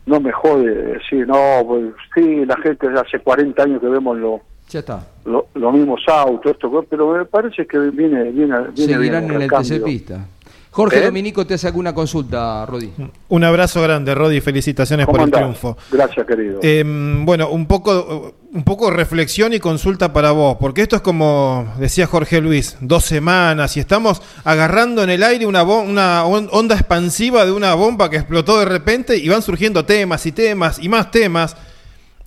no 0.05 0.19
me 0.19 0.31
jode 0.31 0.93
decir, 0.93 1.27
no, 1.27 1.63
pues 1.65 1.93
sí, 2.15 2.45
la 2.45 2.57
gente 2.57 2.89
de 2.89 2.99
hace 2.99 3.19
40 3.19 3.63
años 3.63 3.79
que 3.79 3.87
vemos 3.87 4.17
lo, 4.17 4.41
ya 4.67 4.79
está. 4.79 5.05
los 5.25 5.73
mismos 5.73 6.01
autos, 6.07 6.53
esto, 6.53 6.85
pero 6.89 7.13
me 7.13 7.25
parece 7.25 7.67
que 7.67 7.77
viene, 7.77 8.23
viene, 8.31 8.57
viene 8.73 8.93
Seguirán 8.93 9.25
en 9.25 9.41
el 9.41 9.49
TC 9.49 9.83
Pista. 9.83 10.25
Jorge 10.73 10.99
¿Eh? 10.99 11.05
Dominico 11.05 11.45
te 11.45 11.55
hace 11.55 11.67
alguna 11.67 11.93
consulta, 11.93 12.65
Rodi. 12.65 12.89
Un 13.27 13.43
abrazo 13.43 13.81
grande, 13.81 14.15
Rodi, 14.15 14.39
felicitaciones 14.39 15.05
por 15.05 15.19
el 15.19 15.29
triunfo. 15.29 15.77
Gracias, 15.91 16.25
querido. 16.25 16.59
Em, 16.63 17.25
bueno, 17.25 17.49
un 17.49 17.65
poco, 17.65 18.35
un 18.53 18.63
poco 18.63 18.89
reflexión 18.89 19.51
y 19.51 19.59
consulta 19.59 20.13
para 20.13 20.31
vos, 20.31 20.55
porque 20.61 20.81
esto 20.81 20.95
es 20.95 21.01
como 21.01 21.73
decía 21.77 22.07
Jorge 22.07 22.39
Luis, 22.39 22.77
dos 22.79 23.03
semanas 23.03 23.75
y 23.75 23.81
estamos 23.81 24.21
agarrando 24.45 25.03
en 25.03 25.09
el 25.09 25.23
aire 25.23 25.45
una, 25.45 25.63
una 25.63 26.23
onda 26.23 26.75
expansiva 26.75 27.45
de 27.45 27.51
una 27.51 27.73
bomba 27.73 28.09
que 28.09 28.15
explotó 28.15 28.57
de 28.57 28.65
repente 28.65 29.17
y 29.17 29.27
van 29.27 29.41
surgiendo 29.41 29.83
temas 29.83 30.25
y 30.25 30.31
temas 30.31 30.79
y 30.81 30.87
más 30.87 31.11
temas. 31.11 31.57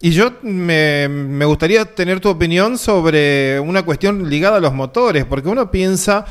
Y 0.02 0.11
yo 0.11 0.33
me, 0.42 1.09
me 1.09 1.46
gustaría 1.46 1.87
tener 1.87 2.20
tu 2.20 2.28
opinión 2.28 2.76
sobre 2.76 3.59
una 3.59 3.85
cuestión 3.85 4.28
ligada 4.28 4.59
a 4.59 4.61
los 4.61 4.74
motores, 4.74 5.24
porque 5.24 5.48
uno 5.48 5.70
piensa 5.70 6.26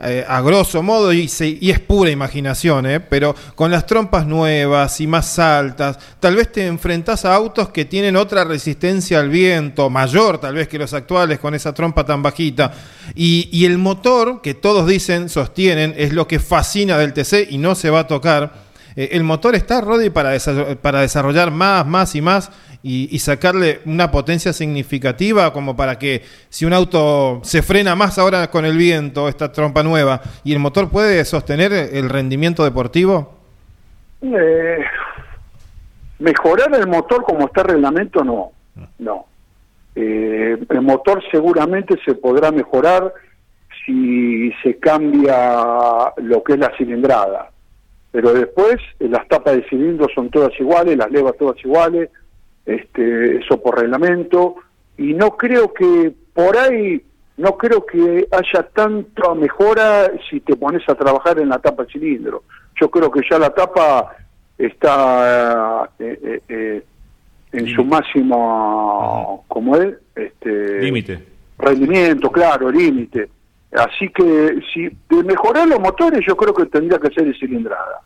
eh, 0.00 0.24
a 0.28 0.40
grosso 0.42 0.80
modo, 0.80 1.12
y, 1.12 1.24
es 1.24 1.80
pura 1.80 2.08
imaginación, 2.08 2.86
¿eh? 2.86 3.00
pero 3.00 3.34
con 3.56 3.72
las 3.72 3.84
trompas 3.84 4.28
nuevas 4.28 5.00
y 5.00 5.08
más 5.08 5.40
altas, 5.40 5.98
tal 6.20 6.36
vez 6.36 6.52
te 6.52 6.64
enfrentás 6.68 7.24
a 7.24 7.34
autos 7.34 7.70
que 7.70 7.84
tienen 7.84 8.14
otra 8.14 8.44
resistencia 8.44 9.18
al 9.18 9.28
viento, 9.28 9.90
mayor 9.90 10.38
tal 10.38 10.54
vez 10.54 10.68
que 10.68 10.78
los 10.78 10.94
actuales 10.94 11.40
con 11.40 11.52
esa 11.56 11.74
trompa 11.74 12.06
tan 12.06 12.22
bajita. 12.22 12.72
Y, 13.16 13.64
el 13.64 13.78
motor, 13.78 14.40
que 14.40 14.54
todos 14.54 14.86
dicen, 14.86 15.28
sostienen, 15.28 15.94
es 15.96 16.12
lo 16.12 16.28
que 16.28 16.38
fascina 16.38 16.96
del 16.96 17.12
TC 17.12 17.50
y 17.50 17.58
no 17.58 17.74
se 17.74 17.90
va 17.90 18.00
a 18.00 18.06
tocar. 18.06 18.52
Eh, 18.94 19.08
el 19.12 19.24
motor 19.24 19.56
está, 19.56 19.80
Roddy, 19.80 20.10
para, 20.10 20.38
para 20.80 21.00
desarrollar 21.00 21.50
más, 21.50 21.84
más 21.84 22.14
y 22.14 22.20
más 22.20 22.50
y, 22.82 23.18
sacarle 23.18 23.80
una 23.84 24.10
potencia 24.10 24.52
significativa 24.52 25.52
como 25.52 25.76
para 25.76 25.98
que 25.98 26.22
si 26.48 26.64
un 26.64 26.72
auto 26.72 27.40
se 27.42 27.62
frena 27.62 27.94
más 27.96 28.18
ahora 28.18 28.50
con 28.50 28.64
el 28.64 28.76
viento, 28.76 29.28
esta 29.28 29.52
trompa 29.52 29.82
nueva, 29.82 30.20
y 30.44 30.52
el 30.52 30.58
motor 30.58 30.88
puede 30.88 31.24
sostener 31.24 31.72
el 31.72 32.08
rendimiento 32.08 32.64
deportivo? 32.64 33.34
Eh, 34.22 34.78
mejorar 36.18 36.74
el 36.74 36.86
motor 36.86 37.22
como 37.24 37.46
está 37.46 37.62
el 37.62 37.68
reglamento, 37.68 38.24
no. 38.24 38.52
No. 38.98 39.26
Eh, 39.94 40.56
el 40.68 40.82
motor 40.82 41.22
seguramente 41.30 41.96
se 42.04 42.14
podrá 42.14 42.52
mejorar 42.52 43.12
si 43.84 44.52
se 44.62 44.78
cambia 44.78 46.12
lo 46.16 46.42
que 46.44 46.52
es 46.52 46.58
la 46.58 46.72
cilindrada. 46.76 47.50
Pero 48.12 48.32
después 48.32 48.76
eh, 49.00 49.08
las 49.08 49.26
tapas 49.28 49.56
de 49.56 49.68
cilindros 49.68 50.12
son 50.14 50.30
todas 50.30 50.52
iguales, 50.60 50.96
las 50.96 51.10
levas 51.10 51.36
todas 51.36 51.56
iguales, 51.64 52.10
este, 52.68 53.38
eso 53.38 53.60
por 53.60 53.80
reglamento. 53.80 54.56
Y 54.96 55.14
no 55.14 55.36
creo 55.36 55.72
que 55.72 56.12
por 56.34 56.56
ahí, 56.56 57.02
no 57.38 57.56
creo 57.56 57.84
que 57.86 58.28
haya 58.30 58.62
tanta 58.74 59.34
mejora 59.34 60.10
si 60.28 60.40
te 60.40 60.54
pones 60.54 60.86
a 60.88 60.94
trabajar 60.94 61.38
en 61.40 61.48
la 61.48 61.58
tapa 61.58 61.84
de 61.84 61.92
cilindro. 61.92 62.42
Yo 62.80 62.90
creo 62.90 63.10
que 63.10 63.22
ya 63.28 63.38
la 63.38 63.50
tapa 63.50 64.14
está 64.56 65.88
eh, 65.98 66.18
eh, 66.22 66.40
eh, 66.48 66.84
en 67.52 67.74
su 67.74 67.84
máximo, 67.84 69.44
como 69.48 69.76
es, 69.76 69.94
este, 70.14 70.80
Límite. 70.82 71.24
rendimiento, 71.58 72.30
claro, 72.30 72.70
límite. 72.70 73.28
Así 73.72 74.08
que 74.10 74.60
si 74.72 74.84
de 74.84 75.24
mejorar 75.24 75.66
los 75.68 75.80
motores, 75.80 76.20
yo 76.26 76.36
creo 76.36 76.54
que 76.54 76.66
tendría 76.66 76.98
que 76.98 77.10
ser 77.10 77.24
de 77.24 77.34
cilindrada. 77.34 78.00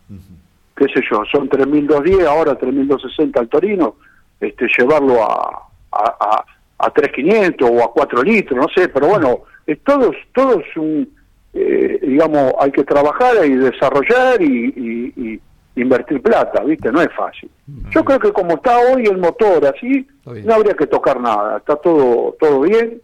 Qué 0.77 0.87
sé 0.87 1.03
yo, 1.11 1.23
son 1.31 1.49
3210, 1.49 2.27
ahora 2.27 2.55
3260 2.57 3.41
al 3.41 3.49
Torino, 3.49 3.97
este, 4.43 4.67
llevarlo 4.79 5.23
a, 5.23 5.69
a, 5.93 6.05
a, 6.21 6.45
a 6.87 6.91
3500 6.91 7.71
o 7.71 7.83
a 7.85 7.93
4 7.93 8.23
litros, 8.23 8.59
no 8.59 8.67
sé, 8.75 8.89
pero 8.89 9.07
bueno, 9.09 9.41
es 9.67 9.79
todo, 9.85 10.11
todo 10.35 10.61
es 10.61 10.77
un, 10.77 11.09
eh, 11.55 11.99
digamos, 12.03 12.53
hay 12.61 12.71
que 12.73 12.85
trabajar 12.85 13.35
y 13.47 13.55
desarrollar 13.57 14.41
y, 14.43 14.67
y- 14.77 15.13
y 15.17 15.41
invertir 15.81 16.21
plata, 16.21 16.63
¿viste? 16.65 16.93
No 16.93 17.01
es 17.01 17.09
fácil. 17.17 17.51
Yo 17.93 18.05
creo 18.05 18.19
que 18.19 18.33
como 18.33 18.55
está 18.57 18.77
hoy 18.79 19.05
el 19.07 19.17
motor 19.19 19.65
así, 19.75 20.07
no 20.45 20.55
habría 20.55 20.75
que 20.75 20.87
tocar 20.87 21.19
nada, 21.21 21.59
está 21.59 21.77
todo, 21.77 22.37
todo 22.39 22.61
bien, 22.61 23.01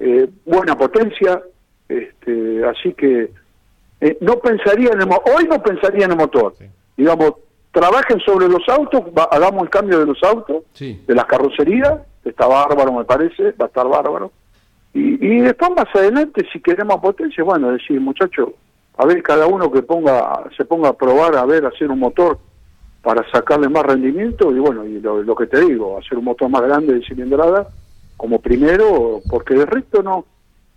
eh, 0.00 0.28
buena 0.44 0.76
potencia, 0.76 1.42
este, 1.88 2.64
así 2.66 2.92
que 2.92 3.30
eh, 4.00 4.18
no 4.20 4.38
pensaría 4.38 4.90
en 4.92 5.00
el 5.02 5.08
hoy 5.10 5.44
no 5.48 5.60
pensaría 5.62 6.04
en 6.04 6.12
el 6.12 6.16
motor. 6.18 6.54
Digamos, 6.96 7.32
trabajen 7.72 8.18
sobre 8.20 8.48
los 8.48 8.66
autos, 8.68 9.02
va- 9.16 9.28
hagamos 9.30 9.62
el 9.62 9.70
cambio 9.70 9.98
de 9.98 10.06
los 10.06 10.22
autos, 10.22 10.64
Sí. 10.72 11.00
de 11.06 11.14
las 11.14 11.24
carrocerías, 11.26 12.00
está 12.24 12.46
bárbaro 12.46 12.92
me 12.92 13.04
parece, 13.04 13.52
va 13.52 13.66
a 13.66 13.68
estar 13.68 13.86
bárbaro. 13.88 14.30
Y, 14.94 15.24
y 15.26 15.40
después 15.40 15.70
más 15.76 15.86
adelante, 15.94 16.46
si 16.52 16.60
queremos 16.60 16.96
potencia, 17.00 17.44
bueno, 17.44 17.70
decir, 17.70 18.00
muchachos, 18.00 18.50
a 18.96 19.06
ver 19.06 19.22
cada 19.22 19.46
uno 19.46 19.70
que 19.70 19.82
ponga, 19.82 20.44
se 20.56 20.64
ponga 20.64 20.88
a 20.88 20.92
probar, 20.94 21.36
a 21.36 21.44
ver, 21.44 21.64
hacer 21.66 21.90
un 21.90 22.00
motor 22.00 22.38
para 23.02 23.24
sacarle 23.30 23.68
más 23.68 23.84
rendimiento 23.84 24.50
y 24.54 24.58
bueno, 24.58 24.84
y 24.84 24.98
lo, 25.00 25.22
lo 25.22 25.36
que 25.36 25.46
te 25.46 25.60
digo, 25.60 25.98
hacer 25.98 26.18
un 26.18 26.24
motor 26.24 26.48
más 26.48 26.62
grande 26.62 26.94
de 26.94 27.02
cilindrada 27.06 27.68
como 28.16 28.40
primero, 28.40 29.20
porque 29.30 29.54
de 29.54 29.66
resto 29.66 30.02
no, 30.02 30.24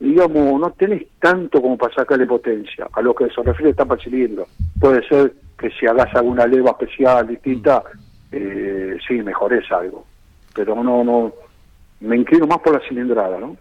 digamos, 0.02 0.60
no 0.60 0.72
tenés 0.72 1.04
tanto 1.20 1.62
como 1.62 1.78
para 1.78 1.94
sacarle 1.94 2.26
potencia. 2.26 2.88
A 2.92 3.02
lo 3.02 3.14
que 3.14 3.30
se 3.30 3.42
refiere 3.44 3.74
tapa 3.74 3.98
cilindro. 3.98 4.48
Puede 4.80 5.08
ser 5.08 5.34
que 5.58 5.70
si 5.72 5.86
hagas 5.86 6.14
alguna 6.16 6.48
leva 6.48 6.72
especial, 6.72 7.28
distinta, 7.28 7.84
eh, 8.32 8.98
sí, 9.08 9.22
mejores 9.22 9.72
algo. 9.72 10.06
Pero 10.56 10.84
no, 10.84 11.04
no, 11.04 11.32
me 12.02 12.18
inclino 12.18 12.48
más 12.48 12.58
por 12.60 12.74
la 12.74 12.88
cilindrada, 12.88 13.40
¿no? 13.40 13.56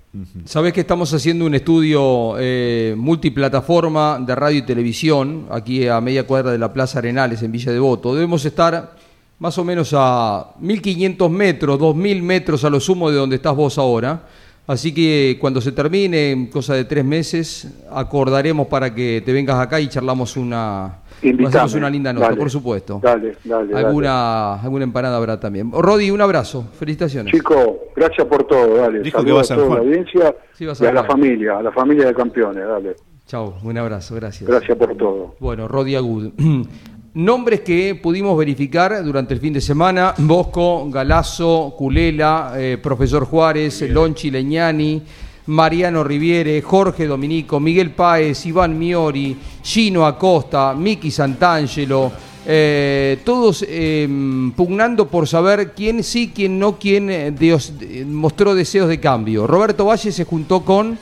Sabés 0.47 0.73
que 0.73 0.81
estamos 0.81 1.13
haciendo 1.13 1.45
un 1.45 1.55
estudio 1.55 2.37
eh, 2.39 2.95
multiplataforma 2.97 4.19
de 4.19 4.35
radio 4.35 4.59
y 4.59 4.63
televisión 4.63 5.47
aquí 5.51 5.87
a 5.87 6.01
media 6.01 6.27
cuadra 6.27 6.51
de 6.53 6.59
la 6.59 6.73
Plaza 6.73 7.01
Arenales 7.01 7.43
en 7.43 7.53
Villa 7.53 7.71
Devoto. 7.71 8.15
Debemos 8.15 8.47
estar 8.47 8.97
más 9.39 9.59
o 9.59 9.65
menos 9.65 9.95
a 9.95 10.55
1500 10.59 11.31
metros, 11.31 11.79
2000 11.79 12.23
metros 12.23 12.65
a 12.65 12.71
lo 12.71 12.81
sumo 12.81 13.11
de 13.11 13.19
donde 13.19 13.37
estás 13.37 13.55
vos 13.55 13.77
ahora. 13.77 14.23
Así 14.71 14.95
que 14.95 15.37
cuando 15.41 15.61
se 15.61 15.73
termine, 15.73 16.31
en 16.31 16.47
cosa 16.47 16.75
de 16.75 16.85
tres 16.85 17.05
meses, 17.05 17.83
acordaremos 17.91 18.69
para 18.69 18.95
que 18.95 19.21
te 19.27 19.33
vengas 19.33 19.59
acá 19.59 19.81
y 19.81 19.89
charlamos 19.89 20.37
una, 20.37 21.01
hacemos 21.45 21.75
una 21.75 21.91
linda 21.91 22.13
nota, 22.13 22.27
Dale. 22.27 22.39
por 22.39 22.51
supuesto. 22.51 23.01
Dale, 23.03 23.35
dale, 23.43 23.73
dale. 23.73 23.85
alguna, 23.85 24.55
alguna 24.63 24.85
empanada 24.85 25.17
habrá 25.17 25.41
también. 25.41 25.73
Rodi, 25.73 26.13
un 26.13 26.21
abrazo, 26.21 26.69
felicitaciones. 26.79 27.35
Chico, 27.35 27.81
gracias 27.97 28.25
por 28.29 28.45
todo, 28.45 28.77
dale. 28.77 29.01
Dijo 29.01 29.19
que 29.19 29.31
Saludos 29.31 29.51
va 29.51 29.55
a 29.55 29.59
toda 29.59 29.75
la 29.75 29.81
audiencia 29.81 30.37
Sí, 30.53 30.65
a 30.69 30.73
y 30.81 30.87
a 30.87 30.93
la 30.93 31.03
familia, 31.03 31.59
a 31.59 31.63
la 31.65 31.73
familia 31.73 32.07
de 32.07 32.15
campeones, 32.15 32.65
dale. 32.65 32.95
Chao, 33.27 33.57
un 33.65 33.77
abrazo, 33.77 34.15
gracias. 34.15 34.49
Gracias 34.49 34.79
por 34.79 34.97
todo. 34.97 35.35
Bueno, 35.41 35.67
Rodi 35.67 35.97
Agud. 35.97 36.31
Nombres 37.13 37.63
que 37.63 37.97
pudimos 37.97 38.39
verificar 38.39 39.03
durante 39.03 39.35
el 39.35 39.41
fin 39.41 39.53
de 39.53 39.61
semana: 39.61 40.15
Bosco, 40.19 40.89
Galazo, 40.89 41.75
Culela, 41.77 42.53
eh, 42.57 42.79
Profesor 42.81 43.25
Juárez, 43.25 43.83
Lonchi 43.91 44.31
Leñani, 44.31 45.03
Mariano 45.47 46.05
Riviere, 46.05 46.63
Jorge 46.63 47.09
Dominico, 47.09 47.59
Miguel 47.59 47.91
Páez, 47.91 48.47
Iván 48.47 48.79
Miori, 48.79 49.37
Gino 49.61 50.07
Acosta, 50.07 50.73
Miki 50.73 51.11
Santangelo. 51.11 52.13
eh, 52.47 53.19
todos 53.25 53.65
eh, 53.69 54.09
pugnando 54.57 55.09
por 55.09 55.27
saber 55.27 55.73
quién 55.75 56.05
sí, 56.05 56.31
quién 56.33 56.61
no, 56.61 56.79
quién 56.79 57.35
Dios, 57.37 57.73
mostró 58.07 58.55
deseos 58.55 58.89
de 58.89 59.01
cambio. 59.01 59.49
Roberto 59.49 59.85
Valle 59.85 60.13
se 60.13 60.25
juntó 60.25 60.65
con, 60.65 60.97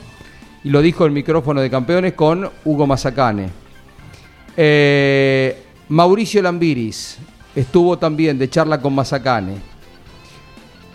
y 0.63 0.69
lo 0.69 0.81
dijo 0.81 1.05
el 1.05 1.11
micrófono 1.11 1.61
de 1.61 1.69
campeones, 1.69 2.13
con 2.13 2.49
Hugo 2.65 2.87
Mazacane. 2.87 3.49
Eh, 4.57 5.68
Mauricio 5.89 6.41
Lambiris 6.41 7.17
estuvo 7.55 7.97
también 7.97 8.37
de 8.37 8.49
charla 8.49 8.79
con 8.79 8.93
Mazacane. 8.93 9.55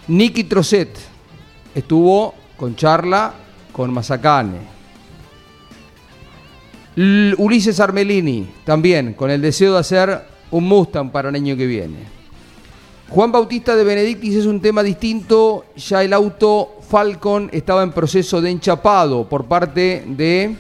Nicky 0.09 0.45
Trocet 0.45 0.97
estuvo 1.75 2.35
con 2.57 2.77
charla 2.77 3.35
con 3.73 3.93
Mazacane. 3.93 4.59
L- 6.97 7.35
Ulises 7.39 7.81
Armelini 7.81 8.47
también 8.65 9.15
con 9.15 9.31
el 9.31 9.41
deseo 9.43 9.73
de 9.73 9.79
hacer 9.81 10.23
un 10.53 10.65
Mustang 10.65 11.11
para 11.11 11.29
el 11.31 11.35
año 11.35 11.57
que 11.57 11.67
viene. 11.67 12.15
Juan 13.09 13.33
Bautista 13.33 13.75
de 13.77 13.85
Benedictis 13.85 14.37
es 14.37 14.47
un 14.47 14.61
tema 14.61 14.83
distinto. 14.83 15.65
Ya 15.77 16.03
el 16.05 16.13
auto 16.13 16.79
Falcon 16.89 17.51
estaba 17.53 17.83
en 17.83 17.91
proceso 17.93 18.41
de 18.41 18.51
enchapado 18.51 19.29
por 19.29 19.47
parte 19.47 20.05
de 20.07 20.57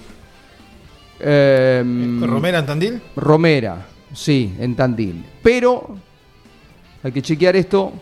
em, 1.20 2.22
¿Romera 2.22 2.58
en 2.58 2.66
Tandil? 2.66 3.02
Romera, 3.16 3.86
sí, 4.14 4.54
en 4.58 4.74
Tandil. 4.74 5.24
Pero 5.42 5.96
hay 7.02 7.12
que 7.12 7.22
chequear 7.22 7.56
esto, 7.56 7.92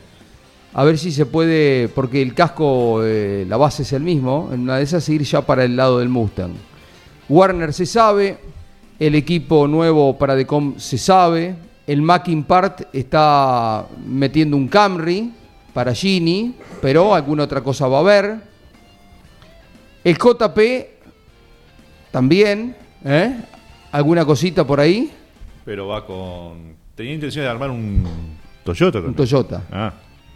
a 0.75 0.85
ver 0.85 0.97
si 0.97 1.11
se 1.11 1.27
puede, 1.27 1.89
porque 1.89 2.23
el 2.23 2.35
casco, 2.35 3.01
eh, 3.03 3.45
la 3.49 3.57
base 3.57 3.83
es 3.83 3.93
el 3.93 4.03
mismo, 4.03 4.51
en 4.53 4.61
una 4.61 4.77
de 4.77 4.85
esas 4.85 5.09
ir 5.09 5.23
ya 5.23 5.43
para 5.43 5.65
el 5.65 5.77
lado 5.77 5.99
del 5.99 6.09
Mustang. 6.09 6.53
Warner 7.29 7.73
se 7.73 7.87
sabe, 7.87 8.39
el 8.99 9.15
equipo 9.15 9.67
nuevo 9.67 10.17
para 10.17 10.37
Decom 10.37 10.79
se 10.79 10.99
sabe, 10.99 11.57
el 11.87 12.01
Mackin 12.01 12.45
Part 12.45 12.83
está 12.95 13.87
metiendo 14.07 14.57
un 14.57 14.69
Camry 14.69 15.33
para 15.75 15.95
Gini, 15.95 16.55
pero 16.81 17.15
alguna 17.15 17.45
otra 17.45 17.61
cosa 17.63 17.89
va 17.89 17.99
a 17.99 18.01
haber. 18.01 18.41
El 20.05 20.17
JP 20.17 20.59
también, 22.11 22.77
¿eh? 23.05 23.37
¿Alguna 23.91 24.25
cosita 24.25 24.67
por 24.67 24.81
ahí? 24.81 25.11
Pero 25.65 25.87
va 25.89 26.05
con. 26.07 26.75
Tenía 26.95 27.15
intención 27.15 27.45
de 27.45 27.51
armar 27.51 27.71
un 27.71 28.05
Toyota 28.65 28.99
Un 28.99 29.05
también. 29.05 29.15
Toyota. 29.15 29.63
Ah. 29.71 29.93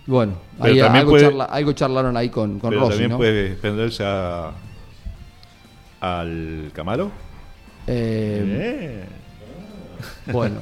Bueno, 0.06 0.34
ahí 0.60 0.78
algo, 0.80 1.10
puede- 1.10 1.24
charla- 1.24 1.44
algo 1.46 1.72
charlaron 1.72 2.16
ahí 2.16 2.28
con, 2.28 2.58
con 2.60 2.70
pero 2.70 2.82
Rossi, 2.82 2.92
también 2.92 3.10
¿no? 3.10 3.16
puede 3.16 3.50
prenderse 3.56 4.04
a. 4.04 4.52
al 6.00 6.70
Camaro. 6.72 7.10
Eh, 7.86 8.44
Eh. 8.46 9.04
Bueno, 10.32 10.56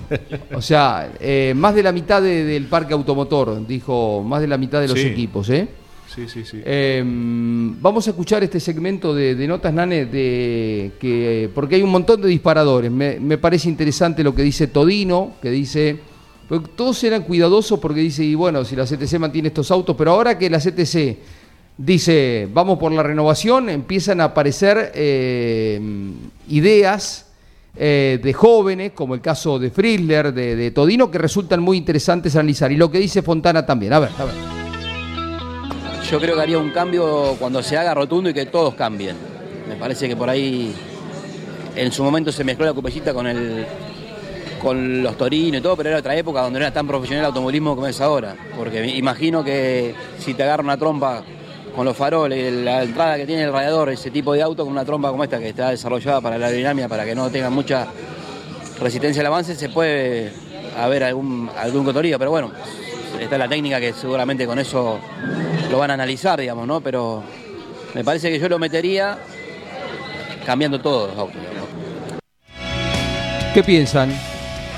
o 0.55 0.61
sea, 0.63 1.11
eh, 1.21 1.53
más 1.57 1.75
de 1.75 1.83
la 1.83 1.91
mitad 1.93 2.23
de- 2.23 2.45
del 2.45 2.67
parque 2.67 2.93
automotor, 2.95 3.67
dijo, 3.67 4.23
más 4.23 4.41
de 4.41 4.47
la 4.47 4.57
mitad 4.59 4.81
de 4.81 4.89
los 4.89 4.99
Sí. 4.99 5.07
equipos, 5.09 5.49
¿eh? 5.51 5.69
Sí, 6.15 6.29
sí, 6.29 6.45
sí. 6.45 6.63
Eh, 6.65 7.03
vamos 7.05 8.07
a 8.07 8.11
escuchar 8.11 8.45
este 8.45 8.61
segmento 8.61 9.13
de, 9.13 9.35
notas, 9.49 9.75
Nane, 9.75 10.07
de 10.07 10.93
que 11.01 11.51
porque 11.53 11.75
hay 11.75 11.83
un 11.83 11.91
montón 11.91 12.23
de 12.23 12.29
disparadores. 12.29 12.89
Me, 12.91 13.39
parece 13.39 13.69
interesante 13.69 14.23
lo 14.23 14.33
que 14.33 14.43
dice 14.43 14.69
Todino, 14.69 15.33
que 15.43 15.51
dice, 15.51 15.99
porque 16.49 16.71
todos 16.77 17.03
eran 17.03 17.23
cuidadosos 17.23 17.81
porque 17.81 18.01
dice, 18.01 18.23
y 18.23 18.37
bueno, 18.37 18.65
si 18.65 18.77
la 18.77 18.85
CTC 18.85 19.19
mantiene 19.19 19.49
estos 19.49 19.73
autos, 19.73 19.97
pero 19.97 20.13
ahora 20.13 20.39
que 20.39 20.49
la 20.49 20.61
CTC 20.61 21.19
dice, 21.79 22.49
vamos 22.53 22.79
por 22.79 22.93
la 22.93 23.03
renovación, 23.03 23.69
empiezan 23.69 24.21
a 24.21 24.25
aparecer 24.25 24.93
eh, 24.95 25.81
ideas 26.49 27.33
de 27.75 28.33
jóvenes, 28.37 28.93
como 28.93 29.17
el 29.17 29.21
caso 29.21 29.59
de 29.59 29.69
Friedler, 29.71 30.33
de, 30.33 30.55
de 30.55 30.71
Todino, 30.71 31.11
que 31.11 31.19
resultan 31.19 31.61
muy 31.61 31.77
interesantes 31.77 32.37
analizar. 32.37 32.71
Y 32.71 32.77
lo 32.77 32.89
que 32.89 33.01
dice 33.01 33.21
Fontana 33.21 33.67
también. 33.67 33.95
A 33.95 33.99
ver, 33.99 34.11
a 34.17 34.25
ver. 34.27 34.54
Yo 36.11 36.21
creo 36.21 36.37
que 36.37 36.43
haría 36.43 36.59
un 36.59 36.71
cambio 36.71 37.35
cuando 37.39 37.63
se 37.63 37.79
haga 37.79 37.95
rotundo 37.95 38.29
y 38.29 38.35
que 38.35 38.45
todos 38.47 38.75
cambien. 38.75 39.17
Me 39.67 39.75
parece 39.77 40.07
que 40.07 40.15
por 40.15 40.29
ahí 40.29 40.75
en 41.75 41.93
su 41.93 42.05
momento 42.05 42.31
se 42.31 42.45
mezcló 42.45 42.67
la 42.67 42.75
cupecita 42.75 43.15
con 43.15 43.27
el 43.27 43.67
con 44.61 45.03
los 45.03 45.17
torinos 45.17 45.61
y 45.61 45.63
todo, 45.63 45.77
pero 45.77 45.91
era 45.91 45.99
otra 45.99 46.15
época 46.17 46.43
donde 46.43 46.59
no 46.59 46.65
era 46.65 46.73
tan 46.73 46.87
profesional 46.87 47.25
el 47.25 47.27
automovilismo 47.27 47.75
como 47.75 47.87
es 47.87 48.01
ahora. 48.01 48.37
Porque 48.57 48.87
imagino 48.97 49.43
que 49.43 49.95
si 50.19 50.35
te 50.35 50.43
agarra 50.43 50.63
una 50.63 50.77
trompa 50.77 51.23
con 51.75 51.87
los 51.87 51.97
faroles, 51.97 52.53
la 52.53 52.83
entrada 52.83 53.17
que 53.17 53.27
tiene 53.27 53.45
el 53.45 53.53
radiador, 53.53 53.89
ese 53.89 54.11
tipo 54.11 54.35
de 54.35 54.43
auto 54.43 54.65
con 54.65 54.73
una 54.73 54.85
trompa 54.85 55.11
como 55.11 55.25
esta 55.25 55.39
que 55.39 55.49
está 55.49 55.71
desarrollada 55.71 56.21
para 56.21 56.39
la 56.39 56.47
aerodinámica, 56.47 56.89
para 56.89 57.05
que 57.05 57.15
no 57.15 57.31
tenga 57.31 57.51
mucha 57.51 57.87
resistencia 58.79 59.21
al 59.21 59.27
avance, 59.27 59.55
se 59.55 59.71
puede 59.71 60.33
haber 60.79 61.05
algún, 61.05 61.51
algún 61.57 61.85
cotorío, 61.85 62.19
pero 62.19 62.31
bueno, 62.31 62.51
está 63.21 63.39
la 63.39 63.49
técnica 63.49 63.81
que 63.81 63.93
seguramente 63.93 64.47
con 64.47 64.59
eso 64.59 64.99
lo 65.71 65.79
van 65.79 65.91
a 65.91 65.95
analizar, 65.95 66.41
digamos, 66.41 66.67
¿no? 66.67 66.81
Pero 66.81 67.23
me 67.95 68.05
parece 68.05 68.31
que 68.31 68.39
yo 68.39 68.49
lo 68.49 68.59
metería 68.59 69.19
cambiando 70.45 70.81
todos 70.81 71.11
los 71.11 71.19
autos. 71.19 71.41
¿Qué 73.55 73.63
piensan? 73.63 74.13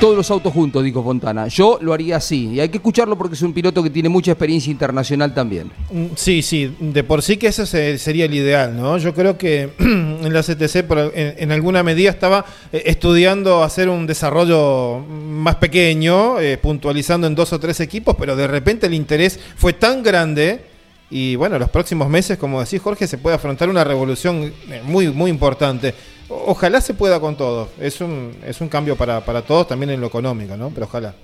Todos 0.00 0.14
los 0.14 0.30
autos 0.30 0.52
juntos, 0.52 0.84
dijo 0.84 1.02
Fontana. 1.02 1.48
Yo 1.48 1.78
lo 1.80 1.94
haría 1.94 2.16
así. 2.18 2.48
Y 2.52 2.60
hay 2.60 2.68
que 2.68 2.76
escucharlo 2.76 3.16
porque 3.16 3.34
es 3.34 3.40
un 3.40 3.54
piloto 3.54 3.82
que 3.82 3.88
tiene 3.88 4.10
mucha 4.10 4.32
experiencia 4.32 4.70
internacional 4.70 5.32
también. 5.32 5.70
Mm, 5.90 6.06
Sí, 6.14 6.42
sí, 6.42 6.70
de 6.78 7.02
por 7.02 7.22
sí 7.22 7.38
que 7.38 7.46
ese 7.46 7.64
se- 7.64 7.96
sería 7.96 8.26
el 8.26 8.34
ideal, 8.34 8.76
¿no? 8.76 8.98
Yo 8.98 9.14
creo 9.14 9.38
que 9.38 9.70
en 9.78 10.32
la 10.34 10.42
CTC 10.42 10.84
en 11.14 11.50
alguna 11.50 11.82
medida 11.82 12.10
estaba 12.10 12.44
eh, 12.74 12.82
estudiando 12.84 13.62
hacer 13.62 13.88
un 13.88 14.06
desarrollo 14.06 14.98
más 14.98 15.56
pequeño, 15.56 16.40
eh, 16.40 16.58
puntualizando 16.58 17.26
en 17.26 17.34
dos 17.34 17.54
o 17.54 17.58
tres 17.58 17.80
equipos, 17.80 18.16
pero 18.18 18.36
de 18.36 18.46
repente 18.46 18.88
el 18.88 18.94
interés 18.94 19.40
fue 19.56 19.72
tan 19.72 20.02
grande 20.02 20.60
y 21.08 21.36
bueno, 21.36 21.58
los 21.58 21.70
próximos 21.70 22.08
meses, 22.10 22.36
como 22.36 22.60
decís 22.62 22.82
Jorge, 22.82 23.06
se 23.06 23.16
puede 23.16 23.36
afrontar 23.36 23.70
una 23.70 23.82
revolución 23.84 24.52
eh, 24.68 24.82
muy, 24.84 25.08
muy 25.08 25.30
importante. 25.30 25.94
Ojalá 26.28 26.80
se 26.80 26.94
pueda 26.94 27.20
con 27.20 27.36
todo. 27.36 27.68
Es 27.80 28.00
un, 28.00 28.32
es 28.44 28.60
un 28.60 28.68
cambio 28.68 28.96
para, 28.96 29.24
para 29.24 29.42
todos, 29.42 29.68
también 29.68 29.90
en 29.90 30.00
lo 30.00 30.08
económico, 30.08 30.56
¿no? 30.56 30.70
Pero 30.70 30.86
ojalá. 30.86 31.14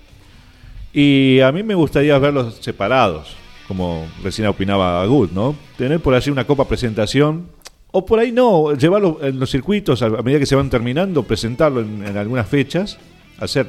Y 0.93 1.41
a 1.41 1.51
mí 1.53 1.63
me 1.63 1.75
gustaría 1.75 2.19
verlos 2.19 2.59
separados, 2.61 3.35
como 3.67 4.07
recién 4.23 4.47
opinaba 4.49 5.05
Good, 5.07 5.31
¿no? 5.33 5.57
Tener 5.77 6.01
por 6.01 6.15
allí 6.15 6.31
una 6.31 6.47
copa 6.47 6.67
presentación, 6.69 7.49
o 7.91 8.05
por 8.07 8.19
ahí 8.19 8.31
no, 8.33 8.75
llevarlo 8.75 9.19
en 9.23 9.41
los 9.41 9.51
circuitos 9.51 10.03
a 10.03 10.09
medida 10.09 10.39
que 10.39 10.47
se 10.47 10.55
van 10.55 10.71
terminando, 10.71 11.23
presentarlo 11.23 11.81
en, 11.81 12.05
en 12.07 12.17
algunas 12.17 12.47
fechas, 12.47 12.99
hacer, 13.39 13.69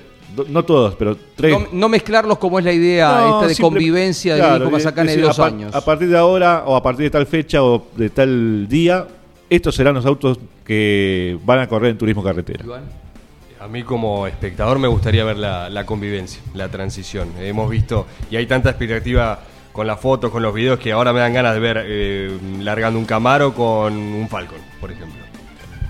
no 0.50 0.64
todos, 0.66 0.96
pero 0.96 1.18
tres. 1.36 1.52
No, 1.58 1.68
no 1.72 1.90
mezclarlos 1.90 2.38
como 2.38 2.60
es 2.60 2.66
la 2.66 2.74
idea 2.74 3.08
No, 3.22 3.36
esta 3.36 3.48
de 3.48 3.56
simple- 3.56 3.70
convivencia 3.70 4.36
claro, 4.36 4.66
de 4.66 4.72
Mazacane 4.72 5.12
de 5.12 5.18
decir, 5.18 5.28
dos 5.28 5.40
años. 5.40 5.74
A 5.74 5.84
partir 5.84 6.10
de 6.10 6.18
ahora, 6.18 6.64
o 6.66 6.76
a 6.76 6.84
partir 6.84 7.06
de 7.06 7.10
tal 7.10 7.26
fecha, 7.26 7.64
o 7.64 7.88
de 7.96 8.10
tal 8.10 8.68
día, 8.68 9.08
estos 9.50 9.74
serán 9.76 9.96
los 9.96 10.06
autos 10.06 10.38
que 10.66 11.38
van 11.44 11.60
a 11.60 11.68
correr 11.68 11.92
en 11.92 11.98
turismo 11.98 12.24
carretera. 12.24 12.66
A 13.60 13.68
mí 13.68 13.84
como 13.84 14.28
espectador 14.28 14.78
me 14.80 14.88
gustaría 14.88 15.24
ver 15.24 15.38
la, 15.38 15.70
la 15.70 15.86
convivencia, 15.86 16.42
la 16.54 16.70
transición. 16.70 17.30
Hemos 17.40 17.70
visto, 17.70 18.08
y 18.30 18.36
hay 18.36 18.46
tanta 18.46 18.70
expectativa 18.70 19.40
con 19.72 19.88
las 19.88 20.00
fotos, 20.00 20.32
con 20.32 20.44
los 20.44 20.54
videos, 20.54 20.80
que 20.80 20.92
ahora 20.92 21.14
me 21.14 21.20
dan 21.20 21.34
ganas 21.34 21.54
de 21.54 21.60
ver 21.60 21.84
eh, 21.86 22.38
largando 22.60 23.00
un 23.00 23.06
Camaro 23.06 23.54
con 23.54 23.94
un 23.94 24.28
Falcon, 24.30 24.60
por 24.80 24.92
ejemplo. 24.92 25.22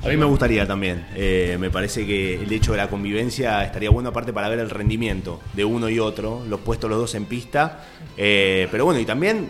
A 0.04 0.08
mí 0.10 0.18
me 0.18 0.26
gustaría 0.26 0.68
también. 0.68 1.06
Eh, 1.16 1.58
me 1.60 1.70
parece 1.70 2.06
que 2.06 2.36
el 2.36 2.52
hecho 2.52 2.74
de 2.74 2.78
la 2.78 2.90
convivencia 2.90 3.64
estaría 3.64 3.90
bueno 3.90 4.10
aparte 4.10 4.34
para 4.34 4.50
ver 4.50 4.60
el 4.60 4.70
rendimiento 4.70 5.40
de 5.54 5.64
uno 5.64 5.90
y 5.90 5.98
otro, 6.00 6.44
los 6.48 6.60
puestos 6.60 6.90
los 6.90 7.00
dos 7.00 7.16
en 7.16 7.26
pista. 7.26 7.86
Eh, 8.18 8.68
pero 8.70 8.86
bueno, 8.86 9.00
y 9.00 9.06
también 9.06 9.50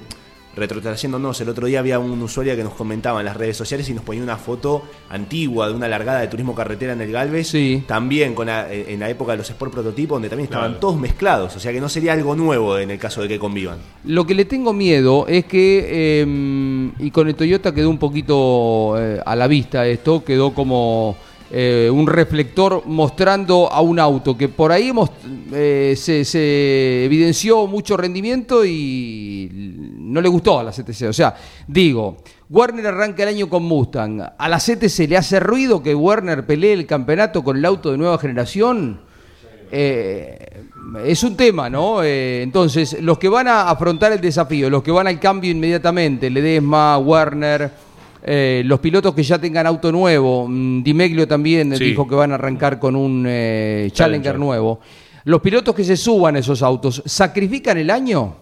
retrotrayéndonos, 0.55 1.39
el 1.41 1.49
otro 1.49 1.67
día 1.67 1.79
había 1.79 1.99
un 1.99 2.21
usuario 2.21 2.55
que 2.55 2.63
nos 2.63 2.73
comentaba 2.73 3.19
en 3.19 3.25
las 3.25 3.37
redes 3.37 3.57
sociales 3.57 3.89
y 3.89 3.93
nos 3.93 4.03
ponía 4.03 4.23
una 4.23 4.37
foto 4.37 4.83
antigua 5.09 5.67
de 5.67 5.73
una 5.73 5.87
largada 5.87 6.19
de 6.21 6.27
turismo 6.27 6.53
carretera 6.55 6.93
en 6.93 7.01
el 7.01 7.11
Galvez. 7.11 7.47
Sí. 7.47 7.83
También 7.87 8.33
con 8.35 8.47
la- 8.47 8.71
en 8.71 8.99
la 8.99 9.09
época 9.09 9.31
de 9.33 9.39
los 9.39 9.49
Sport 9.49 9.71
Prototipo, 9.73 10.15
donde 10.15 10.29
también 10.29 10.45
estaban 10.45 10.71
Claro. 10.71 10.79
todos 10.79 10.97
mezclados. 10.99 11.55
O 11.55 11.59
sea 11.59 11.71
que 11.71 11.81
no 11.81 11.89
sería 11.89 12.13
algo 12.13 12.35
nuevo 12.35 12.77
en 12.77 12.91
el 12.91 12.99
caso 12.99 13.21
de 13.21 13.27
que 13.27 13.39
convivan. 13.39 13.77
Lo 14.05 14.25
que 14.25 14.33
le 14.35 14.45
tengo 14.45 14.73
miedo 14.73 15.25
es 15.27 15.45
que, 15.45 15.85
eh, 15.89 16.91
y 16.99 17.11
con 17.11 17.27
el 17.27 17.35
Toyota 17.35 17.73
quedó 17.73 17.89
un 17.89 17.97
poquito 17.97 18.95
eh, 18.97 19.19
a 19.25 19.35
la 19.35 19.47
vista 19.47 19.85
esto, 19.87 20.23
quedó 20.23 20.53
como 20.53 21.15
eh, 21.55 21.87
un 21.87 22.07
reflector 22.07 22.81
mostrando 22.87 23.71
a 23.71 23.79
un 23.81 23.99
auto 23.99 24.35
que 24.35 24.49
por 24.49 24.71
ahí 24.71 24.91
eh, 25.51 25.93
se, 25.95 27.05
evidenció 27.05 27.67
mucho 27.67 27.95
rendimiento 27.95 28.65
y 28.65 29.75
no 29.99 30.19
le 30.19 30.29
gustó 30.29 30.57
a 30.57 30.63
la 30.63 30.71
CTC. 30.71 31.09
O 31.09 31.13
sea, 31.13 31.35
digo, 31.67 32.17
Werner 32.49 32.87
arranca 32.87 33.21
el 33.21 33.29
año 33.29 33.49
con 33.49 33.61
Mustang. 33.61 34.19
¿A 34.35 34.49
la 34.49 34.57
CTC 34.57 35.07
le 35.07 35.15
hace 35.15 35.39
ruido 35.39 35.83
que 35.83 35.93
Werner 35.93 36.43
pelee 36.43 36.73
el 36.73 36.87
campeonato 36.87 37.43
con 37.43 37.55
el 37.55 37.65
auto 37.65 37.91
de 37.91 37.99
nueva 37.99 38.17
generación? 38.17 39.01
Eh, 39.71 40.63
es 41.05 41.21
un 41.21 41.37
tema, 41.37 41.69
¿no? 41.69 42.03
Entonces, 42.03 42.99
los 42.99 43.19
que 43.19 43.29
van 43.29 43.47
a 43.47 43.69
afrontar 43.69 44.11
el 44.11 44.21
desafío, 44.21 44.71
los 44.71 44.81
que 44.81 44.89
van 44.89 45.05
al 45.05 45.19
cambio 45.19 45.51
inmediatamente, 45.51 46.31
Ledesma, 46.31 46.97
Werner, 46.97 47.69
eh, 48.25 48.63
los 48.65 48.79
pilotos 48.79 49.13
que 49.13 49.21
ya 49.23 49.37
tengan 49.39 49.67
auto 49.67 49.91
nuevo, 49.91 50.47
mm, 50.47 50.81
Di 50.83 50.93
Meglio 50.93 51.27
también 51.27 51.75
Sí. 51.77 51.83
dijo 51.85 52.07
que 52.07 52.15
van 52.15 52.31
a 52.31 52.35
arrancar 52.35 52.79
con 52.79 52.95
un 52.95 53.25
eh, 53.27 53.89
Challenger, 53.91 54.31
Challenger. 54.33 54.39
nuevo. 54.39 54.79
Los 55.25 55.41
pilotos 55.41 55.73
que 55.75 55.83
se 55.83 55.95
suban 55.97 56.35
a 56.35 56.39
esos 56.39 56.61
autos, 56.61 57.01
¿sacrifican 57.05 57.77
el 57.77 57.89
año? 57.89 58.35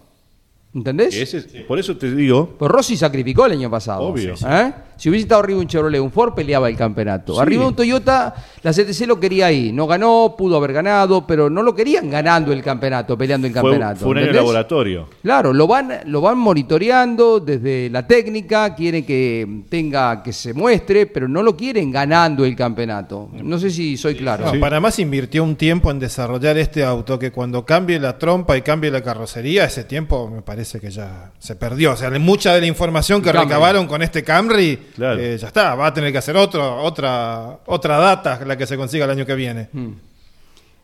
¿Entendés? 0.74 1.15
Ese- 1.15 1.41
por 1.67 1.78
eso 1.80 1.98
te 1.98 2.13
digo, 2.15 2.56
Pues 2.58 2.72
Rossi 2.72 2.96
sacrificó 2.96 3.46
el 3.46 3.52
año 3.54 3.70
pasado. 3.70 4.04
Obvio. 4.04 4.36
¿Eh? 4.48 4.74
Si 5.02 5.10
hubiese 5.10 5.24
estado 5.24 5.42
arriba 5.42 5.60
un 5.60 5.66
Chevrolet, 5.66 6.00
un 6.00 6.12
Ford 6.12 6.36
peleaba 6.36 6.70
el 6.70 6.78
campeonato. 6.78 7.34
Sí. 7.34 7.40
Arriba 7.42 7.66
un 7.66 7.76
Toyota, 7.76 8.36
la 8.62 8.72
CTC 8.72 9.08
lo 9.08 9.20
quería 9.20 9.48
ahí. 9.48 9.72
No 9.72 9.88
ganó, 9.88 10.36
pudo 10.38 10.58
haber 10.58 10.74
ganado, 10.74 11.26
pero 11.26 11.50
no 11.50 11.64
lo 11.64 11.74
querían 11.74 12.08
ganando 12.08 12.54
el 12.54 12.62
campeonato, 12.62 13.18
peleando 13.18 13.48
el 13.48 13.54
fue, 13.54 13.64
campeonato. 13.64 14.00
fue 14.02 14.10
un 14.10 14.18
año 14.18 14.26
de 14.26 14.30
¿entendés? 14.30 14.44
laboratorio. 14.44 15.10
Claro, 15.24 15.54
lo 15.54 15.66
van, 15.66 16.02
lo 16.06 16.22
van 16.22 16.38
monitoreando 16.38 17.40
desde 17.40 17.90
la 17.90 18.06
técnica, 18.06 18.76
quieren 18.76 19.04
que 19.04 19.64
tenga, 19.70 20.22
que 20.22 20.32
se 20.34 20.54
muestre, 20.54 21.08
pero 21.08 21.28
no 21.28 21.42
lo 21.42 21.58
quieren 21.58 21.92
ganando 21.92 22.46
el 22.46 22.56
campeonato. 22.56 23.32
No 23.42 23.58
sé 23.58 23.72
si 23.72 23.98
soy 23.98 24.14
claro. 24.14 24.54
No, 24.54 24.60
Para 24.60 24.80
más 24.80 25.00
invirtió 25.00 25.44
un 25.44 25.56
tiempo 25.56 25.90
en 25.90 25.98
desarrollar 25.98 26.60
este 26.60 26.84
auto 26.84 27.18
que 27.18 27.32
cuando 27.32 27.66
cambie 27.66 28.00
la 28.00 28.20
trompa 28.20 28.56
y 28.56 28.62
cambie 28.62 28.92
la 28.92 29.02
carrocería, 29.02 29.66
ese 29.66 29.84
tiempo 29.84 30.30
me 30.30 30.44
parece 30.44 30.80
que 30.80 30.92
ya 30.92 31.32
se 31.40 31.56
perdió. 31.56 31.94
O 31.94 31.96
sea, 31.96 32.12
mucha 32.20 32.54
de 32.54 32.62
la 32.62 32.68
información 32.68 33.20
que 33.24 33.32
recabaron 33.32 33.88
con 33.88 34.04
este 34.04 34.24
Camry, 34.24 34.90
Claro. 34.95 35.19
eh, 35.19 35.38
ya 35.38 35.47
está, 35.47 35.75
va 35.75 35.88
a 35.88 35.93
tener 35.93 36.12
que 36.12 36.17
hacer 36.17 36.36
otro, 36.36 36.84
otra, 36.84 37.60
otra 37.65 37.97
data 37.97 38.39
la 38.45 38.58
que 38.58 38.67
se 38.67 38.77
consiga 38.77 39.06
el 39.06 39.12
año 39.12 39.25
que 39.25 39.36
viene. 39.36 39.69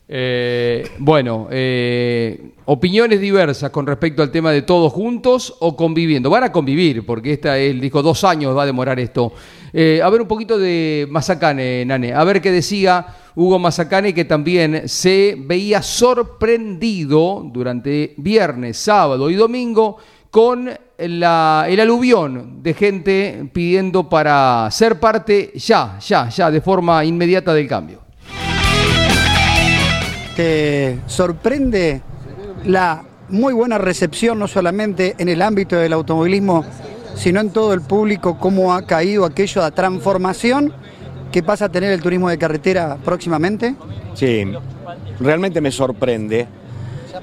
Eh, 0.10 0.88
bueno, 1.00 1.50
eh, 1.52 2.52
opiniones 2.66 3.20
diversas 3.20 3.72
con 3.72 3.86
respecto 3.86 4.24
al 4.24 4.32
tema 4.32 4.52
de 4.52 4.62
todos 4.62 4.94
juntos 4.94 5.56
o 5.60 5.76
conviviendo. 5.76 6.30
Van 6.30 6.44
a 6.44 6.52
convivir, 6.52 7.06
porque 7.06 7.34
esta, 7.34 7.58
él 7.58 7.82
dijo 7.82 8.02
dos 8.02 8.24
años 8.24 8.56
va 8.56 8.64
a 8.64 8.66
demorar 8.66 9.00
esto. 9.00 9.34
Eh, 9.74 10.00
a 10.02 10.10
ver 10.10 10.22
un 10.22 10.28
poquito 10.28 10.58
de 10.58 11.08
Mazacane, 11.10 11.84
Nane. 11.86 12.14
A 12.14 12.24
ver 12.24 12.42
qué 12.42 12.52
decía 12.52 13.06
Hugo 13.36 13.60
Mazacane, 13.60 14.14
que 14.14 14.24
también 14.24 14.88
se 14.88 15.36
veía 15.38 15.82
sorprendido 15.82 17.46
durante 17.52 18.14
viernes, 18.18 18.78
sábado 18.78 19.30
y 19.30 19.36
domingo 19.36 19.98
con 20.32 20.70
la- 20.98 21.66
el 21.70 21.80
aluvión 21.80 22.62
de 22.64 22.74
gente 22.74 23.50
pidiendo 23.54 24.10
para 24.10 24.68
ser 24.72 25.00
parte 25.00 25.52
ya, 25.56 25.98
ya, 26.00 26.30
ya, 26.30 26.52
de 26.52 26.62
forma 26.62 27.04
inmediata 27.06 27.54
del 27.54 27.68
cambio. 27.68 28.02
te 30.36 31.00
sorprende 31.08 32.00
la 32.66 33.02
muy 33.30 33.54
buena 33.54 33.80
recepción, 33.80 34.38
no 34.38 34.48
solamente 34.48 35.16
en 35.18 35.30
el 35.30 35.42
ámbito 35.42 35.76
del 35.78 35.94
automovilismo, 35.94 36.64
sino 37.16 37.42
en 37.42 37.50
todo 37.50 37.74
el 37.74 37.82
público, 37.82 38.38
cómo 38.38 38.72
ha 38.72 38.86
caído 38.86 39.26
aquello 39.26 39.64
de 39.64 39.72
transformación 39.72 40.72
que 41.32 41.42
pasa 41.42 41.66
a 41.66 41.70
tener 41.70 41.92
el 41.92 42.02
turismo 42.02 42.30
de 42.30 42.38
carretera 42.38 42.98
próximamente? 43.04 43.74
Sí, 44.14 44.44
realmente 45.20 45.60
me 45.60 45.72
sorprende 45.72 46.48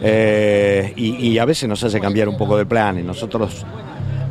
eh, 0.00 0.92
y, 0.96 1.28
y 1.28 1.38
a 1.38 1.44
veces 1.44 1.68
nos 1.68 1.82
hace 1.84 2.00
cambiar 2.00 2.28
un 2.28 2.36
poco 2.36 2.56
de 2.56 2.66
planes. 2.66 3.04
Nosotros 3.04 3.64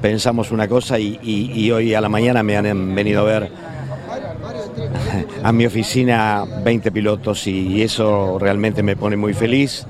pensamos 0.01 0.51
una 0.51 0.67
cosa 0.67 0.99
y, 0.99 1.19
y- 1.23 1.51
y 1.53 1.71
hoy 1.71 1.93
a 1.93 2.01
la 2.01 2.09
mañana 2.09 2.43
me 2.43 2.57
han 2.57 2.93
venido 2.95 3.21
a 3.21 3.23
ver 3.23 3.51
a 5.43 5.51
mi 5.51 5.65
oficina 5.65 6.45
20 6.63 6.91
pilotos 6.91 7.47
y, 7.47 7.67
y 7.77 7.81
eso 7.81 8.37
realmente 8.39 8.83
me 8.83 8.95
pone 8.95 9.15
muy 9.15 9.33
feliz. 9.33 9.85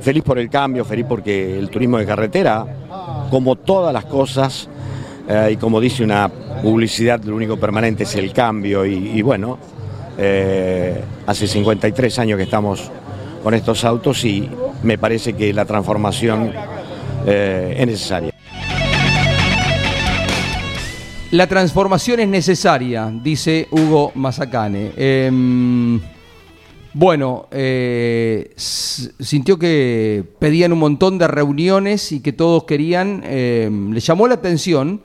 Feliz 0.00 0.22
por 0.22 0.38
el 0.38 0.50
cambio, 0.50 0.84
feliz 0.84 1.06
porque 1.08 1.58
el 1.58 1.70
turismo 1.70 1.98
de 1.98 2.04
carretera, 2.06 2.66
como 3.30 3.56
todas 3.56 3.92
las 3.92 4.04
cosas, 4.04 4.68
eh, 5.28 5.50
y 5.52 5.56
como 5.56 5.80
dice 5.80 6.04
una 6.04 6.28
publicidad, 6.62 7.22
lo 7.24 7.34
único 7.36 7.56
permanente 7.56 8.02
es 8.02 8.14
el 8.16 8.32
cambio. 8.32 8.84
Y, 8.84 8.94
y 9.14 9.22
bueno, 9.22 9.58
eh, 10.18 11.00
hace 11.26 11.46
53 11.46 12.18
años 12.18 12.36
que 12.36 12.42
estamos 12.44 12.90
con 13.44 13.54
estos 13.54 13.84
autos 13.84 14.24
y 14.24 14.48
me 14.82 14.98
parece 14.98 15.34
que 15.34 15.52
la 15.52 15.64
transformación 15.66 16.50
eh, 17.26 17.76
es 17.78 17.86
necesaria. 17.86 18.32
La 21.30 21.46
transformación 21.48 22.20
es 22.20 22.28
necesaria, 22.28 23.12
dice 23.22 23.66
Hugo 23.70 24.12
Mazacane. 24.14 24.92
Em, 24.96 26.00
bueno, 26.92 27.48
eh, 27.50 28.52
sintió 28.56 29.58
que 29.58 30.24
pedían 30.38 30.72
un 30.72 30.78
montón 30.78 31.18
de 31.18 31.26
reuniones 31.26 32.12
y 32.12 32.20
que 32.20 32.32
todos 32.32 32.64
querían, 32.64 33.22
em, 33.26 33.92
le 33.92 34.00
llamó 34.00 34.28
la 34.28 34.34
atención 34.34 35.02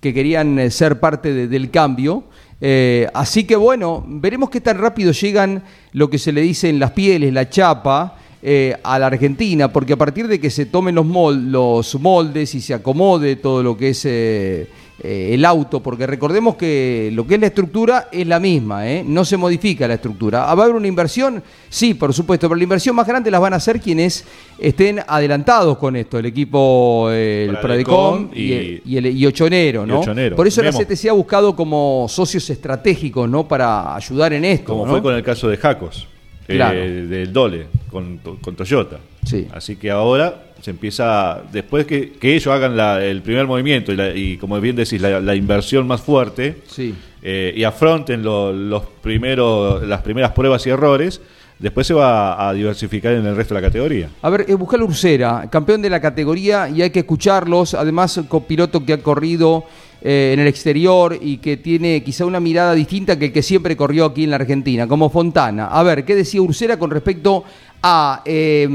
que 0.00 0.14
querían 0.14 0.58
eh, 0.58 0.70
ser 0.70 0.98
parte 1.00 1.32
de- 1.34 1.48
del 1.48 1.70
cambio. 1.70 2.24
Eh, 2.64 3.08
así 3.12 3.42
que 3.42 3.56
bueno, 3.56 4.04
veremos 4.06 4.48
qué 4.48 4.60
tan 4.60 4.78
rápido 4.78 5.10
llegan 5.10 5.64
lo 5.92 6.08
que 6.08 6.16
se 6.18 6.30
le 6.30 6.42
dice 6.42 6.68
en 6.68 6.78
las 6.78 6.92
pieles, 6.92 7.32
la 7.32 7.50
chapa, 7.50 8.16
eh, 8.40 8.76
a 8.84 9.00
la 9.00 9.06
Argentina, 9.08 9.72
porque 9.72 9.94
a 9.94 9.96
partir 9.96 10.28
de 10.28 10.38
que 10.38 10.48
se 10.48 10.66
tomen 10.66 10.94
los, 10.94 11.04
mol- 11.04 11.50
los 11.50 11.94
moldes 12.00 12.54
y 12.54 12.60
se 12.60 12.72
acomode 12.74 13.34
todo 13.36 13.64
lo 13.64 13.76
que 13.76 13.88
es 13.90 14.04
eh, 14.04 14.68
eh, 15.02 15.30
el 15.34 15.44
auto, 15.44 15.80
porque 15.82 16.06
recordemos 16.06 16.54
que 16.56 17.10
lo 17.12 17.26
que 17.26 17.34
es 17.34 17.40
la 17.40 17.46
estructura 17.48 18.08
es 18.12 18.26
la 18.26 18.38
misma, 18.38 18.88
¿eh? 18.88 19.02
no 19.06 19.24
se 19.24 19.36
modifica 19.36 19.88
la 19.88 19.94
estructura. 19.94 20.40
¿Va 20.40 20.48
a 20.48 20.64
haber 20.64 20.74
una 20.76 20.86
inversión? 20.86 21.42
Sí, 21.68 21.94
por 21.94 22.12
supuesto, 22.14 22.48
pero 22.48 22.56
la 22.56 22.62
inversión 22.62 22.94
más 22.94 23.06
grande 23.06 23.30
las 23.30 23.40
van 23.40 23.52
a 23.54 23.56
hacer 23.56 23.80
quienes 23.80 24.24
estén 24.58 25.00
adelantados 25.06 25.78
con 25.78 25.96
esto, 25.96 26.18
el 26.18 26.26
equipo, 26.26 27.08
eh, 27.10 27.46
el 27.50 27.58
Pradecom 27.58 28.28
y- 28.34 28.42
y, 28.42 28.52
el- 28.52 28.82
y 28.84 28.96
el 28.98 29.06
y 29.06 29.26
Ochonero, 29.26 29.86
¿no? 29.86 30.00
Ochonero. 30.00 30.36
Por 30.36 30.46
eso 30.46 30.62
la. 30.62 30.70
CTC 30.72 31.08
ha 31.08 31.12
buscado 31.12 31.56
como 31.56 32.06
socios 32.08 32.48
estratégicos, 32.50 33.28
¿no? 33.28 33.48
Para 33.48 33.96
ayudar 33.96 34.32
en 34.34 34.44
esto. 34.44 34.66
Como 34.72 34.84
¿no? 34.86 34.92
fue 34.92 35.02
con 35.02 35.14
el 35.14 35.22
caso 35.22 35.48
de 35.48 35.56
Jacos, 35.56 36.06
eh, 36.48 37.06
del 37.08 37.32
Dole, 37.32 37.66
con, 37.90 38.18
con 38.18 38.54
Toyota. 38.56 38.98
Sí. 39.24 39.46
Así 39.52 39.76
que 39.76 39.90
ahora 39.90 40.46
se 40.60 40.70
empieza, 40.70 41.42
después 41.52 41.86
que, 41.86 42.12
que 42.12 42.34
ellos 42.36 42.46
hagan 42.48 42.76
la- 42.76 43.04
el 43.04 43.22
primer 43.22 43.46
movimiento 43.46 43.92
y, 43.92 43.96
la- 43.96 44.14
y 44.14 44.36
como 44.36 44.60
bien 44.60 44.76
decís, 44.76 45.00
la, 45.00 45.20
la 45.20 45.34
inversión 45.34 45.86
más 45.86 46.00
fuerte, 46.00 46.58
Sí. 46.68 46.94
eh, 47.22 47.52
y 47.56 47.64
afronten 47.64 48.22
lo- 48.22 48.52
los 48.52 48.82
primeros, 49.02 49.82
las 49.86 50.02
primeras 50.02 50.32
pruebas 50.32 50.66
y 50.66 50.70
errores, 50.70 51.20
después 51.58 51.86
se 51.86 51.94
va 51.94 52.48
a 52.48 52.52
diversificar 52.52 53.12
en 53.12 53.24
el 53.26 53.36
resto 53.36 53.54
de 53.54 53.60
la 53.60 53.66
categoría. 53.68 54.08
A 54.22 54.30
ver, 54.30 54.46
eh, 54.48 54.54
Ursera, 54.54 55.48
campeón 55.50 55.82
de 55.82 55.90
la 55.90 56.00
categoría, 56.00 56.68
y 56.68 56.82
hay 56.82 56.90
que 56.90 57.00
escucharlos. 57.00 57.74
Además, 57.74 58.20
copiloto 58.28 58.84
que 58.84 58.92
ha 58.94 58.98
corrido 58.98 59.64
eh, 60.04 60.32
en 60.34 60.40
el 60.40 60.48
exterior 60.48 61.16
y 61.20 61.38
que 61.38 61.56
tiene 61.56 62.02
quizá 62.02 62.24
una 62.24 62.40
mirada 62.40 62.74
distinta 62.74 63.18
que 63.18 63.26
el 63.26 63.32
que 63.32 63.42
siempre 63.42 63.76
corrió 63.76 64.06
aquí 64.06 64.24
en 64.24 64.30
la 64.30 64.36
Argentina, 64.36 64.88
como 64.88 65.10
Fontana. 65.10 65.68
A 65.68 65.82
ver, 65.84 66.04
¿qué 66.04 66.16
decía 66.16 66.42
Ursera 66.42 66.76
con 66.76 66.90
respecto 66.90 67.44
a 67.82 68.22
eh, 68.24 68.68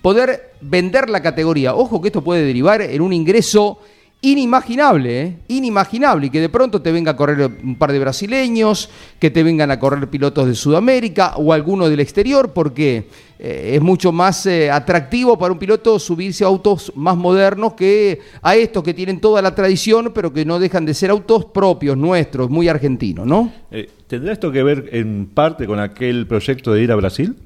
poder 0.00 0.52
vender 0.62 1.10
la 1.10 1.20
categoría? 1.22 1.74
Ojo 1.74 2.00
que 2.00 2.08
esto 2.08 2.24
puede 2.24 2.46
derivar 2.46 2.80
en 2.80 3.02
un 3.02 3.12
ingreso 3.12 3.78
inimaginable, 4.20 5.20
¿eh? 5.22 5.36
inimaginable, 5.46 6.26
y 6.26 6.30
que 6.30 6.40
de 6.40 6.48
pronto 6.48 6.82
te 6.82 6.90
venga 6.90 7.12
a 7.12 7.16
correr 7.16 7.50
un 7.62 7.76
par 7.76 7.92
de 7.92 8.00
brasileños, 8.00 8.90
que 9.20 9.30
te 9.30 9.44
vengan 9.44 9.70
a 9.70 9.78
correr 9.78 10.08
pilotos 10.08 10.48
de 10.48 10.56
Sudamérica 10.56 11.34
o 11.36 11.52
alguno 11.52 11.88
del 11.88 12.00
exterior, 12.00 12.52
porque 12.52 13.06
eh, 13.38 13.72
es 13.76 13.80
mucho 13.80 14.10
más 14.10 14.44
eh, 14.46 14.70
atractivo 14.70 15.38
para 15.38 15.52
un 15.52 15.58
piloto 15.60 16.00
subirse 16.00 16.42
a 16.42 16.48
autos 16.48 16.92
más 16.96 17.16
modernos 17.16 17.74
que 17.74 18.20
a 18.42 18.56
estos 18.56 18.82
que 18.82 18.92
tienen 18.92 19.20
toda 19.20 19.40
la 19.40 19.54
tradición, 19.54 20.10
pero 20.12 20.32
que 20.32 20.44
no 20.44 20.58
dejan 20.58 20.84
de 20.84 20.94
ser 20.94 21.10
autos 21.10 21.44
propios, 21.44 21.96
nuestros, 21.96 22.50
muy 22.50 22.68
argentinos, 22.68 23.24
¿no? 23.24 23.52
Eh, 23.70 23.88
¿Tendrá 24.08 24.32
esto 24.32 24.50
que 24.50 24.64
ver 24.64 24.88
en 24.92 25.26
parte 25.26 25.66
con 25.66 25.78
aquel 25.78 26.26
proyecto 26.26 26.72
de 26.72 26.82
ir 26.82 26.90
a 26.90 26.96
Brasil? 26.96 27.36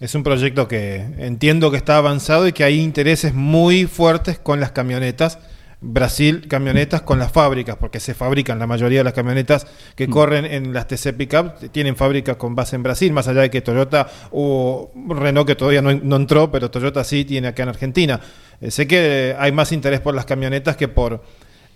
Es 0.00 0.16
un 0.16 0.24
proyecto 0.24 0.66
que 0.66 0.96
entiendo 1.18 1.70
que 1.70 1.76
está 1.76 1.96
avanzado 1.96 2.48
y 2.48 2.52
que 2.52 2.64
hay 2.64 2.80
intereses 2.80 3.34
muy 3.34 3.86
fuertes 3.86 4.36
con 4.36 4.58
las 4.58 4.72
camionetas. 4.72 5.38
Brasil, 5.84 6.46
camionetas 6.48 7.02
con 7.02 7.18
las 7.18 7.32
fábricas, 7.32 7.76
porque 7.76 7.98
se 7.98 8.14
fabrican 8.14 8.60
la 8.60 8.68
mayoría 8.68 9.00
de 9.00 9.04
las 9.04 9.12
camionetas 9.12 9.66
que 9.96 10.08
corren 10.08 10.44
en 10.44 10.72
las 10.72 10.86
TC 10.86 11.12
Pickup, 11.16 11.70
tienen 11.72 11.96
fábricas 11.96 12.36
con 12.36 12.54
base 12.54 12.76
en 12.76 12.84
Brasil, 12.84 13.12
más 13.12 13.26
allá 13.26 13.40
de 13.42 13.50
que 13.50 13.62
Toyota 13.62 14.08
o 14.30 14.92
Renault, 15.08 15.46
que 15.46 15.56
todavía 15.56 15.82
no, 15.82 15.92
no 15.92 16.16
entró, 16.16 16.52
pero 16.52 16.70
Toyota 16.70 17.02
sí 17.02 17.24
tiene 17.24 17.48
acá 17.48 17.64
en 17.64 17.68
Argentina. 17.70 18.20
Eh, 18.60 18.70
sé 18.70 18.86
que 18.86 19.34
hay 19.36 19.50
más 19.50 19.72
interés 19.72 20.00
por 20.00 20.14
las 20.14 20.24
camionetas 20.24 20.76
que 20.76 20.86
por 20.86 21.20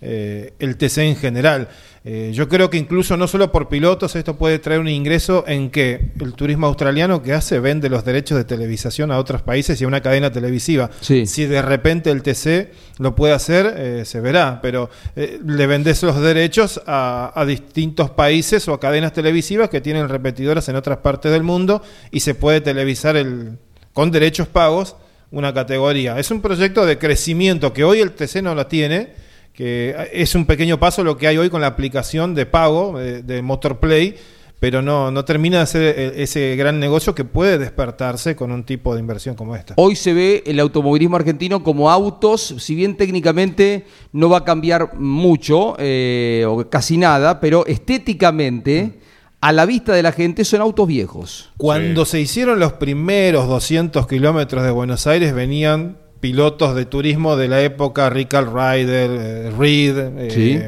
eh, 0.01 0.53
el 0.59 0.77
TC 0.77 0.99
en 0.99 1.15
general. 1.15 1.69
Eh, 2.09 2.31
yo 2.33 2.47
creo 2.47 2.69
que 2.69 2.77
incluso 2.77 3.17
no 3.17 3.27
solo 3.27 3.51
por 3.51 3.67
pilotos 3.67 4.15
esto 4.15 4.37
puede 4.37 4.59
traer 4.59 4.79
un 4.79 4.87
ingreso 4.87 5.43
en 5.45 5.69
que 5.69 6.13
el 6.21 6.35
turismo 6.35 6.67
australiano 6.67 7.21
que 7.21 7.33
hace 7.33 7.59
vende 7.59 7.89
los 7.89 8.05
derechos 8.05 8.37
de 8.37 8.45
televisación 8.45 9.11
a 9.11 9.17
otros 9.17 9.41
países 9.41 9.81
y 9.81 9.83
a 9.83 9.89
una 9.89 9.99
cadena 9.99 10.31
televisiva. 10.31 10.89
Sí. 11.01 11.25
Si 11.25 11.45
de 11.45 11.61
repente 11.61 12.09
el 12.09 12.21
TC 12.23 12.71
lo 12.99 13.13
puede 13.13 13.33
hacer, 13.33 13.73
eh, 13.75 14.05
se 14.05 14.21
verá, 14.21 14.61
pero 14.61 14.89
eh, 15.17 15.41
le 15.45 15.67
vendes 15.67 16.01
los 16.01 16.21
derechos 16.21 16.81
a, 16.87 17.33
a 17.35 17.45
distintos 17.45 18.09
países 18.11 18.65
o 18.69 18.73
a 18.73 18.79
cadenas 18.79 19.11
televisivas 19.11 19.69
que 19.69 19.81
tienen 19.81 20.07
repetidoras 20.07 20.69
en 20.69 20.77
otras 20.77 20.99
partes 20.99 21.29
del 21.29 21.43
mundo 21.43 21.81
y 22.09 22.21
se 22.21 22.35
puede 22.35 22.61
televisar 22.61 23.17
el, 23.17 23.57
con 23.91 24.11
derechos 24.11 24.47
pagos 24.47 24.95
una 25.29 25.53
categoría. 25.53 26.17
Es 26.17 26.31
un 26.31 26.41
proyecto 26.41 26.85
de 26.85 26.97
crecimiento 26.97 27.73
que 27.73 27.83
hoy 27.83 27.99
el 27.99 28.13
TC 28.13 28.41
no 28.41 28.55
la 28.55 28.69
tiene 28.69 29.26
que 29.57 29.95
es 30.13 30.35
un 30.35 30.45
pequeño 30.45 30.79
paso 30.79 31.03
lo 31.03 31.17
que 31.17 31.25
hay 31.25 31.35
hoy 31.39 31.49
con 31.49 31.61
la 31.61 31.67
aplicación 31.67 32.35
de 32.35 32.45
pago 32.45 32.99
de, 32.99 33.23
de 33.23 33.41
Motorplay, 33.41 34.15
pero 34.59 34.83
no, 34.83 35.09
no 35.09 35.25
termina 35.25 35.61
de 35.61 35.65
ser 35.65 35.81
eh, 35.81 36.13
ese 36.17 36.55
gran 36.55 36.79
negocio 36.79 37.15
que 37.15 37.25
puede 37.25 37.57
despertarse 37.57 38.35
con 38.35 38.51
un 38.51 38.63
tipo 38.65 38.93
de 38.93 38.99
inversión 38.99 39.33
como 39.33 39.55
esta. 39.55 39.73
Hoy 39.77 39.95
se 39.95 40.13
ve 40.13 40.43
el 40.45 40.59
automovilismo 40.59 41.15
argentino 41.15 41.63
como 41.63 41.89
autos, 41.89 42.53
si 42.59 42.75
bien 42.75 42.97
técnicamente 42.97 43.85
no 44.13 44.29
va 44.29 44.37
a 44.37 44.43
cambiar 44.43 44.93
mucho 44.93 45.75
eh, 45.79 46.45
o 46.47 46.69
casi 46.69 46.97
nada, 46.97 47.39
pero 47.39 47.65
estéticamente, 47.65 48.99
a 49.41 49.51
la 49.51 49.65
vista 49.65 49.91
de 49.91 50.03
la 50.03 50.11
gente, 50.11 50.45
son 50.45 50.61
autos 50.61 50.87
viejos. 50.87 51.49
Cuando 51.57 52.05
se 52.05 52.21
hicieron 52.21 52.59
los 52.59 52.73
primeros 52.73 53.47
200 53.47 54.05
kilómetros 54.05 54.63
de 54.63 54.69
Buenos 54.69 55.07
Aires, 55.07 55.33
venían 55.33 55.97
pilotos 56.19 56.75
de 56.75 56.85
turismo 56.85 57.35
de 57.35 57.47
la 57.47 57.61
época, 57.61 58.09
Ricard 58.09 58.47
Ryder, 58.53 59.09
eh, 59.11 59.51
Reed, 59.57 59.97
eh, 59.97 60.31
Sí. 60.31 60.59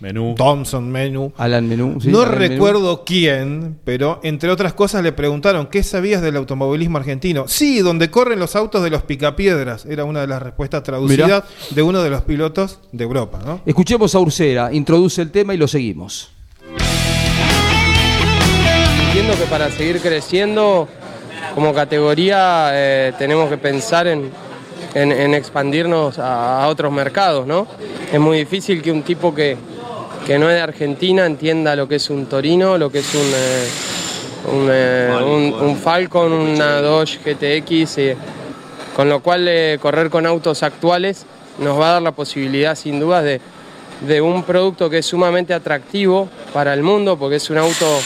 Menú. 0.00 0.34
Thompson, 0.34 0.90
Menú. 0.90 1.30
Alan 1.36 1.68
Menú. 1.68 2.00
sí, 2.00 2.08
no 2.08 2.20
Alan 2.22 2.38
Menú. 2.38 2.52
recuerdo 2.54 3.04
quién, 3.04 3.78
pero 3.84 4.18
entre 4.22 4.48
otras 4.50 4.72
cosas 4.72 5.02
le 5.02 5.12
preguntaron 5.12 5.66
qué 5.66 5.82
sabías 5.82 6.22
del 6.22 6.36
automovilismo 6.36 6.96
argentino. 6.96 7.44
Sí, 7.48 7.80
donde 7.80 8.10
corren 8.10 8.38
los 8.38 8.56
autos 8.56 8.82
de 8.82 8.88
los 8.88 9.02
picapiedras. 9.02 9.84
Era 9.84 10.04
una 10.06 10.22
de 10.22 10.26
las 10.26 10.40
respuestas 10.40 10.82
traducidas 10.84 11.44
de 11.68 11.82
uno 11.82 12.02
de 12.02 12.08
los 12.08 12.22
pilotos 12.22 12.80
de 12.92 13.04
Europa. 13.04 13.40
¿no? 13.44 13.60
Escuchemos 13.66 14.14
a 14.14 14.20
Ursera, 14.20 14.72
introduce 14.72 15.20
el 15.20 15.30
tema 15.30 15.52
y 15.52 15.58
lo 15.58 15.68
seguimos. 15.68 16.30
Entiendo 19.08 19.34
que 19.36 19.44
para 19.50 19.70
seguir 19.70 20.00
creciendo 20.00 20.88
como 21.54 21.74
categoría 21.74 22.70
eh, 22.72 23.12
tenemos 23.18 23.50
que 23.50 23.58
pensar 23.58 24.06
en, 24.06 24.30
en- 24.94 25.12
en 25.12 25.34
expandirnos 25.34 26.18
a, 26.18 26.64
a 26.64 26.68
otros 26.68 26.92
mercados, 26.92 27.46
¿no? 27.46 27.66
Es 28.12 28.18
muy 28.20 28.38
difícil 28.38 28.82
que 28.82 28.90
un 28.92 29.02
tipo 29.02 29.34
que, 29.34 29.56
que 30.26 30.38
no 30.38 30.48
es 30.48 30.56
de 30.56 30.60
Argentina 30.62 31.26
entienda 31.26 31.76
lo 31.76 31.86
que 31.88 31.96
es 31.96 32.10
un 32.10 32.26
Torino, 32.26 32.76
lo 32.78 32.90
que 32.90 32.98
es 33.00 33.14
un, 33.14 33.20
eh, 33.22 33.68
un, 34.52 34.68
eh, 34.70 35.10
un- 35.24 35.68
un 35.68 35.76
Falcon, 35.76 36.32
una 36.32 36.80
Dodge 36.80 37.18
GTX, 37.24 37.98
eh, 37.98 38.16
con 38.96 39.08
lo 39.08 39.20
cual 39.20 39.48
correr 39.80 40.10
con 40.10 40.26
autos 40.26 40.62
actuales 40.62 41.24
nos 41.58 41.78
va 41.78 41.90
a 41.90 41.92
dar 41.94 42.02
la 42.02 42.12
posibilidad 42.12 42.74
sin 42.74 42.98
dudas 43.00 43.22
de, 43.24 43.40
de 44.06 44.20
un 44.20 44.42
producto 44.44 44.88
que 44.90 44.98
es 44.98 45.06
sumamente 45.06 45.52
atractivo 45.54 46.28
para 46.52 46.72
el 46.74 46.82
mundo, 46.82 47.16
porque 47.18 47.36
es 47.36 47.50
un 47.50 47.58
auto, 47.58 48.00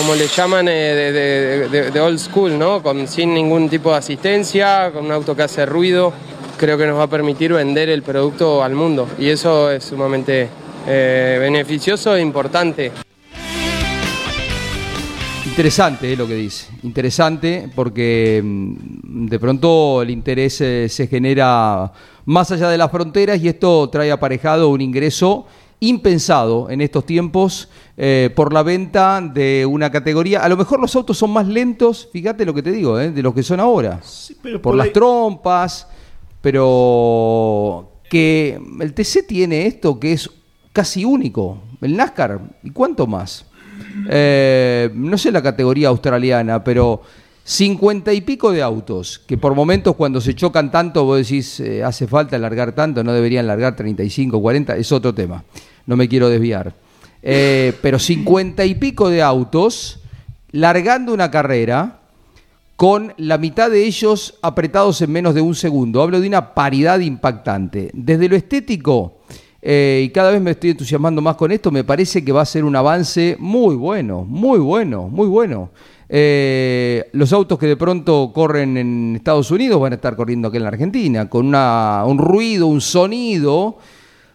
como 0.00 0.14
le 0.14 0.28
llaman, 0.28 0.66
eh, 0.66 1.68
de, 1.92 2.00
old 2.00 2.18
school, 2.18 2.58
¿no? 2.58 2.82
Con, 2.82 3.06
sin 3.06 3.34
ningún 3.34 3.68
tipo 3.68 3.90
de 3.90 3.98
asistencia, 3.98 4.90
con 4.90 5.04
un 5.04 5.12
auto 5.12 5.36
que 5.36 5.42
hace 5.42 5.66
ruido. 5.66 6.10
Creo 6.56 6.78
que 6.78 6.86
nos 6.86 6.98
va 6.98 7.02
a 7.02 7.06
permitir 7.06 7.52
vender 7.52 7.90
el 7.90 8.02
producto 8.02 8.64
al 8.64 8.74
mundo 8.74 9.06
y 9.18 9.28
eso 9.28 9.70
es 9.70 9.84
sumamente 9.84 10.48
eh, 10.86 11.36
beneficioso 11.38 12.16
e 12.16 12.22
importante. 12.22 12.92
Interesante 15.44 16.14
eh, 16.14 16.16
lo 16.16 16.26
que 16.26 16.34
dice, 16.34 16.68
interesante 16.82 17.68
porque 17.74 18.40
mm, 18.42 19.26
de 19.26 19.38
pronto 19.38 20.00
el 20.00 20.08
interés 20.08 20.54
se 20.54 21.08
genera 21.10 21.92
más 22.24 22.50
allá 22.50 22.70
de 22.70 22.78
las 22.78 22.90
fronteras 22.90 23.38
y 23.42 23.48
esto 23.48 23.90
trae 23.90 24.10
aparejado 24.10 24.70
un 24.70 24.80
ingreso 24.80 25.46
impensado 25.80 26.68
en 26.70 26.82
estos 26.82 27.06
tiempos 27.06 27.68
eh, 27.96 28.30
por 28.36 28.52
la 28.52 28.62
venta 28.62 29.20
de 29.20 29.66
una 29.66 29.90
categoría. 29.90 30.40
A 30.40 30.48
lo 30.48 30.56
mejor 30.56 30.80
los 30.80 30.94
autos 30.94 31.16
son 31.16 31.30
más 31.30 31.46
lentos, 31.48 32.08
fíjate 32.12 32.44
lo 32.44 32.54
que 32.54 32.62
te 32.62 32.70
digo, 32.70 33.00
eh, 33.00 33.10
de 33.10 33.22
los 33.22 33.34
que 33.34 33.42
son 33.42 33.60
ahora. 33.60 34.00
pero 34.42 34.60
por 34.60 34.72
por 34.72 34.76
las 34.76 34.92
trompas, 34.92 35.88
pero 36.42 37.90
que 38.08 38.60
el 38.80 38.92
TC 38.92 39.26
tiene 39.26 39.66
esto 39.66 39.98
que 39.98 40.12
es 40.12 40.30
casi 40.72 41.04
único. 41.04 41.58
El 41.80 41.96
NASCAR, 41.96 42.40
¿y 42.62 42.70
cuánto 42.70 43.06
más? 43.06 43.46
Eh, 44.08 44.90
no 44.94 45.16
sé 45.16 45.32
la 45.32 45.42
categoría 45.42 45.88
australiana, 45.88 46.62
pero 46.62 47.02
cincuenta 47.44 48.12
y 48.12 48.20
pico 48.20 48.52
de 48.52 48.62
autos, 48.62 49.18
que 49.26 49.38
por 49.38 49.54
momentos 49.54 49.96
cuando 49.96 50.20
se 50.20 50.34
chocan 50.34 50.70
tanto, 50.70 51.04
vos 51.04 51.18
decís, 51.18 51.60
eh, 51.60 51.82
hace 51.82 52.06
falta 52.06 52.38
largar 52.38 52.72
tanto, 52.72 53.02
no 53.02 53.12
deberían 53.12 53.46
largar 53.46 53.74
35, 53.76 54.40
40, 54.40 54.76
es 54.76 54.92
otro 54.92 55.14
tema, 55.14 55.44
no 55.86 55.96
me 55.96 56.08
quiero 56.08 56.28
desviar. 56.28 56.74
Eh, 57.22 57.74
pero 57.82 57.98
cincuenta 57.98 58.64
y 58.64 58.74
pico 58.74 59.10
de 59.10 59.22
autos 59.22 60.00
largando 60.52 61.12
una 61.12 61.30
carrera 61.30 62.00
con 62.76 63.12
la 63.18 63.36
mitad 63.36 63.70
de 63.70 63.84
ellos 63.84 64.38
apretados 64.40 65.02
en 65.02 65.12
menos 65.12 65.34
de 65.34 65.42
un 65.42 65.54
segundo. 65.54 66.00
Hablo 66.00 66.20
de 66.20 66.28
una 66.28 66.54
paridad 66.54 67.00
impactante. 67.00 67.90
Desde 67.92 68.28
lo 68.28 68.36
estético, 68.36 69.18
eh, 69.60 70.04
y 70.06 70.08
cada 70.10 70.30
vez 70.30 70.40
me 70.40 70.52
estoy 70.52 70.70
entusiasmando 70.70 71.20
más 71.20 71.36
con 71.36 71.52
esto, 71.52 71.70
me 71.70 71.84
parece 71.84 72.24
que 72.24 72.32
va 72.32 72.40
a 72.40 72.46
ser 72.46 72.64
un 72.64 72.74
avance 72.74 73.36
muy 73.38 73.74
bueno, 73.74 74.24
muy 74.24 74.58
bueno, 74.58 75.08
muy 75.08 75.28
bueno. 75.28 75.70
Eh, 76.08 77.08
los 77.12 77.32
autos 77.34 77.58
que 77.58 77.66
de 77.66 77.76
pronto 77.76 78.32
corren 78.34 78.76
en 78.78 79.16
Estados 79.16 79.50
Unidos 79.50 79.78
van 79.78 79.92
a 79.92 79.96
estar 79.96 80.16
corriendo 80.16 80.48
aquí 80.48 80.56
en 80.56 80.62
la 80.62 80.70
Argentina, 80.70 81.28
con 81.28 81.54
un 81.54 82.18
ruido, 82.18 82.66
un 82.66 82.80
sonido 82.80 83.76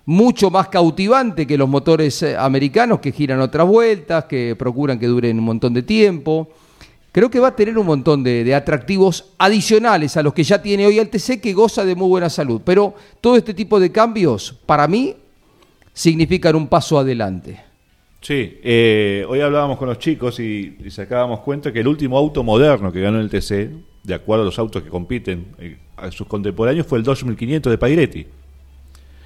mucho 0.06 0.52
más 0.52 0.68
cautivante 0.70 1.48
que 1.48 1.58
los 1.58 1.68
motores 1.68 2.22
eh, 2.22 2.36
americanos 2.38 3.00
que 3.00 3.12
giran 3.12 3.40
otras 3.40 3.68
vueltas, 3.68 4.26
que 4.26 4.56
procuran 4.58 5.00
que 5.00 5.08
duren 5.08 5.40
un 5.40 5.46
montón 5.46 5.74
de 5.74 5.84
tiempo. 5.84 6.50
Creo 7.12 7.30
que 7.30 7.40
va 7.40 7.50
a 7.50 7.56
tener 7.56 7.78
un 7.78 7.86
montón 7.86 8.24
de, 8.24 8.44
de 8.44 8.54
atractivos 8.54 9.34
adicionales 9.38 10.18
a 10.18 10.24
los 10.24 10.34
que 10.34 10.44
ya 10.44 10.62
tiene 10.62 10.86
hoy 10.86 11.00
el 11.00 11.10
TC, 11.10 11.40
que 11.42 11.54
goza 11.54 11.86
de 11.86 11.96
muy 11.96 12.08
buena 12.08 12.30
salud. 12.30 12.62
Pero 12.64 12.94
todo 13.22 13.38
este 13.38 13.54
tipo 13.54 13.80
de 13.80 13.92
cambios, 13.92 14.54
para 14.66 14.88
mí, 14.88 15.16
significan 15.94 16.56
un 16.56 16.68
paso 16.68 17.00
adelante. 17.00 17.64
Sí, 18.22 18.60
eh, 18.64 19.26
hoy 19.30 19.40
hablábamos 19.40 19.78
con 19.78 19.88
los 19.88 20.00
chicos 20.00 20.40
y, 20.40 20.78
y 20.84 20.92
sacábamos 20.92 21.40
cuenta 21.42 21.72
que 21.72 21.80
el 21.80 21.88
último 21.88 22.18
auto 22.18 22.44
moderno 22.44 22.92
que 22.92 23.00
ganó 23.00 23.20
el 23.20 23.30
TC, 23.30 23.70
de 24.04 24.14
acuerdo 24.14 24.42
a 24.42 24.46
los 24.46 24.60
autos 24.60 24.84
que 24.84 24.90
compiten 24.90 25.46
eh, 25.60 25.78
a 25.96 26.12
sus 26.12 26.28
contemporáneos, 26.28 26.86
fue 26.86 26.98
el 26.98 27.04
2500 27.04 27.72
de 27.72 27.78
Pairetti, 27.78 28.28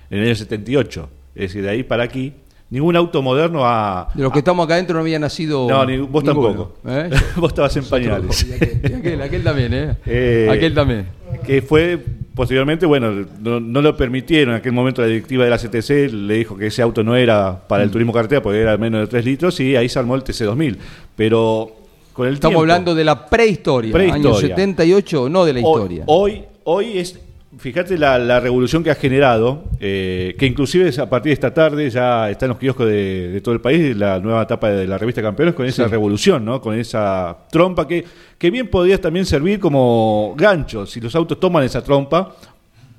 en 0.09 0.19
el 0.19 0.25
año 0.25 0.35
78. 0.35 1.09
Es 1.35 1.41
decir, 1.41 1.61
de 1.63 1.69
ahí 1.69 1.83
para 1.83 2.03
aquí, 2.03 2.33
ningún 2.69 2.95
auto 2.95 3.21
moderno 3.21 3.61
ha... 3.65 4.09
De 4.13 4.23
los 4.23 4.31
que 4.31 4.39
estamos 4.39 4.65
acá 4.65 4.73
adentro 4.75 4.95
no 4.95 5.01
había 5.01 5.19
nacido. 5.19 5.67
No, 5.69 5.85
ni- 5.85 5.97
vos 5.97 6.23
ninguno, 6.23 6.47
tampoco. 6.49 6.77
¿eh? 6.87 7.09
vos 7.37 7.49
estabas 7.51 7.75
en 7.77 7.85
pañales. 7.85 8.45
Y 8.47 8.53
aquel, 8.53 8.81
y 8.83 8.93
aquel- 8.93 9.21
aquel 9.21 9.43
también, 9.43 9.73
¿eh? 9.73 9.95
Eh, 10.05 10.47
aquel 10.51 10.73
también. 10.73 11.07
Que 11.45 11.61
fue 11.61 11.97
posteriormente, 12.35 12.85
bueno, 12.85 13.25
no, 13.41 13.59
no 13.59 13.81
lo 13.81 13.95
permitieron. 13.97 14.53
En 14.53 14.59
aquel 14.59 14.71
momento 14.71 15.01
la 15.01 15.07
directiva 15.07 15.43
de 15.43 15.49
la 15.49 15.57
CTC 15.57 16.11
le 16.13 16.33
dijo 16.35 16.55
que 16.57 16.67
ese 16.67 16.81
auto 16.81 17.03
no 17.03 17.15
era 17.15 17.67
para 17.67 17.83
Mm. 17.83 17.85
el 17.85 17.91
turismo 17.91 18.13
carretera 18.13 18.41
porque 18.41 18.59
era 18.61 18.77
menos 18.77 19.01
de 19.01 19.07
3 19.07 19.25
litros 19.25 19.59
y 19.59 19.75
ahí 19.75 19.89
se 19.89 19.99
armó 19.99 20.15
el 20.15 20.23
TC2000. 20.23 20.77
Pero 21.15 21.71
con 22.13 22.27
el 22.27 22.33
Estamos 22.35 22.51
tiempo- 22.53 22.61
hablando 22.61 22.95
de 22.95 23.03
la 23.03 23.25
prehistoria, 23.27 23.91
Prehistoria. 23.91 24.29
año 24.29 24.39
78, 24.39 25.29
no 25.29 25.45
de 25.45 25.53
la 25.53 25.59
Hoy- 25.59 25.65
historia. 25.81 26.03
Hoy, 26.07 26.43
hoy 26.65 26.97
es, 26.97 27.19
fíjate 27.59 27.97
la, 27.97 28.17
la 28.17 28.39
revolución 28.39 28.83
que 28.83 28.89
ha 28.91 28.95
generado, 28.95 29.65
eh, 29.79 30.35
que 30.39 30.45
inclusive 30.45 30.89
a 30.99 31.09
partir 31.09 31.29
de 31.31 31.33
esta 31.33 31.53
tarde 31.53 31.89
ya 31.89 32.29
está 32.29 32.45
en 32.45 32.49
los 32.49 32.57
kioscos 32.57 32.87
de, 32.87 33.29
de 33.29 33.41
todo 33.41 33.53
el 33.53 33.61
país 33.61 33.95
la 33.95 34.19
nueva 34.19 34.43
etapa 34.43 34.69
de 34.69 34.87
la 34.87 34.97
revista 34.97 35.21
Campeones 35.21 35.53
con 35.53 35.65
esa 35.65 35.83
Sí. 35.85 35.89
revolución, 35.91 36.43
¿no? 36.45 36.59
Con 36.61 36.75
esa 36.75 37.37
trompa 37.51 37.87
que, 37.87 38.03
que 38.37 38.49
bien 38.49 38.67
podría 38.69 38.99
también 38.99 39.25
servir 39.25 39.59
como 39.59 40.33
gancho 40.37 40.85
si 40.85 40.99
los 40.99 41.13
autos 41.15 41.39
toman 41.39 41.63
esa 41.63 41.83
trompa 41.83 42.35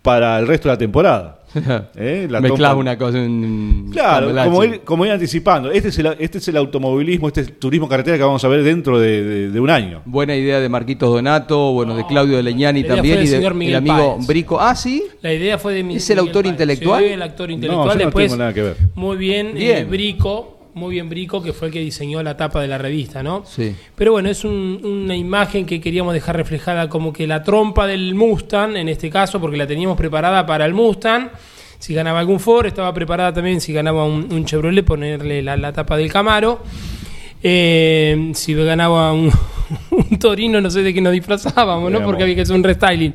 para 0.03 0.39
el 0.39 0.47
resto 0.47 0.69
de 0.69 0.75
la 0.75 0.79
temporada. 0.79 1.40
¿Eh? 1.97 2.27
La 2.31 2.41
Mezclás 2.41 2.73
trompa- 2.73 2.79
una 2.79 2.97
cosa 2.99 3.19
en. 3.19 3.89
Claro, 3.93 4.33
como 4.45 4.65
ir, 4.65 4.81
como 4.83 5.05
ir 5.05 5.13
anticipando. 5.13 5.71
Este 5.73 5.89
es, 5.89 5.99
el, 5.99 6.07
este 6.19 6.39
es 6.39 6.49
el 6.49 6.57
automovilismo, 6.57 7.29
este 7.29 7.41
es 7.41 7.49
el 7.49 7.53
turismo 7.55 7.89
carretera 7.89 8.17
que 8.17 8.23
vamos 8.23 8.43
a 8.45 8.49
ver 8.49 8.63
dentro 8.63 8.99
de, 9.01 9.23
de- 9.25 9.51
de 9.51 9.61
un 9.61 9.69
año. 9.71 10.03
Buena 10.05 10.37
idea 10.37 10.61
de 10.61 10.69
Marquitos 10.69 11.11
Donato, 11.13 11.73
bueno, 11.73 11.97
de 11.97 12.07
Claudio 12.07 12.37
de 12.37 12.43
Leñani 12.45 12.85
también 12.85 13.23
y 13.23 13.27
del 13.27 13.41
de, 13.43 13.75
amigo 13.77 14.17
Páez. 14.17 14.27
Brico. 14.27 14.61
Ah, 14.61 14.75
sí. 14.75 15.03
La 15.23 15.33
idea 15.33 15.59
fue 15.59 15.75
de 15.75 15.83
mi- 15.83 15.97
¿Es 15.97 16.09
el 16.11 16.17
Miguel 16.17 16.29
autor 16.29 16.43
Páez. 16.45 16.53
intelectual? 16.53 17.05
Sí, 17.05 17.11
el 17.11 17.23
autor 17.23 17.49
No, 17.49 17.55
intelectual. 17.55 17.89
yo 17.89 17.95
no 17.95 18.05
Después, 18.05 18.27
tengo 18.27 18.39
nada 18.39 18.55
que 18.55 18.63
ver. 18.63 18.77
muy 18.95 19.17
bien, 19.17 19.47
eh, 19.49 19.53
Bien. 19.55 19.91
Brico, 19.91 20.60
muy 20.75 20.93
bien 20.95 21.09
Brico, 21.09 21.43
que 21.43 21.53
fue 21.53 21.69
el 21.69 21.73
que 21.75 21.81
diseñó 21.81 22.23
la 22.23 22.37
tapa 22.37 22.61
de 22.61 22.69
la 22.69 22.79
revista, 22.79 23.23
¿no? 23.23 23.45
Sí. 23.47 23.75
Pero 23.97 24.13
bueno, 24.13 24.29
es 24.31 24.45
un- 24.45 24.81
una 24.85 25.17
imagen 25.17 25.67
que 25.67 25.81
queríamos 25.81 26.15
dejar 26.15 26.37
reflejada 26.37 26.89
como 26.89 27.13
que 27.13 27.27
la 27.27 27.43
trompa 27.43 27.87
del 27.87 28.15
Mustang, 28.15 28.77
en 28.77 28.89
este 28.89 29.11
caso, 29.11 29.41
porque 29.41 29.57
la 29.57 29.67
teníamos 29.67 29.97
preparada 29.97 30.47
para 30.47 30.65
el 30.67 30.75
Mustang. 30.75 31.31
Si 31.79 31.95
ganaba 31.95 32.21
algún 32.21 32.39
Ford, 32.41 32.67
estaba 32.67 32.93
preparada 32.93 33.33
también 33.33 33.61
si 33.61 33.73
ganaba 33.73 34.05
un, 34.05 34.29
un 34.31 34.45
Chevrolet, 34.45 34.85
ponerle 34.85 35.43
la, 35.43 35.57
la 35.57 35.73
tapa 35.73 35.97
del 35.97 36.13
Camaro. 36.13 36.61
Eh, 37.43 38.33
si 38.35 38.53
ganaba 38.55 39.13
un, 39.13 39.31
un 39.91 40.19
Torino, 40.19 40.61
no 40.61 40.71
sé 40.71 40.83
de 40.83 40.93
qué 40.93 41.01
nos 41.01 41.13
disfrazábamos, 41.13 41.91
¿no? 41.91 42.03
Porque 42.05 42.23
había 42.23 42.35
que 42.35 42.43
hacer 42.43 42.55
un 42.55 42.63
restyling. 42.63 43.15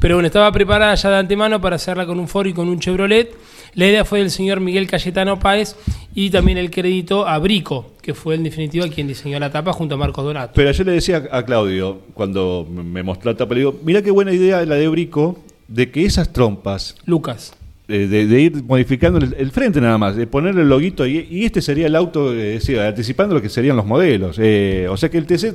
Pero 0.00 0.16
bueno, 0.16 0.26
estaba 0.26 0.50
preparada 0.50 0.94
ya 0.96 1.10
de 1.10 1.16
antemano 1.18 1.60
para 1.60 1.76
hacerla 1.76 2.04
con 2.06 2.18
un 2.18 2.26
Ford 2.26 2.46
y 2.48 2.52
con 2.52 2.68
un 2.68 2.80
Chevrolet. 2.80 3.32
La 3.74 3.86
idea 3.86 4.04
fue 4.04 4.18
del 4.20 4.30
señor 4.30 4.60
Miguel 4.60 4.86
Cayetano 4.88 5.38
Páez 5.38 5.76
y 6.14 6.30
también 6.30 6.58
el 6.58 6.70
crédito 6.70 7.26
a 7.26 7.38
Brico, 7.38 7.92
que 8.02 8.14
fue 8.14 8.34
en 8.34 8.42
definitiva 8.42 8.88
quien 8.88 9.06
diseñó 9.06 9.38
la 9.38 9.50
tapa 9.50 9.72
junto 9.72 9.94
a 9.94 9.98
Marcos 9.98 10.24
Donato. 10.24 10.52
Pero 10.54 10.72
yo 10.72 10.84
le 10.84 10.92
decía 10.92 11.28
a 11.30 11.44
Claudio, 11.44 12.00
cuando 12.14 12.66
me 12.68 13.02
mostró 13.02 13.30
la 13.30 13.36
tapa, 13.36 13.54
le 13.54 13.60
digo, 13.60 13.78
mira 13.84 14.02
qué 14.02 14.10
buena 14.10 14.32
idea 14.32 14.64
la 14.66 14.74
de 14.74 14.88
Brico, 14.88 15.38
de 15.68 15.90
que 15.90 16.04
esas 16.04 16.32
trompas, 16.32 16.96
Lucas. 17.04 17.52
eh, 17.86 18.08
de, 18.08 18.26
de 18.26 18.40
ir 18.40 18.62
modificando 18.64 19.18
el, 19.18 19.34
el 19.38 19.52
frente 19.52 19.80
nada 19.80 19.98
más, 19.98 20.16
de 20.16 20.26
ponerle 20.26 20.62
el 20.62 20.68
loguito, 20.68 21.06
y, 21.06 21.28
y 21.30 21.44
este 21.44 21.62
sería 21.62 21.86
el 21.86 21.94
auto, 21.94 22.34
eh, 22.34 22.60
sí, 22.60 22.76
anticipando 22.76 23.34
lo 23.36 23.40
que 23.42 23.48
serían 23.48 23.76
los 23.76 23.86
modelos. 23.86 24.36
Eh, 24.40 24.88
o 24.90 24.96
sea 24.96 25.08
que 25.08 25.18
el 25.18 25.26
TC 25.26 25.54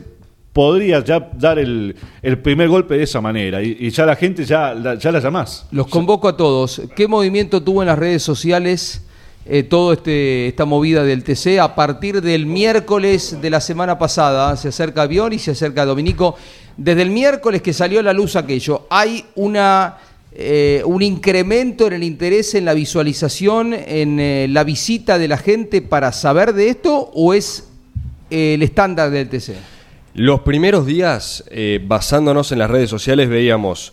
podría 0.55 1.03
ya 1.03 1.19
dar 1.33 1.59
el, 1.59 1.97
primer 2.41 2.69
golpe 2.69 2.95
de 2.95 3.03
esa 3.03 3.19
manera, 3.19 3.61
y, 3.61 3.75
y 3.77 3.89
ya 3.89 4.05
la 4.05 4.15
gente 4.15 4.45
ya, 4.45 4.73
la- 4.73 4.95
ya 4.95 5.11
la 5.11 5.19
llamás. 5.19 5.65
Los 5.69 5.87
convoco 5.87 6.29
a 6.29 6.37
todos. 6.37 6.81
¿Qué 6.95 7.09
movimiento 7.09 7.61
tuvo 7.61 7.81
en 7.83 7.87
las 7.87 7.99
redes 7.99 8.23
sociales 8.23 9.01
eh, 9.45 9.63
todo 9.63 9.91
este 9.91 10.47
esta 10.47 10.63
movida 10.63 11.03
del 11.03 11.25
TC 11.25 11.59
a 11.59 11.75
partir 11.75 12.21
del 12.21 12.45
miércoles 12.45 13.37
de 13.41 13.49
la 13.49 13.59
semana 13.59 13.99
pasada? 13.99 14.55
Se 14.55 14.69
acerca 14.69 15.01
Avión 15.01 15.33
y 15.33 15.39
se 15.39 15.51
acerca 15.51 15.83
Dominico. 15.85 16.37
Desde 16.77 17.01
el 17.01 17.09
miércoles 17.09 17.61
que 17.61 17.73
salió 17.73 17.99
a 17.99 18.03
la 18.03 18.13
luz 18.13 18.37
aquello, 18.37 18.87
hay 18.89 19.25
una 19.35 19.97
eh, 20.31 20.83
un 20.85 21.01
incremento 21.01 21.85
en 21.87 21.93
el 21.93 22.03
interés 22.03 22.55
en 22.55 22.63
la 22.63 22.73
visualización, 22.73 23.73
en 23.73 24.21
eh, 24.21 24.47
la 24.49 24.63
visita 24.63 25.17
de 25.17 25.27
la 25.27 25.37
gente 25.37 25.81
para 25.81 26.13
saber 26.13 26.53
de 26.53 26.69
esto 26.69 27.11
o 27.13 27.33
es 27.33 27.67
eh, 28.29 28.53
el 28.53 28.63
estándar 28.63 29.11
del 29.11 29.27
TC? 29.27 29.74
Los 30.17 30.39
primeros 30.39 30.85
días, 30.85 31.43
eh, 31.49 31.81
basándonos 31.85 32.53
en 32.53 32.59
las 32.59 32.71
redes 32.71 32.89
sociales, 32.89 33.27
veíamos 33.27 33.91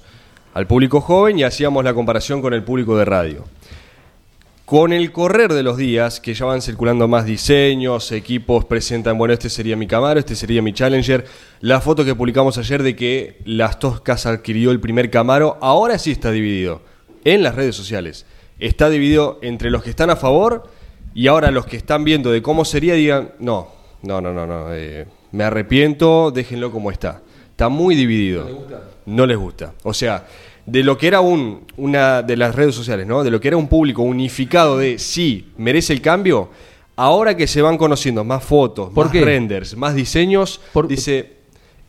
al 0.54 0.68
público 0.68 1.00
joven 1.00 1.36
y 1.36 1.42
hacíamos 1.42 1.82
la 1.82 1.94
comparación 1.94 2.40
con 2.40 2.54
el 2.54 2.62
público 2.62 2.96
de 2.96 3.04
radio. 3.04 3.44
Con 4.64 4.92
el 4.92 5.10
correr 5.10 5.52
de 5.52 5.64
los 5.64 5.76
días, 5.76 6.20
que 6.20 6.32
ya 6.32 6.44
van 6.44 6.62
circulando 6.62 7.08
más 7.08 7.26
diseños, 7.26 8.12
equipos 8.12 8.64
presentan, 8.66 9.18
bueno, 9.18 9.34
este 9.34 9.50
sería 9.50 9.74
mi 9.76 9.88
Camaro, 9.88 10.20
este 10.20 10.36
sería 10.36 10.62
mi 10.62 10.72
Challenger, 10.72 11.26
la 11.58 11.80
foto 11.80 12.04
que 12.04 12.14
publicamos 12.14 12.56
ayer 12.56 12.84
de 12.84 12.94
que 12.94 13.38
Las 13.44 13.80
Toscas 13.80 14.24
adquirió 14.24 14.70
el 14.70 14.78
primer 14.78 15.10
Camaro, 15.10 15.58
ahora 15.60 15.98
sí 15.98 16.12
está 16.12 16.30
dividido 16.30 16.82
en 17.24 17.42
las 17.42 17.56
redes 17.56 17.74
sociales. 17.74 18.26
Está 18.60 18.90
dividido 18.90 19.40
entre 19.42 19.72
los 19.72 19.82
que 19.82 19.90
están 19.90 20.10
a 20.10 20.14
favor 20.14 20.70
y 21.14 21.26
ahora 21.26 21.50
los 21.50 21.66
que 21.66 21.76
están 21.76 22.04
viendo 22.04 22.30
de 22.30 22.42
cómo 22.42 22.64
sería 22.64 22.94
digan, 22.94 23.32
no, 23.40 23.70
no, 24.02 24.20
no, 24.20 24.32
no, 24.32 24.46
no, 24.46 24.72
eh, 24.72 25.08
me 25.32 25.44
arrepiento, 25.44 26.30
déjenlo 26.30 26.70
como 26.70 26.90
está. 26.90 27.22
Está 27.50 27.68
muy 27.68 27.94
dividido. 27.94 28.48
No 29.06 29.26
les 29.26 29.36
gusta. 29.36 29.72
O 29.82 29.92
sea, 29.92 30.26
de 30.64 30.82
lo 30.82 30.96
que 30.96 31.08
era 31.08 31.20
un, 31.20 31.66
una 31.76 32.22
de 32.22 32.36
las 32.36 32.54
redes 32.54 32.74
sociales, 32.74 33.06
¿no? 33.06 33.24
De 33.24 33.30
lo 33.30 33.40
que 33.40 33.48
era 33.48 33.56
un 33.56 33.68
público 33.68 34.02
unificado 34.02 34.78
de 34.78 34.98
sí, 34.98 35.48
merece 35.56 35.92
el 35.92 36.00
cambio, 36.00 36.50
ahora 36.96 37.36
que 37.36 37.46
se 37.46 37.62
van 37.62 37.76
conociendo 37.78 38.24
más 38.24 38.44
fotos, 38.44 38.90
¿Por 38.90 39.06
más 39.06 39.12
qué? 39.12 39.24
renders, 39.24 39.76
más 39.76 39.94
diseños, 39.94 40.60
dice, 40.86 41.41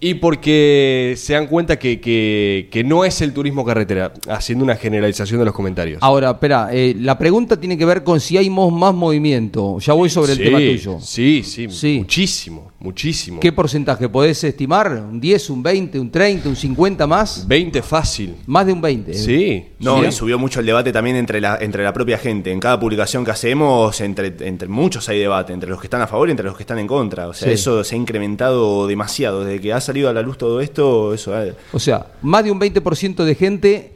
Y 0.06 0.16
porque 0.16 1.14
se 1.16 1.32
dan 1.32 1.48
cuenta 1.48 1.80
que, 1.80 2.02
que- 2.02 2.68
que 2.70 2.84
no 2.84 3.06
es 3.06 3.22
el 3.22 3.32
turismo 3.32 3.64
carretera, 3.64 4.12
haciendo 4.28 4.66
una 4.66 4.76
generalización 4.76 5.40
de 5.40 5.46
los 5.46 5.54
comentarios. 5.54 6.00
Ahora, 6.02 6.32
espera, 6.32 6.68
eh, 6.74 6.94
la 7.00 7.18
pregunta 7.18 7.58
tiene 7.58 7.78
que 7.78 7.86
ver 7.86 8.04
con 8.04 8.20
si 8.20 8.36
hay 8.36 8.50
más 8.50 8.94
movimiento. 8.94 9.80
Ya 9.80 9.94
voy 9.94 10.10
sobre 10.10 10.34
el 10.34 10.38
Sí, 10.40 10.44
tema 10.44 10.58
tuyo. 10.58 10.98
Sí, 11.00 11.42
sí, 11.44 11.98
muchísimo, 12.00 12.72
muchísimo. 12.80 13.40
¿Qué 13.40 13.54
porcentaje 13.54 14.10
podés 14.10 14.44
estimar? 14.44 14.92
¿Un 14.92 15.22
10, 15.22 15.50
un 15.52 15.64
20, 15.64 15.98
un 16.00 16.12
30, 16.12 16.50
un 16.50 16.56
50 16.58 17.08
más? 17.08 17.48
20 17.48 17.82
fácil. 17.82 18.36
Más 18.46 18.66
de 18.66 18.74
un 18.74 18.82
20. 18.82 19.12
¿eh? 19.12 19.14
Sí. 19.14 19.64
No, 19.80 20.02
Sí. 20.02 20.08
y 20.08 20.12
subió 20.12 20.38
mucho 20.38 20.60
el 20.60 20.66
debate 20.66 20.92
también 20.92 21.16
entre 21.16 21.40
la, 21.40 21.58
entre 21.62 21.82
la 21.82 21.94
propia 21.94 22.18
gente. 22.18 22.52
En 22.52 22.60
cada 22.60 22.78
publicación 22.78 23.24
que 23.24 23.32
hacemos, 23.32 24.02
entre, 24.02 24.34
entre 24.42 24.68
muchos 24.68 25.08
hay 25.08 25.20
debate, 25.20 25.54
entre 25.54 25.70
los 25.70 25.80
que 25.80 25.88
están 25.88 26.02
a 26.02 26.08
favor 26.08 26.28
y 26.28 26.32
entre 26.32 26.46
los 26.46 26.58
que 26.58 26.64
están 26.64 26.80
en 26.80 26.88
contra. 26.88 27.30
O 27.30 27.34
sea, 27.34 27.48
Sí. 27.48 27.54
eso 27.54 27.86
se 27.86 27.96
ha 27.96 27.98
incrementado 27.98 28.86
demasiado. 28.86 29.46
Desde 29.46 29.62
que 29.62 29.72
ha 29.72 29.80
salido 29.94 30.10
a 30.10 30.14
la 30.14 30.24
luz 30.24 30.38
todo 30.40 30.60
esto, 30.60 31.14
eso 31.14 31.36
ha- 31.36 31.46
O 31.72 31.80
sea, 31.80 32.08
más 32.24 32.44
de 32.44 32.50
un 32.52 32.60
20% 32.60 33.24
de 33.24 33.36
gente 33.36 33.92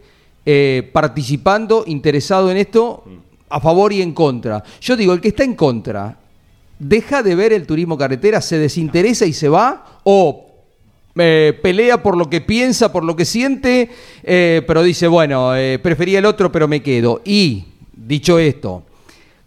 eh, 0.46 0.88
participando, 0.94 1.84
interesado 1.88 2.52
en 2.52 2.58
esto, 2.58 3.04
a 3.50 3.60
favor 3.60 3.92
y 3.92 4.02
en 4.04 4.14
contra. 4.14 4.64
Yo 4.80 4.96
digo, 4.96 5.14
el 5.14 5.20
que 5.22 5.30
está 5.30 5.44
en 5.44 5.56
contra, 5.56 6.18
¿deja 6.78 7.24
de 7.24 7.34
ver 7.36 7.52
el 7.52 7.66
turismo 7.66 7.98
carretera, 7.98 8.40
se 8.42 8.58
desinteresa 8.60 9.26
y 9.26 9.34
se 9.34 9.50
va? 9.50 10.00
¿O 10.04 10.46
eh, 11.16 11.58
pelea 11.64 12.04
por 12.04 12.16
lo 12.16 12.30
que 12.30 12.42
piensa, 12.42 12.92
por 12.94 13.04
lo 13.04 13.16
que 13.16 13.26
siente, 13.26 13.90
eh, 14.24 14.62
pero 14.68 14.84
dice, 14.84 15.08
bueno, 15.08 15.56
eh, 15.56 15.80
prefería 15.80 16.20
el 16.20 16.26
otro, 16.28 16.52
pero 16.52 16.68
me 16.68 16.84
quedo? 16.84 17.22
Y, 17.26 17.64
dicho 17.94 18.38
esto, 18.38 18.84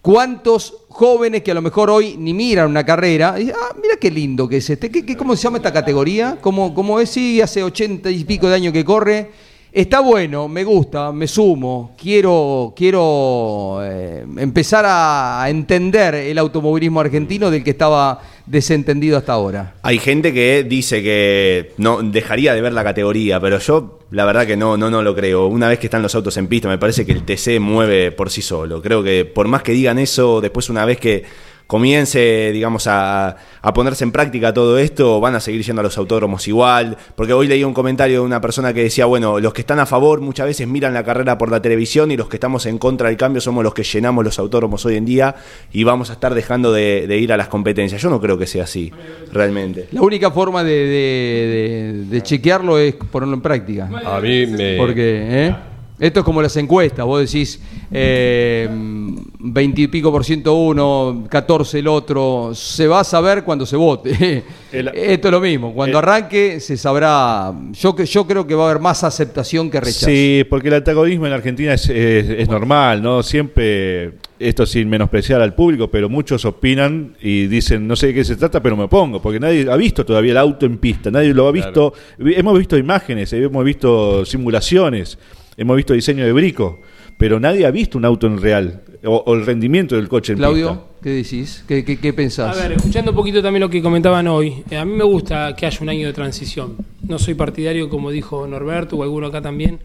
¿Cuántos 0.03 0.75
jóvenes 0.91 1.43
que 1.43 1.53
a 1.53 1.55
lo 1.55 1.63
mejor 1.63 1.89
hoy 1.89 2.17
ni 2.19 2.35
miran 2.35 2.69
una 2.69 2.85
carrera? 2.85 3.41
y 3.41 3.49
ah, 3.51 3.75
mira 3.81 3.97
qué 3.99 4.11
lindo 4.11 4.47
que 4.47 4.59
es 4.59 4.69
este. 4.69 4.91
¿Qué, 4.91 5.17
cómo 5.17 5.35
se 5.35 5.45
llama 5.45 5.57
esta 5.57 5.73
categoría? 5.73 6.37
¿Cómo, 6.41 6.75
cómo 6.75 7.01
es? 7.01 7.09
Sí, 7.09 7.41
hace 7.41 7.63
ochenta 7.63 8.11
y 8.11 8.25
pico 8.25 8.49
de 8.49 8.57
años 8.57 8.73
que 8.73 8.85
corre. 8.85 9.31
Está 9.73 10.01
bueno, 10.01 10.49
me 10.49 10.65
gusta, 10.65 11.13
me 11.13 11.29
sumo. 11.29 11.93
Quiero, 11.97 12.73
quiero 12.75 13.79
eh, 13.85 14.27
empezar 14.39 14.85
a 14.87 15.47
entender 15.49 16.17
el 16.17 16.39
automovilismo 16.39 16.99
argentino 16.99 17.53
del 17.53 17.63
que 17.63 17.71
estaba 17.71 18.21
desentendido 18.51 19.17
hasta 19.17 19.33
ahora. 19.33 19.75
Hay 19.83 19.99
gente 19.99 20.35
que 20.35 20.65
dice 20.65 21.03
que 21.03 21.73
no 21.77 22.03
dejaría 22.03 22.53
de 22.53 22.61
ver 22.61 22.73
la 22.73 22.83
categoría, 22.83 23.39
pero 23.41 23.59
yo 23.59 24.01
la 24.11 24.25
verdad 24.25 24.47
que 24.47 24.57
no, 24.57 24.77
no, 24.77 24.91
no 24.91 25.03
lo 25.03 25.15
creo. 25.15 25.47
Una 25.47 25.69
vez 25.69 25.79
que 25.79 25.87
están 25.87 26.03
los 26.03 26.15
autos 26.15 26.37
en 26.37 26.49
pista, 26.49 26.69
me 26.69 26.79
parece 26.79 27.07
que 27.07 27.13
el 27.13 27.23
TC 27.23 27.61
mueve 27.61 28.11
por 28.11 28.29
sí 28.29 28.43
solo. 28.43 28.83
Creo 28.83 29.03
que 29.03 29.25
por 29.25 29.47
más 29.47 29.63
que 29.63 29.73
digan 29.73 29.99
eso, 29.99 30.41
después 30.41 30.69
una 30.69 30.85
vez 30.85 30.99
que 30.99 31.25
comience, 31.71 32.51
digamos, 32.53 32.89
a, 32.89 33.37
a 33.63 33.73
ponerse 33.73 34.03
en 34.03 34.11
práctica 34.11 34.53
todo 34.53 34.77
esto, 34.77 35.21
van 35.21 35.37
a 35.37 35.41
seguir 35.41 35.63
yendo 35.63 35.81
a 35.81 35.83
los 35.85 35.97
autódromos 35.97 36.49
igual. 36.49 36.97
Porque 37.15 37.33
hoy 37.33 37.47
leí 37.47 37.63
un 37.63 37.73
comentario 37.73 38.21
de 38.21 38.27
una 38.27 38.41
persona 38.41 38.75
que 38.75 38.83
decía, 38.83 39.07
bueno, 39.07 39.39
los 39.39 39.53
que 39.53 39.61
están 39.61 39.79
a 39.79 39.87
favor 39.87 40.21
muchas 40.21 40.47
veces 40.47 40.67
miran 40.67 40.93
la 40.95 41.05
carrera 41.05 41.39
por 41.39 41.49
la 41.51 41.63
televisión 41.63 42.11
y 42.11 42.17
los 42.17 42.29
que 42.29 42.37
estamos 42.39 42.67
en 42.67 42.77
contra 42.79 43.07
del 43.09 43.17
cambio 43.17 43.41
somos 43.41 43.63
los 43.63 43.73
que 43.73 43.85
llenamos 43.85 44.25
los 44.25 44.39
autódromos 44.41 44.85
hoy 44.85 44.97
en 44.97 45.05
día 45.05 45.35
y 45.73 45.85
vamos 45.85 46.11
a 46.11 46.15
estar 46.15 46.35
dejando 46.35 46.73
de, 46.73 47.07
de 47.07 47.19
ir 47.19 47.33
a 47.33 47.37
las 47.37 47.47
competencias. 47.49 48.03
Yo 48.03 48.11
no 48.11 48.21
creo 48.21 48.37
que 48.37 48.49
sea 48.49 48.65
así, 48.65 48.93
realmente. 49.33 49.87
La 49.93 50.03
única 50.03 50.31
forma 50.33 50.65
de, 50.65 50.73
de- 50.73 51.93
de- 52.01 52.05
de 52.07 52.23
chequearlo 52.23 52.79
es 52.79 52.95
ponerlo 52.95 53.35
en 53.35 53.41
práctica. 53.43 53.89
A 54.05 54.21
mí 54.21 54.47
me. 54.47 54.77
Porque, 54.77 55.47
¿eh? 55.47 55.57
Esto 56.01 56.21
es 56.21 56.25
como 56.25 56.41
las 56.41 56.57
encuestas, 56.57 57.05
vos 57.05 57.21
decís 57.21 57.61
eh, 57.93 58.67
20 58.71 59.81
y 59.83 59.89
pico 59.89 60.11
por 60.11 60.25
ciento 60.25 60.55
uno, 60.55 61.27
14 61.29 61.79
el 61.81 61.89
otro, 61.89 62.53
se 62.55 62.87
va 62.87 63.01
a 63.01 63.05
saber 63.05 63.45
cuando 63.45 63.67
se 63.67 63.77
vote. 63.77 64.43
Esto 64.73 65.29
es 65.29 65.33
lo 65.33 65.41
mismo, 65.41 65.75
cuando 65.75 65.99
arranque 65.99 66.59
se 66.61 66.77
sabrá, 66.77 67.53
yo, 67.73 67.95
que- 67.95 68.07
yo 68.07 68.27
creo 68.27 68.47
que 68.47 68.55
va 68.55 68.67
a 68.67 68.71
haber 68.71 68.81
más 68.83 69.05
aceptación 69.05 69.71
que 69.71 69.79
rechazo. 69.81 70.07
Sí, 70.07 70.45
porque 70.49 70.69
el 70.69 70.75
antagonismo 70.75 71.27
en 71.27 71.33
Argentina 71.35 71.75
es, 71.75 71.89
es- 71.89 72.31
es 72.31 72.49
normal, 72.49 73.03
¿no? 73.03 73.23
Siempre, 73.23 74.13
esto 74.39 74.65
sin 74.65 74.89
menospreciar 74.89 75.43
al 75.43 75.55
público, 75.55 75.91
pero 75.91 76.09
muchos 76.09 76.45
opinan 76.47 77.15
y 77.21 77.47
dicen, 77.47 77.87
no 77.87 77.95
sé 77.95 78.07
de 78.09 78.15
qué 78.15 78.25
se 78.25 78.37
trata, 78.37 78.63
pero 78.63 78.77
me 78.77 78.89
pongo, 78.89 79.21
porque 79.21 79.39
nadie 79.39 79.71
ha 79.71 79.77
visto 79.77 80.07
todavía 80.07 80.33
el 80.33 80.39
auto 80.39 80.65
en 80.65 80.79
pista, 80.79 81.11
nadie 81.11 81.35
lo 81.35 81.47
ha 81.47 81.53
visto. 81.53 81.93
Hemos 82.19 82.59
visto 82.59 82.79
imágenes, 82.79 83.33
hemos 83.35 83.65
visto 83.65 84.25
simulaciones, 84.25 85.19
hemos 85.61 85.77
visto 85.77 85.93
diseño 85.93 86.25
de 86.25 86.33
brico, 86.33 86.81
pero 87.19 87.39
nadie 87.39 87.67
ha 87.67 87.71
visto 87.71 87.99
un 87.99 88.07
auto 88.07 88.27
en 88.27 88.41
real, 88.41 88.83
o, 89.05 89.17
o 89.27 89.35
el 89.35 89.45
rendimiento 89.45 89.95
del 89.95 90.09
coche 90.09 90.33
en 90.33 90.39
pista. 90.39 90.49
Claudio, 90.49 90.85
¿qué 91.03 91.11
decís? 91.11 91.63
¿Qué, 91.69 91.85
qué, 91.85 91.99
qué 91.99 92.15
pensás? 92.15 92.57
A 92.57 92.63
ver, 92.63 92.73
escuchando 92.73 93.11
un 93.11 93.17
poquito 93.17 93.43
también 93.43 93.61
lo 93.61 93.69
que 93.69 93.83
comentaban 93.83 94.27
hoy, 94.27 94.65
eh, 94.71 94.79
a 94.79 94.87
mí 94.87 94.95
me 94.95 95.05
gusta 95.05 95.55
que 95.55 95.67
haya 95.67 95.79
un 95.83 95.91
año 95.91 96.07
de 96.07 96.15
transición. 96.15 96.77
No 97.07 97.19
soy 97.19 97.35
partidario, 97.35 97.91
como 97.91 98.11
dijo 98.11 98.47
Norberto 98.47 98.97
o 98.97 99.03
alguno 99.03 99.27
acá 99.27 99.43
también, 99.43 99.81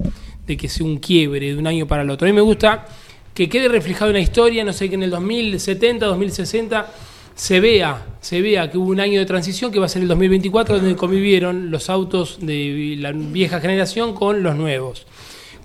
de 0.48 0.56
que 0.56 0.70
sea 0.70 0.86
un 0.86 0.98
quiebre 0.98 1.54
de 1.54 1.58
un 1.58 1.68
año 1.68 1.86
para 1.86 2.04
el 2.04 2.10
otro. 2.10 2.26
A 2.26 2.32
mí 2.32 2.36
me 2.36 2.42
gusta 2.42 2.86
que 3.34 3.50
quede 3.50 3.68
reflejado 3.68 4.12
en 4.12 4.16
la 4.16 4.22
historia, 4.22 4.64
no 4.64 4.72
sé, 4.72 4.88
que 4.88 4.96
en 4.96 5.04
el 5.04 5.10
2070, 5.10 6.06
2060 6.06 6.94
se 7.36 7.60
vea, 7.60 8.16
se 8.22 8.42
vea 8.42 8.72
que 8.72 8.78
hubo 8.78 8.92
un 8.92 9.02
año 9.02 9.20
de 9.20 9.26
transición 9.26 9.74
que 9.74 9.80
va 9.80 9.88
a 9.88 9.90
ser 9.90 10.04
el 10.04 10.08
2024 10.08 10.78
donde 10.78 10.96
convivieron 10.96 11.70
los 11.70 11.90
autos 11.90 12.38
de 12.40 12.96
la 12.98 13.12
vieja 13.12 13.60
generación 13.60 14.14
con 14.14 14.42
los 14.42 14.56
nuevos. 14.56 15.06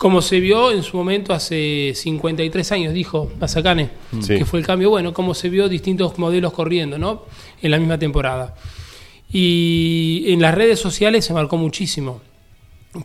Como 0.01 0.23
se 0.23 0.41
vio 0.41 0.71
en 0.73 0.83
su 0.83 0.97
momento 0.97 1.35
hace 1.35 1.93
53 1.95 2.73
años, 2.73 2.95
dijo 2.95 3.31
Mazacane, 3.39 3.91
Sí. 4.23 4.39
que 4.39 4.47
fue 4.47 4.59
el 4.59 4.65
cambio, 4.65 4.89
bueno, 4.89 5.13
como 5.13 5.35
se 5.35 5.51
vio 5.51 5.69
distintos 5.69 6.17
modelos 6.17 6.55
corriendo, 6.55 6.97
¿no? 6.97 7.27
En 7.61 7.71
la 7.71 7.79
misma 7.79 7.99
temporada. 7.99 8.55
Y 9.31 10.25
en 10.29 10.41
las 10.41 10.55
redes 10.55 10.81
sociales 10.81 11.27
se 11.27 11.35
marcó 11.35 11.59
muchísimo. 11.59 12.23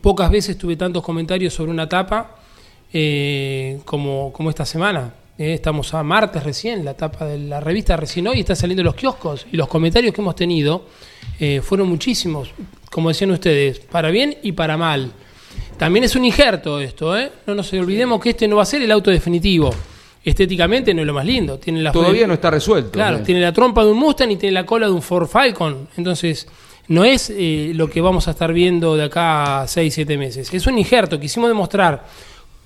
Pocas 0.01 0.31
veces 0.31 0.57
tuve 0.57 0.77
tantos 0.77 1.03
comentarios 1.03 1.53
sobre 1.53 1.69
una 1.71 1.83
etapa 1.83 2.37
eh, 2.93 3.81
como, 3.83 4.31
como 4.31 4.49
esta 4.49 4.65
semana. 4.65 5.15
Eh, 5.37 5.55
estamos 5.55 5.93
a 5.93 6.01
martes 6.01 6.43
recién, 6.45 6.85
la 6.85 6.91
etapa 6.91 7.25
de 7.25 7.37
la 7.39 7.59
revista 7.59 7.97
recién 7.97 8.25
hoy 8.27 8.39
está 8.39 8.55
saliendo 8.55 8.83
en 8.83 8.85
los 8.85 8.95
kioscos 8.95 9.45
y 9.51 9.57
los 9.57 9.67
comentarios 9.67 10.13
que 10.13 10.21
hemos 10.21 10.37
tenido 10.37 10.85
eh, 11.41 11.59
fueron 11.61 11.89
muchísimos, 11.89 12.51
como 12.89 13.09
decían 13.09 13.31
ustedes, 13.31 13.79
para 13.79 14.11
bien 14.11 14.37
y 14.43 14.53
para 14.53 14.77
mal. 14.77 15.11
También 15.77 16.05
es 16.05 16.15
un 16.15 16.23
injerto 16.23 16.79
esto, 16.79 17.17
¿eh? 17.17 17.31
No 17.47 17.55
nos 17.55 17.71
olvidemos 17.73 18.21
que 18.21 18.29
este 18.29 18.47
no 18.47 18.57
va 18.57 18.63
a 18.63 18.65
ser 18.65 18.81
el 18.81 18.91
auto 18.91 19.11
definitivo. 19.11 19.73
Estéticamente 20.23 20.93
no 20.93 21.01
es 21.01 21.07
lo 21.07 21.13
más 21.13 21.25
lindo. 21.25 21.59
Tiene 21.59 21.81
la 21.81 21.91
Todavía 21.91 22.25
no 22.25 22.33
está 22.33 22.49
resuelto. 22.49 22.91
Claro, 22.91 23.17
¿eh? 23.17 23.21
tiene 23.25 23.41
la 23.41 23.53
trompa 23.53 23.83
de 23.83 23.91
un 23.91 23.97
Mustang 23.97 24.31
y 24.31 24.37
tiene 24.37 24.53
la 24.53 24.65
cola 24.65 24.87
de 24.87 24.93
un 24.93 25.01
Ford 25.01 25.27
Falcon. 25.27 25.87
Entonces, 25.97 26.47
no 26.87 27.03
es 27.03 27.31
eh, 27.35 27.71
lo 27.75 27.89
que 27.89 28.01
vamos 28.01 28.27
a 28.27 28.31
estar 28.31 28.53
viendo 28.53 28.95
de 28.95 29.03
acá 29.03 29.61
a 29.61 29.67
6, 29.67 29.93
7 29.93 30.17
meses. 30.17 30.53
Es 30.53 30.65
un 30.65 30.77
injerto. 30.77 31.19
Quisimos 31.19 31.49
demostrar 31.49 32.05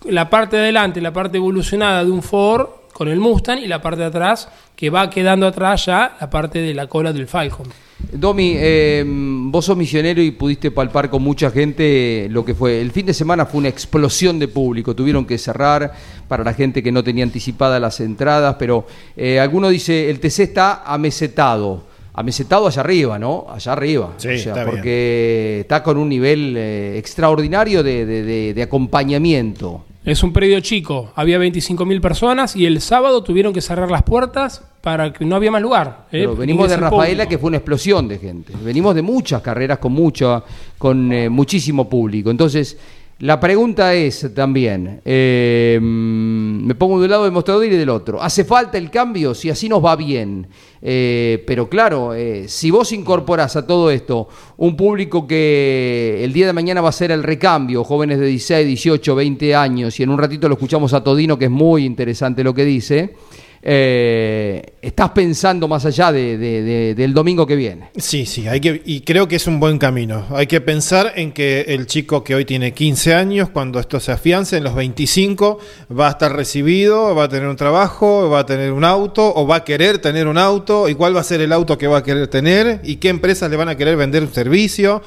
la 0.06 0.30
parte 0.30 0.56
de 0.56 0.64
adelante, 0.64 1.02
la 1.02 1.12
parte 1.12 1.38
evolucionada 1.38 2.06
de 2.06 2.12
un 2.12 2.24
Ford 2.24 2.68
con 3.00 3.08
el 3.08 3.18
Mustang 3.22 3.60
y 3.60 3.68
la 3.68 3.82
parte 3.82 4.02
de 4.02 4.08
atrás, 4.08 4.50
que 4.76 4.90
va 4.90 5.10
quedando 5.10 5.48
atrás 5.48 5.86
ya 5.86 6.18
la 6.20 6.30
parte 6.30 6.60
de 6.60 6.74
la 6.74 6.88
cola 6.88 7.14
del 7.14 7.28
Falcon. 7.28 7.66
Domi, 8.12 8.56
eh, 8.58 9.06
vos 9.08 9.64
sos 9.64 9.78
misionero 9.78 10.22
y 10.22 10.32
pudiste 10.32 10.70
palpar 10.70 11.10
con 11.10 11.22
mucha 11.22 11.50
gente 11.50 12.28
lo 12.30 12.44
que 12.44 12.54
fue. 12.54 12.82
El 12.82 12.92
fin 12.92 13.06
de 13.06 13.14
semana 13.14 13.46
fue 13.46 13.60
una 13.60 13.70
explosión 13.70 14.38
de 14.38 14.50
público. 14.50 14.94
Tuvieron 14.98 15.26
que 15.26 15.38
cerrar 15.38 15.94
para 16.28 16.44
la 16.44 16.54
gente 16.54 16.84
que 16.84 16.92
no 16.92 17.02
tenía 17.02 17.24
anticipadas 17.24 17.80
las 17.80 18.02
entradas, 18.02 18.58
pero 18.60 18.86
eh, 19.16 19.40
alguno 19.40 19.70
dice 19.70 20.10
el 20.10 20.20
TC 20.20 20.40
está 20.44 20.84
amesetado. 20.86 21.88
Amesetado 22.14 22.68
allá 22.68 22.82
arriba, 22.82 23.18
¿no? 23.18 23.46
Allá 23.50 23.72
arriba. 23.72 24.14
Sí, 24.18 24.28
O 24.28 24.32
sea, 24.32 24.38
está 24.38 24.64
bien. 24.66 24.76
porque 24.76 25.60
está 25.62 25.82
con 25.84 25.98
un 25.98 26.10
nivel 26.10 26.54
eh, 26.58 26.98
extraordinario 26.98 27.82
de, 27.82 28.06
de- 28.06 28.24
de- 28.24 28.54
de 28.54 28.62
acompañamiento. 28.64 29.86
Es 30.06 30.24
un 30.24 30.32
predio 30.32 30.60
chico, 30.62 31.12
había 31.16 31.38
25.000 31.38 32.00
personas 32.00 32.56
y 32.56 32.66
el 32.66 32.80
sábado 32.80 33.22
tuvieron 33.22 33.54
que 33.54 33.62
cerrar 33.62 33.92
las 33.92 34.04
puertas 34.04 34.64
para 34.82 35.12
que 35.12 35.26
no 35.26 35.36
había 35.36 35.52
más 35.52 35.62
lugar. 35.62 36.06
¿eh? 36.08 36.20
Pero 36.22 36.38
venimos 36.38 36.70
de 36.70 36.78
Rafaela, 36.78 37.24
público. 37.24 37.30
que 37.30 37.38
fue 37.38 37.48
una 37.50 37.58
explosión 37.58 38.08
de 38.08 38.18
gente. 38.18 38.54
Venimos 38.64 38.96
de 38.96 39.02
muchas 39.02 39.42
carreras 39.42 39.80
con 39.80 39.92
mucho, 39.92 40.44
con 40.78 41.12
eh, 41.12 41.30
muchísimo 41.30 41.90
público. 41.90 42.32
Entonces, 42.32 42.78
la 43.20 43.38
pregunta 43.38 43.94
es 43.94 44.34
también, 44.34 45.02
eh, 45.04 45.78
me 45.82 46.74
pongo 46.76 47.00
de 47.00 47.06
un 47.06 47.12
lado 47.12 47.24
del 47.26 47.34
mostrador 47.34 47.66
y 47.66 47.70
del 47.70 47.90
otro. 47.90 48.22
¿Hace 48.22 48.46
falta 48.46 48.78
el 48.78 48.90
cambio? 48.90 49.36
Si 49.36 49.50
así 49.50 49.68
nos 49.68 49.84
va 49.84 49.98
bien. 49.98 50.48
Eh, 50.82 51.44
pero 51.46 51.68
claro, 51.68 52.14
eh, 52.14 52.48
si 52.48 52.72
vos 52.72 52.94
incorporás 52.94 53.58
a 53.58 53.68
todo 53.68 53.92
esto 53.92 54.30
un 54.56 54.78
público 54.78 55.28
que 55.28 56.22
el 56.24 56.32
día 56.32 56.48
de 56.48 56.54
mañana 56.54 56.80
va 56.80 56.88
a 56.88 56.94
ser 56.94 57.12
el 57.12 57.24
recambio, 57.24 57.84
jóvenes 57.84 58.20
de 58.20 58.28
16, 58.28 58.66
18, 58.66 59.16
20 59.16 59.54
años, 59.54 60.00
y 60.00 60.04
en 60.04 60.12
un 60.12 60.18
ratito 60.18 60.48
lo 60.48 60.54
escuchamos 60.54 60.94
a 60.94 61.04
Todino, 61.04 61.38
que 61.38 61.46
es 61.46 61.52
muy 61.52 61.84
interesante 61.84 62.42
lo 62.42 62.54
que 62.54 62.64
dice, 62.64 63.16
eh, 63.62 64.74
estás 64.82 65.10
pensando 65.10 65.68
más 65.68 65.86
allá 65.86 66.12
de- 66.12 66.38
de- 66.38 66.62
de- 66.64 66.96
del 66.96 67.14
domingo 67.14 67.46
que 67.46 67.56
viene. 67.56 67.90
Sí, 67.98 68.26
sí, 68.26 68.48
hay 68.48 68.60
que, 68.62 68.82
y 68.86 69.02
creo 69.02 69.28
que 69.28 69.36
es 69.36 69.48
un 69.48 69.60
buen 69.60 69.78
camino. 69.78 70.26
Hay 70.32 70.48
que 70.48 70.62
pensar 70.62 71.14
en 71.16 71.32
que 71.32 71.62
el 71.68 71.86
chico 71.86 72.24
que 72.24 72.36
hoy 72.36 72.46
tiene 72.46 72.74
15 72.74 73.14
años, 73.14 73.50
cuando 73.50 73.80
esto 73.80 74.00
se 74.00 74.12
afiance, 74.12 74.58
en 74.58 74.64
los 74.64 74.76
25, 74.76 75.60
va 75.98 76.08
a 76.08 76.12
estar 76.12 76.36
recibido, 76.36 77.14
va 77.16 77.26
a 77.26 77.30
tener 77.30 77.48
un 77.50 77.56
trabajo, 77.56 78.30
va 78.30 78.40
a 78.40 78.46
tener 78.46 78.72
un 78.72 78.84
auto, 78.86 79.34
o 79.36 79.46
va 79.46 79.58
a 79.58 79.64
querer 79.64 80.00
tener 80.00 80.28
un 80.28 80.38
auto, 80.38 80.88
y 80.90 80.96
cuál 80.96 81.16
va 81.16 81.22
a 81.22 81.24
ser 81.24 81.42
el 81.42 81.52
auto 81.52 81.78
que 81.78 81.88
va 81.88 81.98
a 82.00 82.04
querer 82.04 82.28
tener, 82.28 82.80
y 82.84 82.96
qué 82.98 83.10
empresas 83.10 83.50
le 83.52 83.58
van 83.58 83.70
a 83.70 83.76
querer 83.76 83.96
vender 83.98 84.24
un 84.24 84.34
servicio. 84.34 85.02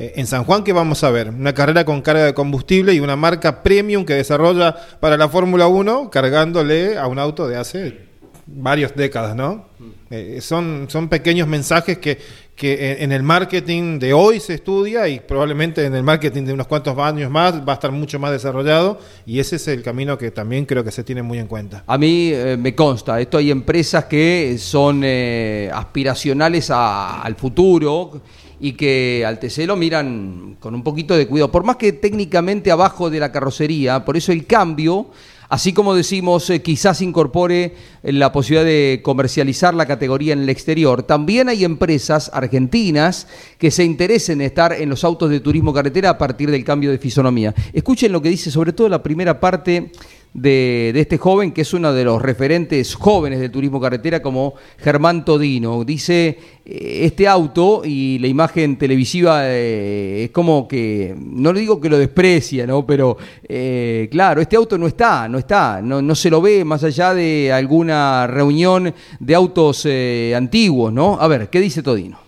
Eh, 0.00 0.12
en 0.14 0.26
San 0.28 0.44
Juan, 0.44 0.62
¿qué 0.62 0.72
vamos 0.72 1.02
a 1.02 1.10
ver? 1.10 1.28
Una 1.30 1.52
carrera 1.52 1.84
con 1.84 2.00
carga 2.02 2.24
de 2.24 2.32
combustible 2.32 2.94
y 2.94 3.00
una 3.00 3.16
marca 3.16 3.64
premium 3.64 4.04
que 4.04 4.14
desarrolla 4.14 4.76
para 5.00 5.16
la 5.16 5.28
Fórmula 5.28 5.66
1 5.66 6.08
cargándole 6.08 6.96
a 6.96 7.08
un 7.08 7.18
auto 7.18 7.48
de 7.48 7.56
hace 7.56 8.06
varias 8.46 8.94
décadas, 8.94 9.34
¿no? 9.34 9.66
Eh, 10.10 10.38
son, 10.40 10.86
son 10.88 11.08
pequeños 11.08 11.48
mensajes 11.48 11.98
que, 11.98 12.16
que 12.54 12.96
en 13.00 13.10
el 13.12 13.22
marketing 13.22 13.98
de 13.98 14.12
hoy 14.14 14.38
se 14.40 14.54
estudia 14.54 15.06
y 15.08 15.18
probablemente 15.20 15.84
en 15.84 15.94
el 15.94 16.02
marketing 16.02 16.44
de 16.44 16.52
unos 16.54 16.66
cuantos 16.68 16.96
años 16.96 17.30
más 17.30 17.56
va 17.68 17.72
a 17.72 17.74
estar 17.74 17.90
mucho 17.92 18.18
más 18.20 18.30
desarrollado 18.30 19.00
y 19.26 19.38
ese 19.40 19.56
es 19.56 19.66
el 19.68 19.82
camino 19.82 20.16
que 20.16 20.30
también 20.30 20.64
creo 20.64 20.82
que 20.84 20.92
se 20.92 21.02
tiene 21.04 21.22
muy 21.22 21.38
en 21.38 21.46
cuenta. 21.48 21.82
A 21.86 21.98
mí 21.98 22.30
eh, 22.32 22.56
me 22.58 22.74
consta, 22.74 23.20
esto 23.20 23.36
hay 23.36 23.50
empresas 23.50 24.04
que 24.04 24.56
son 24.58 25.02
eh, 25.04 25.70
aspiracionales 25.74 26.70
a- 26.70 27.20
al 27.20 27.34
futuro 27.34 28.22
y 28.60 28.72
que 28.72 29.24
al 29.26 29.38
TC 29.38 29.66
lo 29.66 29.76
miran 29.76 30.56
con 30.60 30.74
un 30.74 30.82
poquito 30.82 31.16
de 31.16 31.26
cuidado, 31.26 31.52
por 31.52 31.64
más 31.64 31.76
que 31.76 31.92
técnicamente 31.92 32.70
abajo 32.70 33.10
de 33.10 33.20
la 33.20 33.30
carrocería, 33.30 34.04
por 34.04 34.16
eso 34.16 34.32
el 34.32 34.46
cambio, 34.46 35.10
así 35.48 35.72
como 35.72 35.94
decimos 35.94 36.50
eh, 36.50 36.60
quizás 36.60 37.00
incorpore 37.00 37.74
la 38.02 38.32
posibilidad 38.32 38.64
de 38.64 39.00
comercializar 39.02 39.74
la 39.74 39.86
categoría 39.86 40.32
en 40.32 40.40
el 40.40 40.48
exterior, 40.48 41.04
también 41.04 41.48
hay 41.48 41.64
empresas 41.64 42.30
argentinas 42.34 43.28
que 43.58 43.70
se 43.70 43.84
interesen 43.84 44.40
en 44.40 44.48
estar 44.48 44.72
en 44.72 44.88
los 44.88 45.04
autos 45.04 45.30
de 45.30 45.40
turismo 45.40 45.72
carretera 45.72 46.10
a 46.10 46.18
partir 46.18 46.50
del 46.50 46.64
cambio 46.64 46.90
de 46.90 46.98
fisonomía. 46.98 47.54
Escuchen 47.72 48.12
lo 48.12 48.20
que 48.20 48.30
dice 48.30 48.50
sobre 48.50 48.72
todo 48.72 48.88
la 48.88 49.02
primera 49.02 49.38
parte 49.38 49.92
de, 50.34 50.92
este 50.94 51.18
joven, 51.18 51.52
que 51.52 51.62
es 51.62 51.72
uno 51.74 51.92
de 51.92 52.04
los 52.04 52.20
referentes 52.22 52.94
jóvenes 52.94 53.40
del 53.40 53.50
turismo 53.50 53.80
carretera, 53.80 54.20
como 54.22 54.54
Germán 54.78 55.24
Todino. 55.24 55.84
Dice, 55.84 56.38
eh, 56.64 57.00
este 57.02 57.26
auto 57.26 57.82
y 57.84 58.18
la 58.18 58.26
imagen 58.28 58.76
televisiva 58.76 59.40
eh, 59.44 60.24
es 60.24 60.30
como 60.30 60.68
que, 60.68 61.14
no 61.18 61.52
le 61.52 61.60
digo 61.60 61.80
que 61.80 61.88
lo 61.88 61.98
desprecia, 61.98 62.66
¿no? 62.66 62.86
Pero 62.86 63.16
eh, 63.48 64.08
claro, 64.10 64.40
este 64.40 64.56
auto 64.56 64.78
no 64.78 64.86
está, 64.86 65.28
no 65.28 65.38
está, 65.38 65.80
no, 65.82 66.00
no 66.02 66.14
se 66.14 66.30
lo 66.30 66.40
ve 66.40 66.64
más 66.64 66.84
allá 66.84 67.14
de 67.14 67.52
alguna 67.52 68.26
reunión 68.26 68.94
de 69.18 69.34
autos 69.34 69.82
eh, 69.86 70.34
antiguos, 70.36 70.92
¿no? 70.92 71.18
A 71.20 71.26
ver, 71.28 71.48
¿qué 71.48 71.60
dice 71.60 71.82
Todino? 71.82 72.18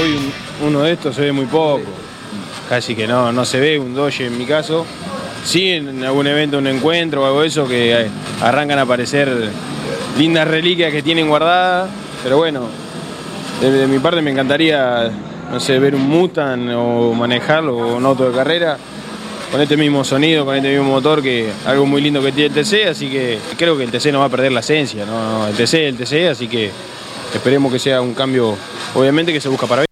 Hoy 0.00 0.10
un- 0.12 0.68
uno 0.68 0.80
de 0.82 0.92
estos 0.92 1.16
se 1.16 1.22
ve 1.22 1.32
muy 1.32 1.46
poco, 1.46 1.80
casi 2.68 2.94
que 2.94 3.06
no, 3.06 3.32
no 3.32 3.44
se 3.44 3.58
ve 3.58 3.78
un 3.78 3.94
Doge 3.94 4.26
en 4.26 4.38
mi 4.38 4.44
caso. 4.46 4.86
Sí, 5.44 5.70
en 5.70 6.04
algún 6.04 6.26
evento, 6.26 6.58
un 6.58 6.66
encuentro 6.66 7.22
o 7.22 7.26
algo 7.26 7.42
de 7.42 7.48
eso, 7.48 7.66
que 7.66 7.92
eh, 7.92 8.10
arrancan 8.40 8.78
a 8.78 8.82
aparecer 8.82 9.50
lindas 10.16 10.46
reliquias 10.46 10.92
que 10.92 11.02
tienen 11.02 11.28
guardadas, 11.28 11.90
pero 12.22 12.38
bueno, 12.38 12.68
de, 13.60 13.86
mi 13.86 13.98
parte 13.98 14.22
me 14.22 14.30
encantaría, 14.30 15.10
no 15.50 15.60
sé, 15.60 15.78
ver 15.78 15.94
un 15.94 16.08
Mustang 16.08 16.70
o 16.70 17.12
manejarlo 17.12 17.76
o 17.76 17.96
un 17.96 18.06
auto 18.06 18.30
de 18.30 18.36
carrera 18.36 18.78
con 19.50 19.60
este 19.60 19.76
mismo 19.76 20.04
sonido, 20.04 20.44
con 20.44 20.56
este 20.56 20.70
mismo 20.70 20.90
motor, 20.90 21.22
que 21.22 21.50
algo 21.66 21.86
muy 21.86 22.00
lindo 22.00 22.22
que 22.22 22.32
tiene 22.32 22.54
el 22.54 22.64
TC, 22.64 22.88
así 22.88 23.10
que 23.10 23.38
creo 23.56 23.76
que 23.76 23.84
el 23.84 23.90
TC 23.90 24.12
no 24.12 24.20
va 24.20 24.26
a 24.26 24.30
perder 24.30 24.52
la 24.52 24.60
esencia, 24.60 25.04
¿no? 25.04 25.46
El 25.46 25.54
TC 25.54 25.74
el 25.74 25.96
TC, 25.96 26.28
así 26.30 26.48
que 26.48 26.70
esperemos 27.34 27.70
que 27.72 27.78
sea 27.78 28.00
un 28.00 28.14
cambio, 28.14 28.56
obviamente 28.94 29.32
que 29.32 29.40
se 29.40 29.48
busca 29.48 29.66
para. 29.66 29.91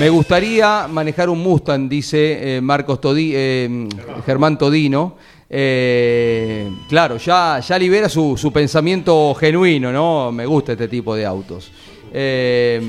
Me 0.00 0.08
gustaría 0.08 0.88
manejar 0.88 1.28
un 1.28 1.40
Mustang, 1.40 1.86
dice 1.88 2.56
eh, 2.56 2.60
Marcos 2.62 3.00
Todi, 3.02 3.32
eh, 3.34 3.86
Germán 4.24 4.56
Todino. 4.56 5.16
Eh, 5.48 6.70
claro, 6.88 7.18
ya, 7.18 7.60
ya 7.60 7.78
libera 7.78 8.08
su, 8.08 8.34
su 8.38 8.50
pensamiento 8.50 9.34
genuino, 9.34 9.92
¿no? 9.92 10.32
Me 10.32 10.46
gusta 10.46 10.72
este 10.72 10.88
tipo 10.88 11.14
de 11.14 11.26
autos. 11.26 11.70
Eh, 12.14 12.80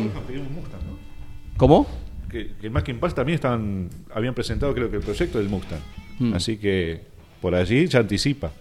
¿Cómo? 1.57 1.85
Que, 2.29 2.51
que 2.61 2.69
más 2.69 2.83
que 2.83 2.91
Impact 2.91 3.15
también 3.17 3.35
estaban, 3.35 3.89
habían 4.15 4.33
presentado 4.33 4.73
creo 4.73 4.89
que 4.89 4.95
el 4.97 5.03
proyecto 5.03 5.37
del 5.37 5.49
Mustang. 5.49 5.81
Hmm. 6.17 6.33
Así 6.33 6.55
que 6.57 7.01
por 7.41 7.53
allí 7.55 7.87
ya 7.87 7.99
anticipa 7.99 8.51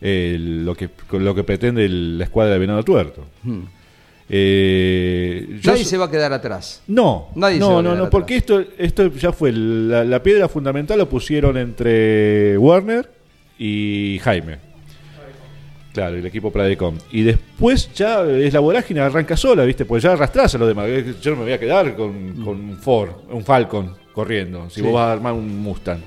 lo, 0.00 0.74
que, 0.74 0.90
lo 1.12 1.34
que 1.36 1.44
pretende 1.44 1.84
el- 1.84 2.18
la 2.18 2.24
escuadra 2.24 2.54
de 2.54 2.58
Venado 2.58 2.82
Tuerto. 2.82 3.24
Hmm. 3.44 3.60
Eh, 4.30 5.60
Nadie 5.64 5.84
so- 5.84 5.90
se 5.90 5.96
va 5.96 6.06
a 6.06 6.10
quedar 6.10 6.32
atrás. 6.32 6.82
No, 6.86 7.28
Nadie 7.34 7.58
se 7.58 7.64
va 7.64 7.70
no, 7.70 7.78
a 7.78 7.82
no, 7.82 7.88
no, 7.90 7.94
atrás. 7.94 8.10
porque 8.10 8.36
esto, 8.36 8.62
esto 8.76 9.06
ya 9.14 9.32
fue 9.32 9.52
la, 9.52 10.04
la 10.04 10.22
piedra 10.22 10.48
fundamental 10.48 10.98
lo 10.98 11.08
pusieron 11.08 11.56
entre 11.56 12.56
Warner 12.58 13.10
y 13.58 14.18
Jaime. 14.22 14.58
Claro, 15.92 16.16
el 16.16 16.26
equipo 16.26 16.52
Pradecom. 16.52 16.96
Y 17.10 17.22
después 17.22 17.90
ya 17.94 18.22
es 18.24 18.52
la 18.52 18.60
vorágine, 18.60 19.00
arranca 19.00 19.36
sola, 19.36 19.64
¿viste? 19.64 19.84
Pues 19.84 20.02
ya 20.02 20.12
arrastrás 20.12 20.54
a 20.54 20.58
los 20.58 20.68
demás. 20.68 20.86
Yo 21.20 21.30
no 21.32 21.38
me 21.38 21.42
voy 21.44 21.52
a 21.52 21.58
quedar 21.58 21.96
con, 21.96 22.34
con 22.44 22.60
un 22.60 22.76
Ford, 22.76 23.10
un 23.30 23.44
Falcon 23.44 23.96
corriendo, 24.12 24.68
si 24.70 24.76
Sí. 24.76 24.82
vos 24.82 24.92
vas 24.94 25.08
a 25.08 25.12
armar 25.12 25.32
un 25.32 25.58
Mustang. 25.60 26.00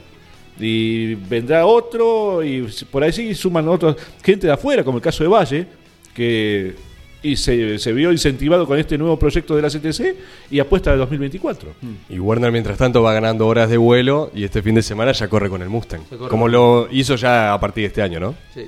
Y 0.60 1.16
vendrá 1.16 1.66
otro, 1.66 2.44
y 2.44 2.68
por 2.92 3.04
ahí 3.04 3.12
sí 3.12 3.34
suman 3.34 3.68
otros, 3.68 3.96
gente 4.24 4.48
de 4.48 4.54
afuera, 4.54 4.84
como 4.84 5.00
el 5.00 5.04
caso 5.04 5.24
de 5.24 5.30
Valle, 5.30 5.66
que 6.14 6.76
y 7.24 7.36
se, 7.36 7.78
se 7.78 7.94
vio 7.94 8.12
incentivado 8.12 8.66
con 8.66 8.80
este 8.80 8.98
nuevo 8.98 9.18
proyecto 9.18 9.56
de 9.56 9.62
la 9.62 9.70
CTC 9.70 10.16
y 10.50 10.60
apuesta 10.60 10.92
al 10.92 10.98
2024. 11.00 11.70
Y 12.10 12.20
Werner, 12.20 12.52
mientras 12.52 12.78
tanto, 12.78 13.02
va 13.04 13.14
ganando 13.14 13.48
horas 13.48 13.70
de 13.70 13.78
vuelo 13.78 14.32
y 14.34 14.44
este 14.44 14.62
fin 14.64 14.76
de 14.76 14.82
semana 14.82 15.12
ya 15.12 15.28
corre 15.28 15.50
con 15.50 15.62
el 15.62 15.70
Mustang. 15.70 16.02
Como 16.30 16.48
lo 16.48 16.88
hizo 16.92 17.16
ya 17.16 17.54
a 17.54 17.60
partir 17.60 17.84
de 17.84 17.88
este 17.88 18.02
año, 18.02 18.20
¿no? 18.20 18.36
Sí. 18.54 18.62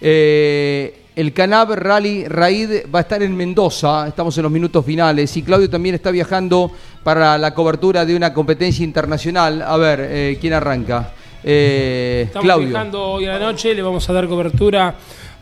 Eh, 0.00 0.98
el 1.14 1.32
Canab 1.32 1.74
Rally 1.74 2.24
Raid 2.26 2.86
va 2.92 3.00
a 3.00 3.02
estar 3.02 3.22
en 3.22 3.36
Mendoza, 3.36 4.08
estamos 4.08 4.36
en 4.38 4.42
los 4.44 4.50
minutos 4.50 4.84
finales, 4.84 5.36
y 5.36 5.42
Claudio 5.42 5.68
también 5.70 5.94
está 5.94 6.10
viajando 6.10 6.72
para 7.04 7.36
la 7.38 7.54
cobertura 7.54 8.04
de 8.04 8.16
una 8.16 8.32
competencia 8.32 8.82
internacional. 8.82 9.62
A 9.62 9.76
ver, 9.76 10.00
eh, 10.02 10.38
¿quién 10.40 10.54
arranca? 10.54 11.12
Eh, 11.44 12.22
Estamos 12.26 12.44
Claudio. 12.46 12.68
viajando 12.68 13.02
hoy 13.02 13.26
a 13.26 13.34
la 13.34 13.38
noche, 13.40 13.74
le 13.74 13.82
vamos 13.82 14.08
a 14.08 14.12
dar 14.12 14.26
cobertura 14.26 14.94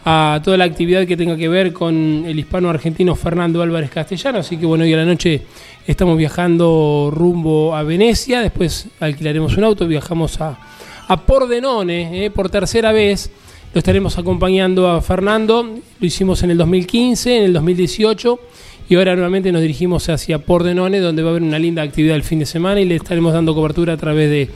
a 0.05 0.41
toda 0.43 0.57
la 0.57 0.65
actividad 0.65 1.07
que 1.07 1.17
tenga 1.17 1.37
que 1.37 1.49
ver 1.49 1.73
con 1.73 2.25
el 2.27 2.39
hispano-argentino 2.39 3.15
Fernando 3.15 3.63
Álvarez 3.63 3.91
Castellano, 3.91 4.39
así 4.39 4.57
que 4.57 4.67
bueno, 4.67 4.85
hoy 4.85 4.93
a 4.95 4.97
la 4.97 5.05
noche 5.05 5.43
estamos 5.87 6.17
viajando 6.17 7.11
rumbo 7.13 7.75
a 7.75 7.83
Venecia, 7.83 8.41
después 8.41 8.89
alquilaremos 9.01 9.57
un 9.57 9.65
auto, 9.65 9.87
viajamos 9.87 10.41
a, 10.41 10.59
a 11.07 11.17
Pordenone 11.27 12.25
eh, 12.25 12.31
por 12.31 12.49
tercera 12.49 12.93
vez, 12.93 13.31
lo 13.75 13.79
estaremos 13.79 14.19
acompañando 14.19 14.89
a 14.89 15.01
Fernando, 15.03 15.63
lo 15.63 16.07
hicimos 16.07 16.43
en 16.43 16.53
el 16.53 16.59
2015, 16.59 17.37
en 17.37 17.45
el 17.45 17.53
2018 17.53 18.41
y 18.89 18.97
ahora 18.97 19.15
nuevamente 19.15 19.53
nos 19.53 19.63
dirigimos 19.63 20.09
hacia 20.09 20.39
Pordenone, 20.39 20.99
donde 20.99 21.23
va 21.23 21.29
a 21.29 21.31
haber 21.31 21.45
una 21.45 21.61
linda 21.61 21.83
actividad 21.83 22.17
el 22.17 22.25
fin 22.25 22.41
de 22.41 22.47
semana 22.47 22.81
y 22.81 22.87
le 22.87 22.97
estaremos 22.97 23.33
dando 23.33 23.55
cobertura 23.55 23.93
a 23.93 23.97
través 23.97 24.29
de 24.29 24.51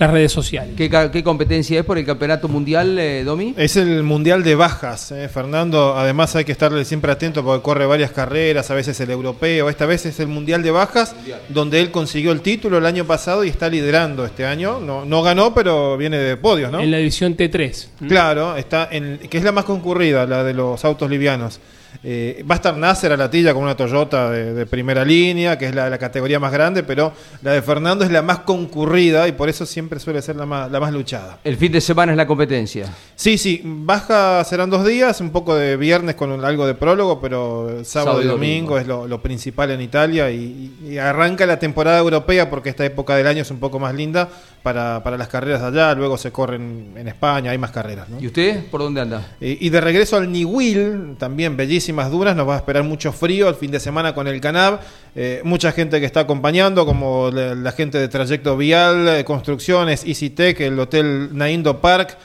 las 0.00 0.10
redes 0.10 0.32
sociales. 0.32 0.74
¿Qué, 0.76 1.22
competencia 1.22 1.78
es 1.78 1.84
por 1.84 1.98
el 1.98 2.06
campeonato 2.06 2.48
mundial, 2.48 2.98
eh, 2.98 3.22
Domi? 3.22 3.52
Es 3.58 3.76
el 3.76 4.02
mundial 4.02 4.42
de 4.42 4.54
bajas, 4.54 5.12
eh, 5.12 5.28
Fernando. 5.28 5.94
Además 5.94 6.34
hay 6.36 6.46
que 6.46 6.52
estarle 6.52 6.86
siempre 6.86 7.12
atento 7.12 7.44
porque 7.44 7.62
corre 7.62 7.84
varias 7.84 8.10
carreras, 8.10 8.70
a 8.70 8.74
veces 8.74 8.98
el 9.00 9.10
europeo, 9.10 9.68
esta 9.68 9.84
vez 9.84 10.06
es 10.06 10.18
el 10.18 10.28
mundial 10.28 10.62
de 10.62 10.70
bajas, 10.70 11.14
donde 11.50 11.82
él 11.82 11.90
consiguió 11.90 12.32
el 12.32 12.40
título 12.40 12.78
el 12.78 12.86
año 12.86 13.04
pasado 13.04 13.44
y 13.44 13.50
está 13.50 13.68
liderando 13.68 14.24
este 14.24 14.46
año. 14.46 14.80
No, 14.80 15.04
no 15.04 15.22
ganó, 15.22 15.52
pero 15.52 15.98
viene 15.98 16.16
de 16.16 16.38
podios, 16.38 16.72
¿no? 16.72 16.80
En 16.80 16.90
la 16.90 16.96
división 16.96 17.36
T3. 17.36 17.88
Claro, 18.08 18.56
está 18.56 18.88
en, 18.90 19.18
que 19.18 19.36
es 19.36 19.44
la 19.44 19.52
más 19.52 19.66
concurrida, 19.66 20.24
la 20.24 20.42
de 20.42 20.54
los 20.54 20.82
autos 20.82 21.10
livianos. 21.10 21.60
Eh, 22.02 22.44
va 22.50 22.54
a 22.54 22.56
estar 22.56 22.76
Nasser 22.76 23.12
a 23.12 23.16
la 23.16 23.30
tilla 23.30 23.52
con 23.52 23.62
una 23.62 23.76
Toyota 23.76 24.30
de, 24.30 24.54
de 24.54 24.66
primera 24.66 25.04
línea, 25.04 25.58
que 25.58 25.66
es 25.66 25.74
la, 25.74 25.90
la 25.90 25.98
categoría 25.98 26.38
más 26.38 26.52
grande, 26.52 26.82
pero 26.82 27.12
la 27.42 27.52
de 27.52 27.62
Fernando 27.62 28.04
es 28.04 28.10
la 28.10 28.22
más 28.22 28.40
concurrida 28.40 29.28
y 29.28 29.32
por 29.32 29.48
eso 29.48 29.66
siempre 29.66 29.89
suele 29.98 30.22
ser 30.22 30.36
la 30.36 30.46
más, 30.46 30.70
la 30.70 30.78
más 30.78 30.92
luchada. 30.92 31.38
El 31.42 31.56
fin 31.56 31.72
de 31.72 31.80
semana 31.80 32.12
es 32.12 32.16
la 32.16 32.26
competencia. 32.26 32.86
Sí, 33.16 33.38
sí, 33.38 33.62
baja 33.64 34.44
serán 34.44 34.70
dos 34.70 34.86
días, 34.86 35.20
un 35.20 35.30
poco 35.30 35.54
de 35.54 35.76
viernes 35.76 36.14
con 36.14 36.44
algo 36.44 36.66
de 36.66 36.74
prólogo, 36.74 37.20
pero 37.20 37.82
sábado, 37.84 38.12
Sábado 38.12 38.20
y 38.22 38.24
y 38.24 38.28
domingo, 38.28 38.74
domingo. 38.74 38.78
es 38.78 38.86
lo, 38.86 39.08
lo 39.08 39.22
principal 39.22 39.70
en 39.70 39.80
Italia 39.80 40.30
y, 40.30 40.72
y 40.86 40.98
arranca 40.98 41.46
la 41.46 41.58
temporada 41.58 41.98
europea 41.98 42.48
porque 42.50 42.68
esta 42.68 42.84
época 42.84 43.16
del 43.16 43.26
año 43.26 43.42
es 43.42 43.50
un 43.50 43.58
poco 43.58 43.78
más 43.78 43.94
linda 43.94 44.28
para, 44.62 45.02
para 45.02 45.16
las 45.16 45.28
carreras 45.28 45.60
de 45.60 45.68
allá, 45.68 45.94
luego 45.94 46.18
se 46.18 46.30
corren 46.30 46.92
en 46.96 47.08
España, 47.08 47.50
hay 47.50 47.58
más 47.58 47.70
carreras. 47.70 48.08
¿no? 48.08 48.20
¿Y 48.20 48.26
usted 48.26 48.66
por 48.70 48.80
dónde 48.80 49.00
anda? 49.00 49.26
Eh, 49.40 49.56
y 49.60 49.70
de 49.70 49.80
regreso 49.80 50.16
al 50.16 50.30
Niwil, 50.30 51.16
también 51.18 51.56
bellísimas 51.56 52.10
duras, 52.10 52.36
nos 52.36 52.48
va 52.48 52.54
a 52.54 52.58
esperar 52.58 52.84
mucho 52.84 53.12
frío 53.12 53.48
el 53.48 53.54
fin 53.54 53.70
de 53.70 53.80
semana 53.80 54.14
con 54.14 54.28
el 54.28 54.40
Canab. 54.40 54.80
Eh, 55.14 55.40
mucha 55.44 55.72
gente 55.72 56.00
que 56.00 56.06
está 56.06 56.20
acompañando, 56.20 56.86
como 56.86 57.30
la, 57.30 57.54
la 57.54 57.72
gente 57.72 57.98
de 57.98 58.08
Trayecto 58.08 58.56
Vial, 58.56 59.08
eh, 59.08 59.24
Construcciones, 59.24 60.04
EasyTech, 60.04 60.60
el 60.60 60.78
Hotel 60.78 61.30
Naindo 61.32 61.80
Park. 61.80 62.16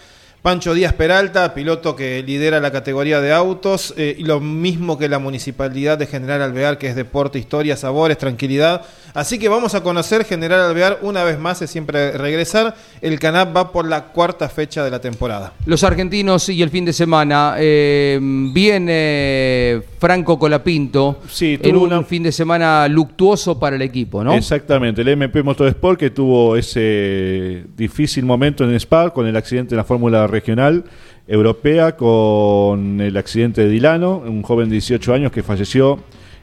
Pancho 0.46 0.76
Díaz 0.76 0.94
Peralta, 0.94 1.56
piloto 1.56 1.96
que 1.96 2.22
lidera 2.22 2.60
la 2.60 2.72
categoría 2.72 3.20
de 3.20 3.34
autos, 3.34 3.96
eh, 3.98 4.16
y 4.16 4.26
lo 4.26 4.40
mismo 4.40 4.96
que 4.96 5.10
la 5.10 5.18
municipalidad 5.18 5.98
de 5.98 6.06
General 6.06 6.40
Alvear, 6.40 6.78
que 6.78 6.88
es 6.88 6.96
deporte, 6.96 7.40
historia, 7.40 7.76
sabores, 7.76 8.20
tranquilidad. 8.20 8.84
Así 9.16 9.40
que 9.40 9.48
vamos 9.50 9.74
a 9.76 9.82
conocer 9.82 10.26
General 10.26 10.60
Alvear 10.60 11.00
una 11.02 11.24
vez 11.24 11.40
más, 11.40 11.62
es 11.62 11.72
siempre 11.72 12.12
regresar. 12.18 12.76
El 13.02 13.18
Canap 13.18 13.56
va 13.56 13.72
por 13.72 13.88
la 13.88 14.04
cuarta 14.08 14.50
fecha 14.50 14.84
de 14.84 14.92
la 14.92 15.00
temporada. 15.00 15.54
Los 15.66 15.84
argentinos 15.86 16.50
y 16.50 16.62
el 16.62 16.70
fin 16.70 16.84
de 16.86 16.92
semana. 16.94 17.56
Eh, 17.58 18.20
viene 18.22 19.82
Franco 20.00 20.38
Colapinto 20.38 21.20
Sí, 21.30 21.54
en 21.62 21.62
tuvo 21.74 21.86
un 21.86 21.94
una- 21.94 22.04
fin 22.04 22.24
de 22.24 22.32
semana 22.32 22.88
luctuoso 22.88 23.58
para 23.60 23.76
el 23.78 23.82
equipo, 23.82 24.24
¿no? 24.24 24.34
Exactamente, 24.34 25.02
el 25.02 25.08
MP 25.08 25.42
Motorsport 25.44 26.00
que 26.00 26.10
tuvo 26.10 26.56
ese 26.58 27.64
difícil 27.78 28.26
momento 28.26 28.64
en 28.64 28.74
Spa 28.76 29.12
con 29.12 29.26
el 29.28 29.36
accidente 29.38 29.76
en 29.76 29.78
la 29.78 29.84
Fórmula 29.86 30.28
Regional 30.28 30.84
Europea, 31.28 31.96
con 31.96 33.00
el 33.02 33.16
accidente 33.18 33.62
de 33.62 33.70
Dilano, 33.70 34.18
un 34.18 34.42
joven 34.44 34.68
de 34.70 34.74
18 34.74 35.14
años 35.14 35.32
que 35.32 35.42
falleció 35.42 36.00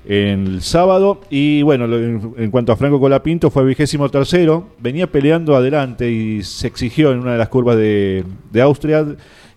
el 0.07 0.63
sábado. 0.63 1.21
Y 1.31 1.63
bueno, 1.63 1.85
en 1.87 2.51
cuanto 2.51 2.73
a 2.73 2.77
Franco 2.77 3.01
Colapinto, 3.01 3.51
fue 3.51 3.65
vigésimo 3.65 4.09
tercero, 4.09 4.69
venía 4.79 5.07
peleando 5.07 5.57
adelante 5.57 6.11
y 6.11 6.43
se 6.43 6.67
exigió 6.67 7.13
en 7.13 7.21
una 7.21 7.33
de 7.33 7.39
las 7.39 7.49
curvas 7.49 7.77
de, 7.77 8.25
de 8.51 8.61
Austria 8.63 9.07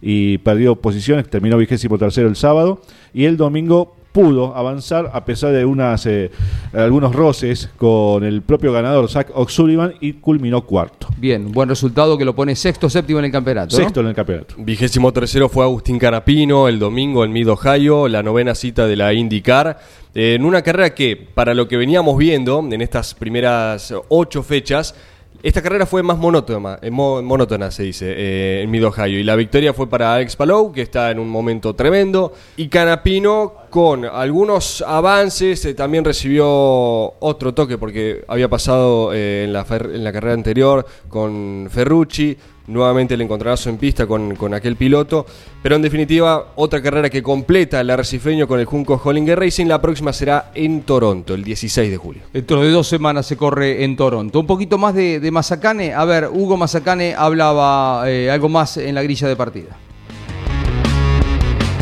y 0.02 0.38
perdió 0.40 0.76
posiciones, 0.76 1.28
terminó 1.30 1.58
vigésimo 1.58 1.98
tercero 1.98 2.28
el 2.28 2.36
sábado. 2.36 2.82
Y 3.14 3.26
el 3.26 3.38
domingo 3.38 3.96
pudo 4.16 4.56
avanzar 4.56 5.12
a 5.14 5.26
pesar 5.26 5.52
de 5.52 5.66
unas 5.66 6.06
eh, 6.06 6.32
algunos 6.72 7.14
roces 7.14 7.70
con 7.76 8.24
el 8.24 8.42
propio 8.44 8.72
ganador 8.72 9.10
Zach 9.10 9.28
O'Sullivan 9.36 9.96
y 10.00 10.14
culminó 10.14 10.62
cuarto. 10.66 11.10
Bien, 11.18 11.52
buen 11.52 11.68
resultado 11.68 12.18
que 12.18 12.24
lo 12.24 12.34
pone 12.34 12.56
sexto, 12.56 12.90
séptimo 12.90 13.20
en 13.20 13.26
el 13.26 13.32
campeonato. 13.34 13.76
¿no? 13.76 13.84
Sexto 13.84 14.00
en 14.00 14.08
el 14.08 14.16
campeonato. 14.16 14.56
Vigésimo 14.58 15.12
tercero 15.12 15.50
fue 15.50 15.66
Agustín 15.66 16.00
Canapino 16.00 16.70
el 16.70 16.80
domingo 16.80 17.26
en 17.26 17.34
Mid 17.34 17.50
Ohio, 17.52 18.08
la 18.08 18.24
novena 18.24 18.56
cita 18.56 18.88
de 18.88 18.96
la 18.96 19.12
IndyCar. 19.14 19.80
eh, 20.14 20.36
en 20.36 20.46
una 20.46 20.62
carrera 20.62 20.96
que, 20.96 21.18
para 21.18 21.54
lo 21.54 21.68
que 21.68 21.76
veníamos 21.76 22.18
viendo 22.18 22.60
en 22.72 22.82
estas 22.82 23.14
primeras 23.16 23.94
ocho 24.08 24.44
fechas, 24.44 24.96
esta 25.44 25.62
carrera 25.62 25.86
fue 25.86 26.02
más 26.02 26.18
monótona, 26.18 26.80
eh, 26.82 26.90
mo- 26.90 27.22
monótona 27.22 27.70
se 27.70 27.84
dice, 27.84 28.06
eh, 28.18 28.62
en 28.64 28.72
Mid 28.72 28.84
Ohio. 28.88 29.20
Y 29.20 29.24
la 29.24 29.36
victoria 29.36 29.74
fue 29.74 29.88
para 29.88 30.16
Alex 30.16 30.36
Palou, 30.38 30.72
que 30.72 30.82
está 30.82 31.12
en 31.12 31.20
un 31.20 31.30
momento 31.30 31.76
tremendo. 31.76 32.34
Y 32.58 32.68
Canapino, 32.68 33.54
con 33.76 34.06
algunos 34.06 34.82
avances, 34.88 35.66
eh, 35.66 35.74
también 35.74 36.06
recibió 36.06 36.46
otro 36.48 37.54
toque, 37.54 37.78
porque 37.78 38.24
había 38.30 38.48
pasado 38.48 39.12
eh, 39.14 39.44
en, 39.44 39.52
la 39.52 39.66
fer- 39.66 39.94
en 39.94 40.02
la 40.02 40.14
carrera 40.14 40.34
anterior 40.34 40.86
con 41.10 41.68
Ferrucci. 41.70 42.38
Nuevamente 42.68 43.16
el 43.16 43.22
encontronazo 43.22 43.70
en 43.70 43.76
pista 43.78 44.08
con, 44.08 44.38
con 44.38 44.54
aquel 44.54 44.78
piloto. 44.78 45.26
Pero 45.62 45.76
en 45.76 45.82
definitiva, 45.82 46.54
otra 46.56 46.82
carrera 46.82 47.10
que 47.10 47.22
completa 47.22 47.82
el 47.82 47.90
arrecifeño 47.90 48.48
con 48.48 48.62
el 48.62 48.66
Junco 48.66 49.00
Hollinger 49.04 49.38
Racing. 49.38 49.66
La 49.68 49.82
próxima 49.82 50.14
será 50.14 50.52
en 50.56 50.84
Toronto, 50.84 51.34
el 51.34 51.44
16 51.44 51.92
de 51.92 51.98
julio. 51.98 52.22
Dentro 52.32 52.62
de 52.62 52.70
dos 52.72 52.88
semanas 52.88 53.26
se 53.26 53.36
corre 53.36 53.84
en 53.84 53.98
Toronto. 53.98 54.40
Un 54.40 54.48
poquito 54.48 54.78
más 54.78 54.96
de, 54.96 55.20
de 55.20 55.32
Mazacane. 55.32 55.94
A 55.94 56.06
ver, 56.06 56.30
Hugo 56.32 56.56
Mazacane 56.56 57.14
hablaba 57.14 58.10
eh, 58.10 58.32
algo 58.32 58.48
más 58.48 58.78
en 58.78 58.96
la 58.96 59.04
grilla 59.04 59.28
de 59.28 59.36
partida. 59.36 59.76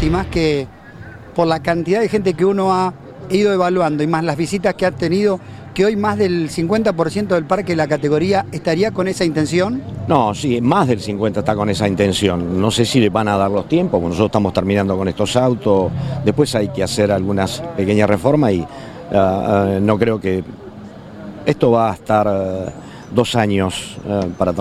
y 0.01 0.09
más 0.09 0.25
que 0.27 0.67
por 1.36 1.47
la 1.47 1.61
cantidad 1.61 2.01
de 2.01 2.09
gente 2.09 2.34
que 2.34 2.45
uno 2.45 2.73
ha 2.73 2.93
ido 3.29 3.53
evaluando 3.53 4.03
y 4.03 4.07
más 4.07 4.23
las 4.23 4.38
visitas 4.38 4.73
que 4.75 4.86
ha 4.86 4.91
tenido, 4.91 5.39
que 5.73 5.86
hoy 5.86 5.95
más 5.95 6.17
del 6.17 6.49
50% 6.49 7.27
del 7.27 7.45
parque 7.45 7.71
de 7.71 7.75
la 7.77 7.88
categoría 7.88 8.45
estaría 8.51 8.91
con 8.91 9.07
esa 9.07 9.25
intención. 9.25 9.81
No, 10.07 10.34
sí, 10.36 10.61
más 10.61 10.88
del 10.88 10.99
50 10.99 11.39
está 11.39 11.55
con 11.55 11.69
esa 11.69 11.88
intención. 11.88 12.61
No 12.61 12.69
sé 12.69 12.86
si 12.86 12.99
le 12.99 13.09
van 13.09 13.27
a 13.27 13.38
dar 13.38 13.49
los 13.49 13.67
tiempos, 13.67 14.01
nosotros 14.01 14.27
estamos 14.27 14.53
terminando 14.53 14.97
con 14.97 15.07
estos 15.07 15.36
autos. 15.36 15.91
Después 16.23 16.53
hay 16.55 16.69
que 16.69 16.84
hacer 16.84 17.11
algunas 17.11 17.61
pequeñas 17.75 18.09
reformas 18.09 18.53
y 18.53 18.61
ah, 18.61 19.75
ah, 19.75 19.79
no 19.81 19.97
creo 19.97 20.19
que 20.19 20.43
esto 21.45 21.71
va 21.71 21.91
a 21.91 21.93
estar 21.95 22.27
ah, 22.27 22.65
dos 23.13 23.36
años 23.36 23.97
para 24.38 24.53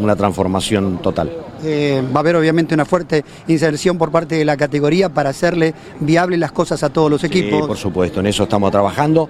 una 0.00 0.14
transformación 0.14 0.98
total. 0.98 1.45
Eh, 1.64 2.02
va 2.14 2.16
a 2.16 2.20
haber 2.20 2.36
obviamente 2.36 2.74
una 2.74 2.84
fuerte 2.84 3.24
inserción 3.48 3.96
por 3.98 4.10
parte 4.10 4.34
de 4.36 4.44
la 4.44 4.56
categoría 4.56 5.08
para 5.08 5.30
hacerle 5.30 5.74
viables 6.00 6.38
las 6.38 6.52
cosas 6.52 6.82
a 6.82 6.90
todos 6.90 7.10
los 7.10 7.20
Sí, 7.22 7.26
equipos. 7.28 7.66
por 7.66 7.76
supuesto, 7.76 8.20
en 8.20 8.26
eso 8.26 8.42
estamos 8.44 8.70
trabajando 8.70 9.28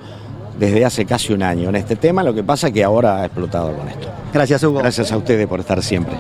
desde 0.59 0.85
hace 0.85 1.05
casi 1.05 1.33
un 1.33 1.43
año 1.43 1.69
en 1.69 1.77
este 1.77 1.97
tema. 1.97 2.23
Lo 2.23 2.35
que 2.35 2.43
pasa 2.43 2.69
es 2.69 2.73
que 2.75 2.83
ahora 2.83 3.21
ha 3.23 3.27
explotado 3.27 3.73
con 3.75 3.89
esto. 3.89 4.09
Gracias, 4.33 4.63
Hugo. 4.65 4.79
Gracias 4.81 5.13
a 5.13 5.17
ustedes 5.17 5.47
por 5.47 5.61
estar 5.61 5.83
siempre. 5.83 6.17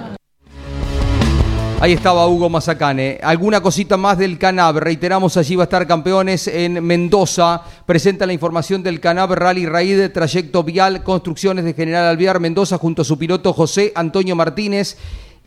Ahí 1.78 1.92
estaba 1.92 2.26
Hugo 2.26 2.48
Mazacane. 2.48 3.18
¿Alguna 3.22 3.60
cosita 3.60 3.98
más 3.98 4.16
del 4.16 4.38
Canab? 4.38 4.78
Reiteramos, 4.78 5.36
allí 5.36 5.56
va 5.56 5.64
a 5.64 5.68
estar 5.68 5.86
campeones 5.86 6.48
en 6.48 6.82
Mendoza. 6.82 7.60
Presenta 7.84 8.24
la 8.24 8.32
información 8.32 8.82
del 8.82 8.98
Canab 8.98 9.34
Rally 9.34 9.66
Raid, 9.66 10.10
trayecto 10.10 10.62
vial, 10.62 11.02
construcciones 11.02 11.66
de 11.66 11.74
General 11.74 12.06
Alvear 12.06 12.40
Mendoza 12.40 12.78
junto 12.78 13.02
a 13.02 13.04
su 13.04 13.18
piloto 13.18 13.52
José 13.52 13.92
Antonio 13.94 14.34
Martínez. 14.34 14.96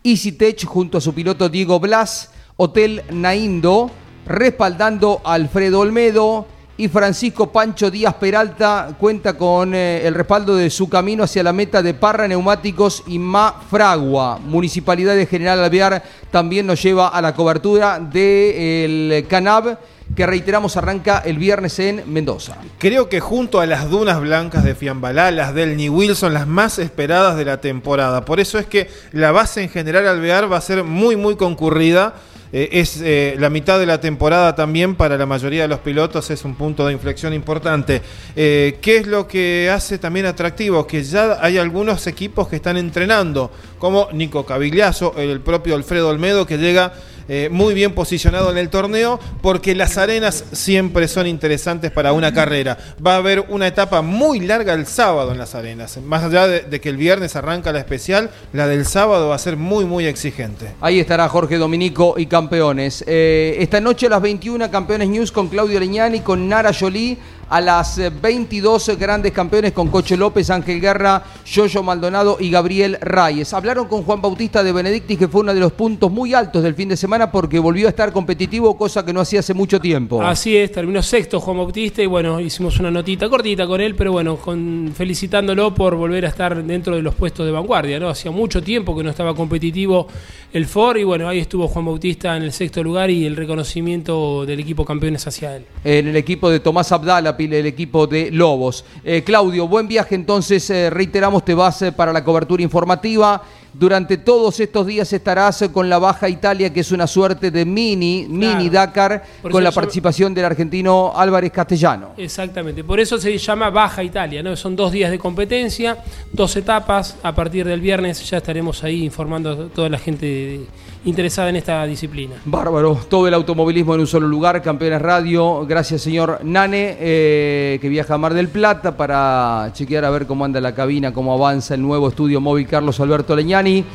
EasyTech 0.03 0.65
junto 0.65 0.97
a 0.97 1.01
su 1.01 1.13
piloto 1.13 1.49
Diego 1.49 1.79
Blas. 1.79 2.31
Hotel 2.61 3.03
Naindo, 3.11 3.89
respaldando 4.25 5.21
a 5.23 5.33
Alfredo 5.33 5.79
Olmedo. 5.79 6.45
Y 6.75 6.87
Francisco 6.87 7.51
Pancho 7.51 7.91
Díaz 7.91 8.15
Peralta 8.15 8.95
cuenta 8.97 9.37
con 9.37 9.75
eh, 9.75 10.05
el 10.07 10.13
respaldo 10.13 10.55
de 10.55 10.69
su 10.69 10.87
camino 10.87 11.25
hacia 11.25 11.43
la 11.43 11.51
meta 11.51 11.81
de 11.81 11.93
Parra 11.93 12.25
Neumáticos 12.25 13.03
y 13.07 13.19
Ma 13.19 13.61
Fragua. 13.69 14.39
Municipalidad 14.39 15.15
de 15.15 15.25
General 15.25 15.61
Alvear 15.61 16.01
también 16.31 16.65
nos 16.65 16.81
lleva 16.81 17.09
a 17.09 17.21
la 17.21 17.35
cobertura 17.35 17.99
del 17.99 19.25
Canab, 19.27 19.77
que 20.15 20.25
reiteramos 20.25 20.77
arranca 20.77 21.19
el 21.25 21.37
viernes 21.37 21.79
en 21.79 22.03
Mendoza. 22.11 22.57
Creo 22.77 23.09
que 23.09 23.19
junto 23.19 23.59
a 23.59 23.65
las 23.65 23.89
dunas 23.89 24.19
blancas 24.19 24.63
de 24.63 24.75
Fiambalá, 24.75 25.31
las 25.31 25.53
del 25.53 25.77
New 25.77 25.95
Wilson, 25.95 26.33
las 26.33 26.47
más 26.47 26.79
esperadas 26.79 27.37
de 27.37 27.45
la 27.45 27.61
temporada. 27.61 28.25
Por 28.25 28.39
eso 28.39 28.59
es 28.59 28.65
que 28.65 28.89
la 29.11 29.31
base 29.31 29.63
en 29.63 29.69
general 29.69 30.07
Alvear 30.07 30.51
va 30.51 30.57
a 30.57 30.61
ser 30.61 30.83
muy, 30.83 31.15
muy 31.15 31.35
concurrida. 31.35 32.15
Eh, 32.51 32.69
es 32.71 32.99
eh, 33.03 33.35
la 33.37 33.51
mitad 33.51 33.77
de 33.77 33.85
la 33.85 34.01
temporada 34.01 34.55
también 34.55 34.95
para 34.95 35.17
la 35.17 35.27
mayoría 35.27 35.61
de 35.61 35.67
los 35.67 35.81
pilotos, 35.81 36.31
es 36.31 36.43
un 36.45 36.55
punto 36.55 36.87
de 36.87 36.93
inflexión 36.93 37.33
importante. 37.33 38.01
Eh, 38.35 38.79
¿Qué 38.81 38.97
es 38.97 39.07
lo 39.07 39.27
que 39.27 39.69
hace 39.71 39.99
también 39.99 40.25
atractivo? 40.25 40.87
Que 40.87 41.03
ya 41.03 41.37
hay 41.41 41.59
algunos 41.59 42.07
equipos 42.07 42.47
que 42.47 42.55
están 42.55 42.77
entrenando, 42.77 43.51
como 43.77 44.09
Nico 44.13 44.45
Cavigliazo, 44.45 45.13
el 45.17 45.41
propio 45.41 45.75
Alfredo 45.75 46.09
Olmedo, 46.09 46.47
que 46.47 46.57
llega 46.57 46.93
eh, 47.29 47.47
muy 47.51 47.75
bien 47.75 47.93
posicionado 47.93 48.51
en 48.51 48.57
el 48.57 48.69
torneo, 48.69 49.19
porque 49.41 49.75
las 49.75 49.97
arenas 49.97 50.43
siempre 50.51 51.07
son 51.07 51.27
interesantes 51.27 51.91
para 51.91 52.11
una 52.11 52.33
carrera. 52.33 52.77
Va 53.05 53.13
a 53.13 53.17
haber 53.17 53.45
una 53.49 53.67
etapa 53.67 54.01
muy 54.01 54.39
larga 54.39 54.73
el 54.73 54.87
sábado 54.87 55.31
en 55.31 55.37
las 55.37 55.53
arenas. 55.53 55.97
Más 55.97 56.23
allá 56.23 56.47
de, 56.47 56.81
que 56.81 56.89
el 56.89 56.97
viernes 56.97 57.35
arranca 57.35 57.71
la 57.71 57.79
especial, 57.79 58.31
la 58.51 58.67
del 58.67 58.85
sábado 58.85 59.29
va 59.29 59.35
a 59.35 59.39
ser 59.39 59.57
muy, 59.57 59.85
muy 59.85 60.07
exigente. 60.07 60.71
Ahí 60.81 60.99
estará 60.99 61.29
Jorge 61.29 61.57
Dominico 61.57 62.15
y 62.17 62.25
campeones. 62.25 63.03
Eh, 63.05 63.57
esta 63.59 63.79
noche 63.79 64.07
a 64.07 64.09
las 64.09 64.21
21 64.21 64.71
Campeones 64.71 65.07
News 65.07 65.31
con 65.31 65.49
Claudio 65.49 65.79
Leñani, 65.79 66.21
con 66.21 66.49
Nara 66.49 66.71
Jolie. 66.73 67.17
A 67.49 67.61
las 67.61 67.97
eh, 67.97 68.09
22 68.09 68.97
grandes 68.97 69.31
campeones 69.31 69.73
con 69.73 69.89
Coche 69.89 70.15
López, 70.15 70.49
Ángel 70.49 70.79
Guerra, 70.79 71.23
Yoyo 71.45 71.83
Maldonado 71.83 72.37
y 72.39 72.49
Gabriel 72.51 72.97
Reyes. 73.01 73.53
Hablaron 73.53 73.87
con 73.87 74.03
Juan 74.03 74.21
Bautista 74.21 74.63
de 74.63 74.71
Benedictis, 74.71 75.17
que 75.17 75.27
fue 75.27 75.41
uno 75.41 75.53
de 75.53 75.59
los 75.59 75.71
puntos 75.71 76.11
muy 76.11 76.33
altos 76.33 76.63
del 76.63 76.75
fin 76.75 76.89
de 76.89 76.97
semana 76.97 77.31
porque 77.31 77.59
volvió 77.59 77.87
a 77.87 77.89
estar 77.89 78.13
competitivo, 78.13 78.77
cosa 78.77 79.05
que 79.05 79.13
no 79.13 79.21
hacía 79.21 79.39
hace 79.39 79.53
mucho 79.53 79.79
tiempo. 79.79 80.21
Así 80.21 80.55
es, 80.55 80.71
terminó 80.71 81.01
sexto 81.01 81.39
Juan 81.39 81.57
Bautista 81.57 82.01
y 82.01 82.05
bueno, 82.05 82.39
hicimos 82.39 82.79
una 82.79 82.91
notita 82.91 83.29
cortita 83.29 83.67
con 83.67 83.81
él, 83.81 83.95
pero 83.95 84.11
bueno, 84.11 84.37
con, 84.37 84.91
felicitándolo 84.95 85.73
por 85.73 85.95
volver 85.95 86.25
a 86.25 86.29
estar 86.29 86.63
dentro 86.63 86.95
de 86.95 87.01
los 87.01 87.15
puestos 87.15 87.45
de 87.45 87.51
vanguardia, 87.51 87.99
¿no? 87.99 88.09
Hacía 88.09 88.31
mucho 88.31 88.61
tiempo 88.61 88.95
que 88.95 89.03
no 89.03 89.09
estaba 89.09 89.35
competitivo 89.35 90.07
el 90.53 90.65
Ford 90.65 90.97
y 90.97 91.03
bueno, 91.03 91.27
ahí 91.27 91.39
estuvo 91.39 91.67
Juan 91.67 91.85
Bautista 91.85 92.35
en 92.35 92.43
el 92.43 92.51
sexto 92.51 92.83
lugar 92.83 93.09
y 93.09 93.25
el 93.25 93.35
reconocimiento 93.35 94.45
del 94.45 94.59
equipo 94.59 94.85
campeones 94.85 95.25
hacia 95.27 95.55
él. 95.55 95.65
en 95.83 96.07
el 96.07 96.15
equipo 96.15 96.49
de 96.49 96.59
Tomás 96.59 96.91
Abdala, 96.91 97.37
el 97.45 97.65
equipo 97.65 98.05
de 98.05 98.31
Lobos. 98.31 98.83
Eh, 99.03 99.23
Claudio, 99.23 99.67
buen 99.67 99.87
viaje 99.87 100.15
entonces, 100.15 100.69
eh, 100.69 100.89
reiteramos, 100.89 101.45
te 101.45 101.53
vas 101.53 101.81
eh, 101.81 101.91
para 101.91 102.11
la 102.11 102.23
cobertura 102.23 102.61
informativa. 102.61 103.41
Durante 103.73 104.17
todos 104.17 104.59
estos 104.59 104.87
días 104.87 105.11
estarás 105.13 105.69
con 105.71 105.89
la 105.89 105.99
Baja 105.99 106.27
Italia, 106.27 106.73
que 106.73 106.79
es 106.79 106.91
una 106.91 107.07
suerte 107.07 107.51
de 107.51 107.65
mini, 107.65 108.25
mini 108.27 108.69
Dakar, 108.69 109.23
Por 109.41 109.51
con 109.51 109.63
la 109.63 109.71
participación 109.71 110.33
del 110.33 110.45
argentino 110.45 111.13
Álvarez 111.15 111.51
Castellano. 111.51 112.09
Exactamente, 112.17 112.83
por 112.83 112.99
eso 112.99 113.17
se 113.17 113.37
llama 113.37 113.69
Baja 113.69 114.03
Italia, 114.03 114.41
¿no? 114.41 114.55
Son 114.55 114.75
dos 114.75 114.91
días 114.91 115.11
de 115.11 115.19
competencia, 115.19 115.97
dos 116.31 116.55
etapas. 116.55 117.17
A 117.23 117.33
partir 117.35 117.67
del 117.67 117.81
viernes 117.81 118.27
ya 118.29 118.37
estaremos 118.37 118.83
ahí 118.83 119.03
informando 119.03 119.51
a 119.51 119.67
toda 119.67 119.89
la 119.89 119.97
gente 119.97 120.61
interesada 121.05 121.49
en 121.49 121.55
esta 121.55 121.85
disciplina. 121.85 122.35
Bárbaro, 122.45 122.99
todo 123.09 123.27
el 123.27 123.33
automovilismo 123.33 123.95
en 123.95 124.01
un 124.01 124.07
solo 124.07 124.27
lugar, 124.27 124.61
Campeones 124.61 125.01
Radio, 125.01 125.65
gracias 125.65 126.01
señor 126.01 126.39
Nane, 126.43 126.97
eh, 126.99 127.77
que 127.81 127.89
viaja 127.89 128.15
a 128.15 128.17
Mar 128.17 128.33
del 128.33 128.49
Plata 128.49 128.97
para 128.97 129.71
chequear 129.73 130.03
a 130.05 130.09
ver 130.09 130.25
cómo 130.27 130.43
anda 130.43 130.59
la 130.59 130.75
cabina, 130.75 131.13
cómo 131.13 131.33
avanza 131.33 131.75
el 131.75 131.81
nuevo 131.81 132.09
estudio 132.09 132.41
móvil 132.41 132.67
Carlos 132.67 132.99
Alberto 132.99 133.35
Leñani. 133.61 133.85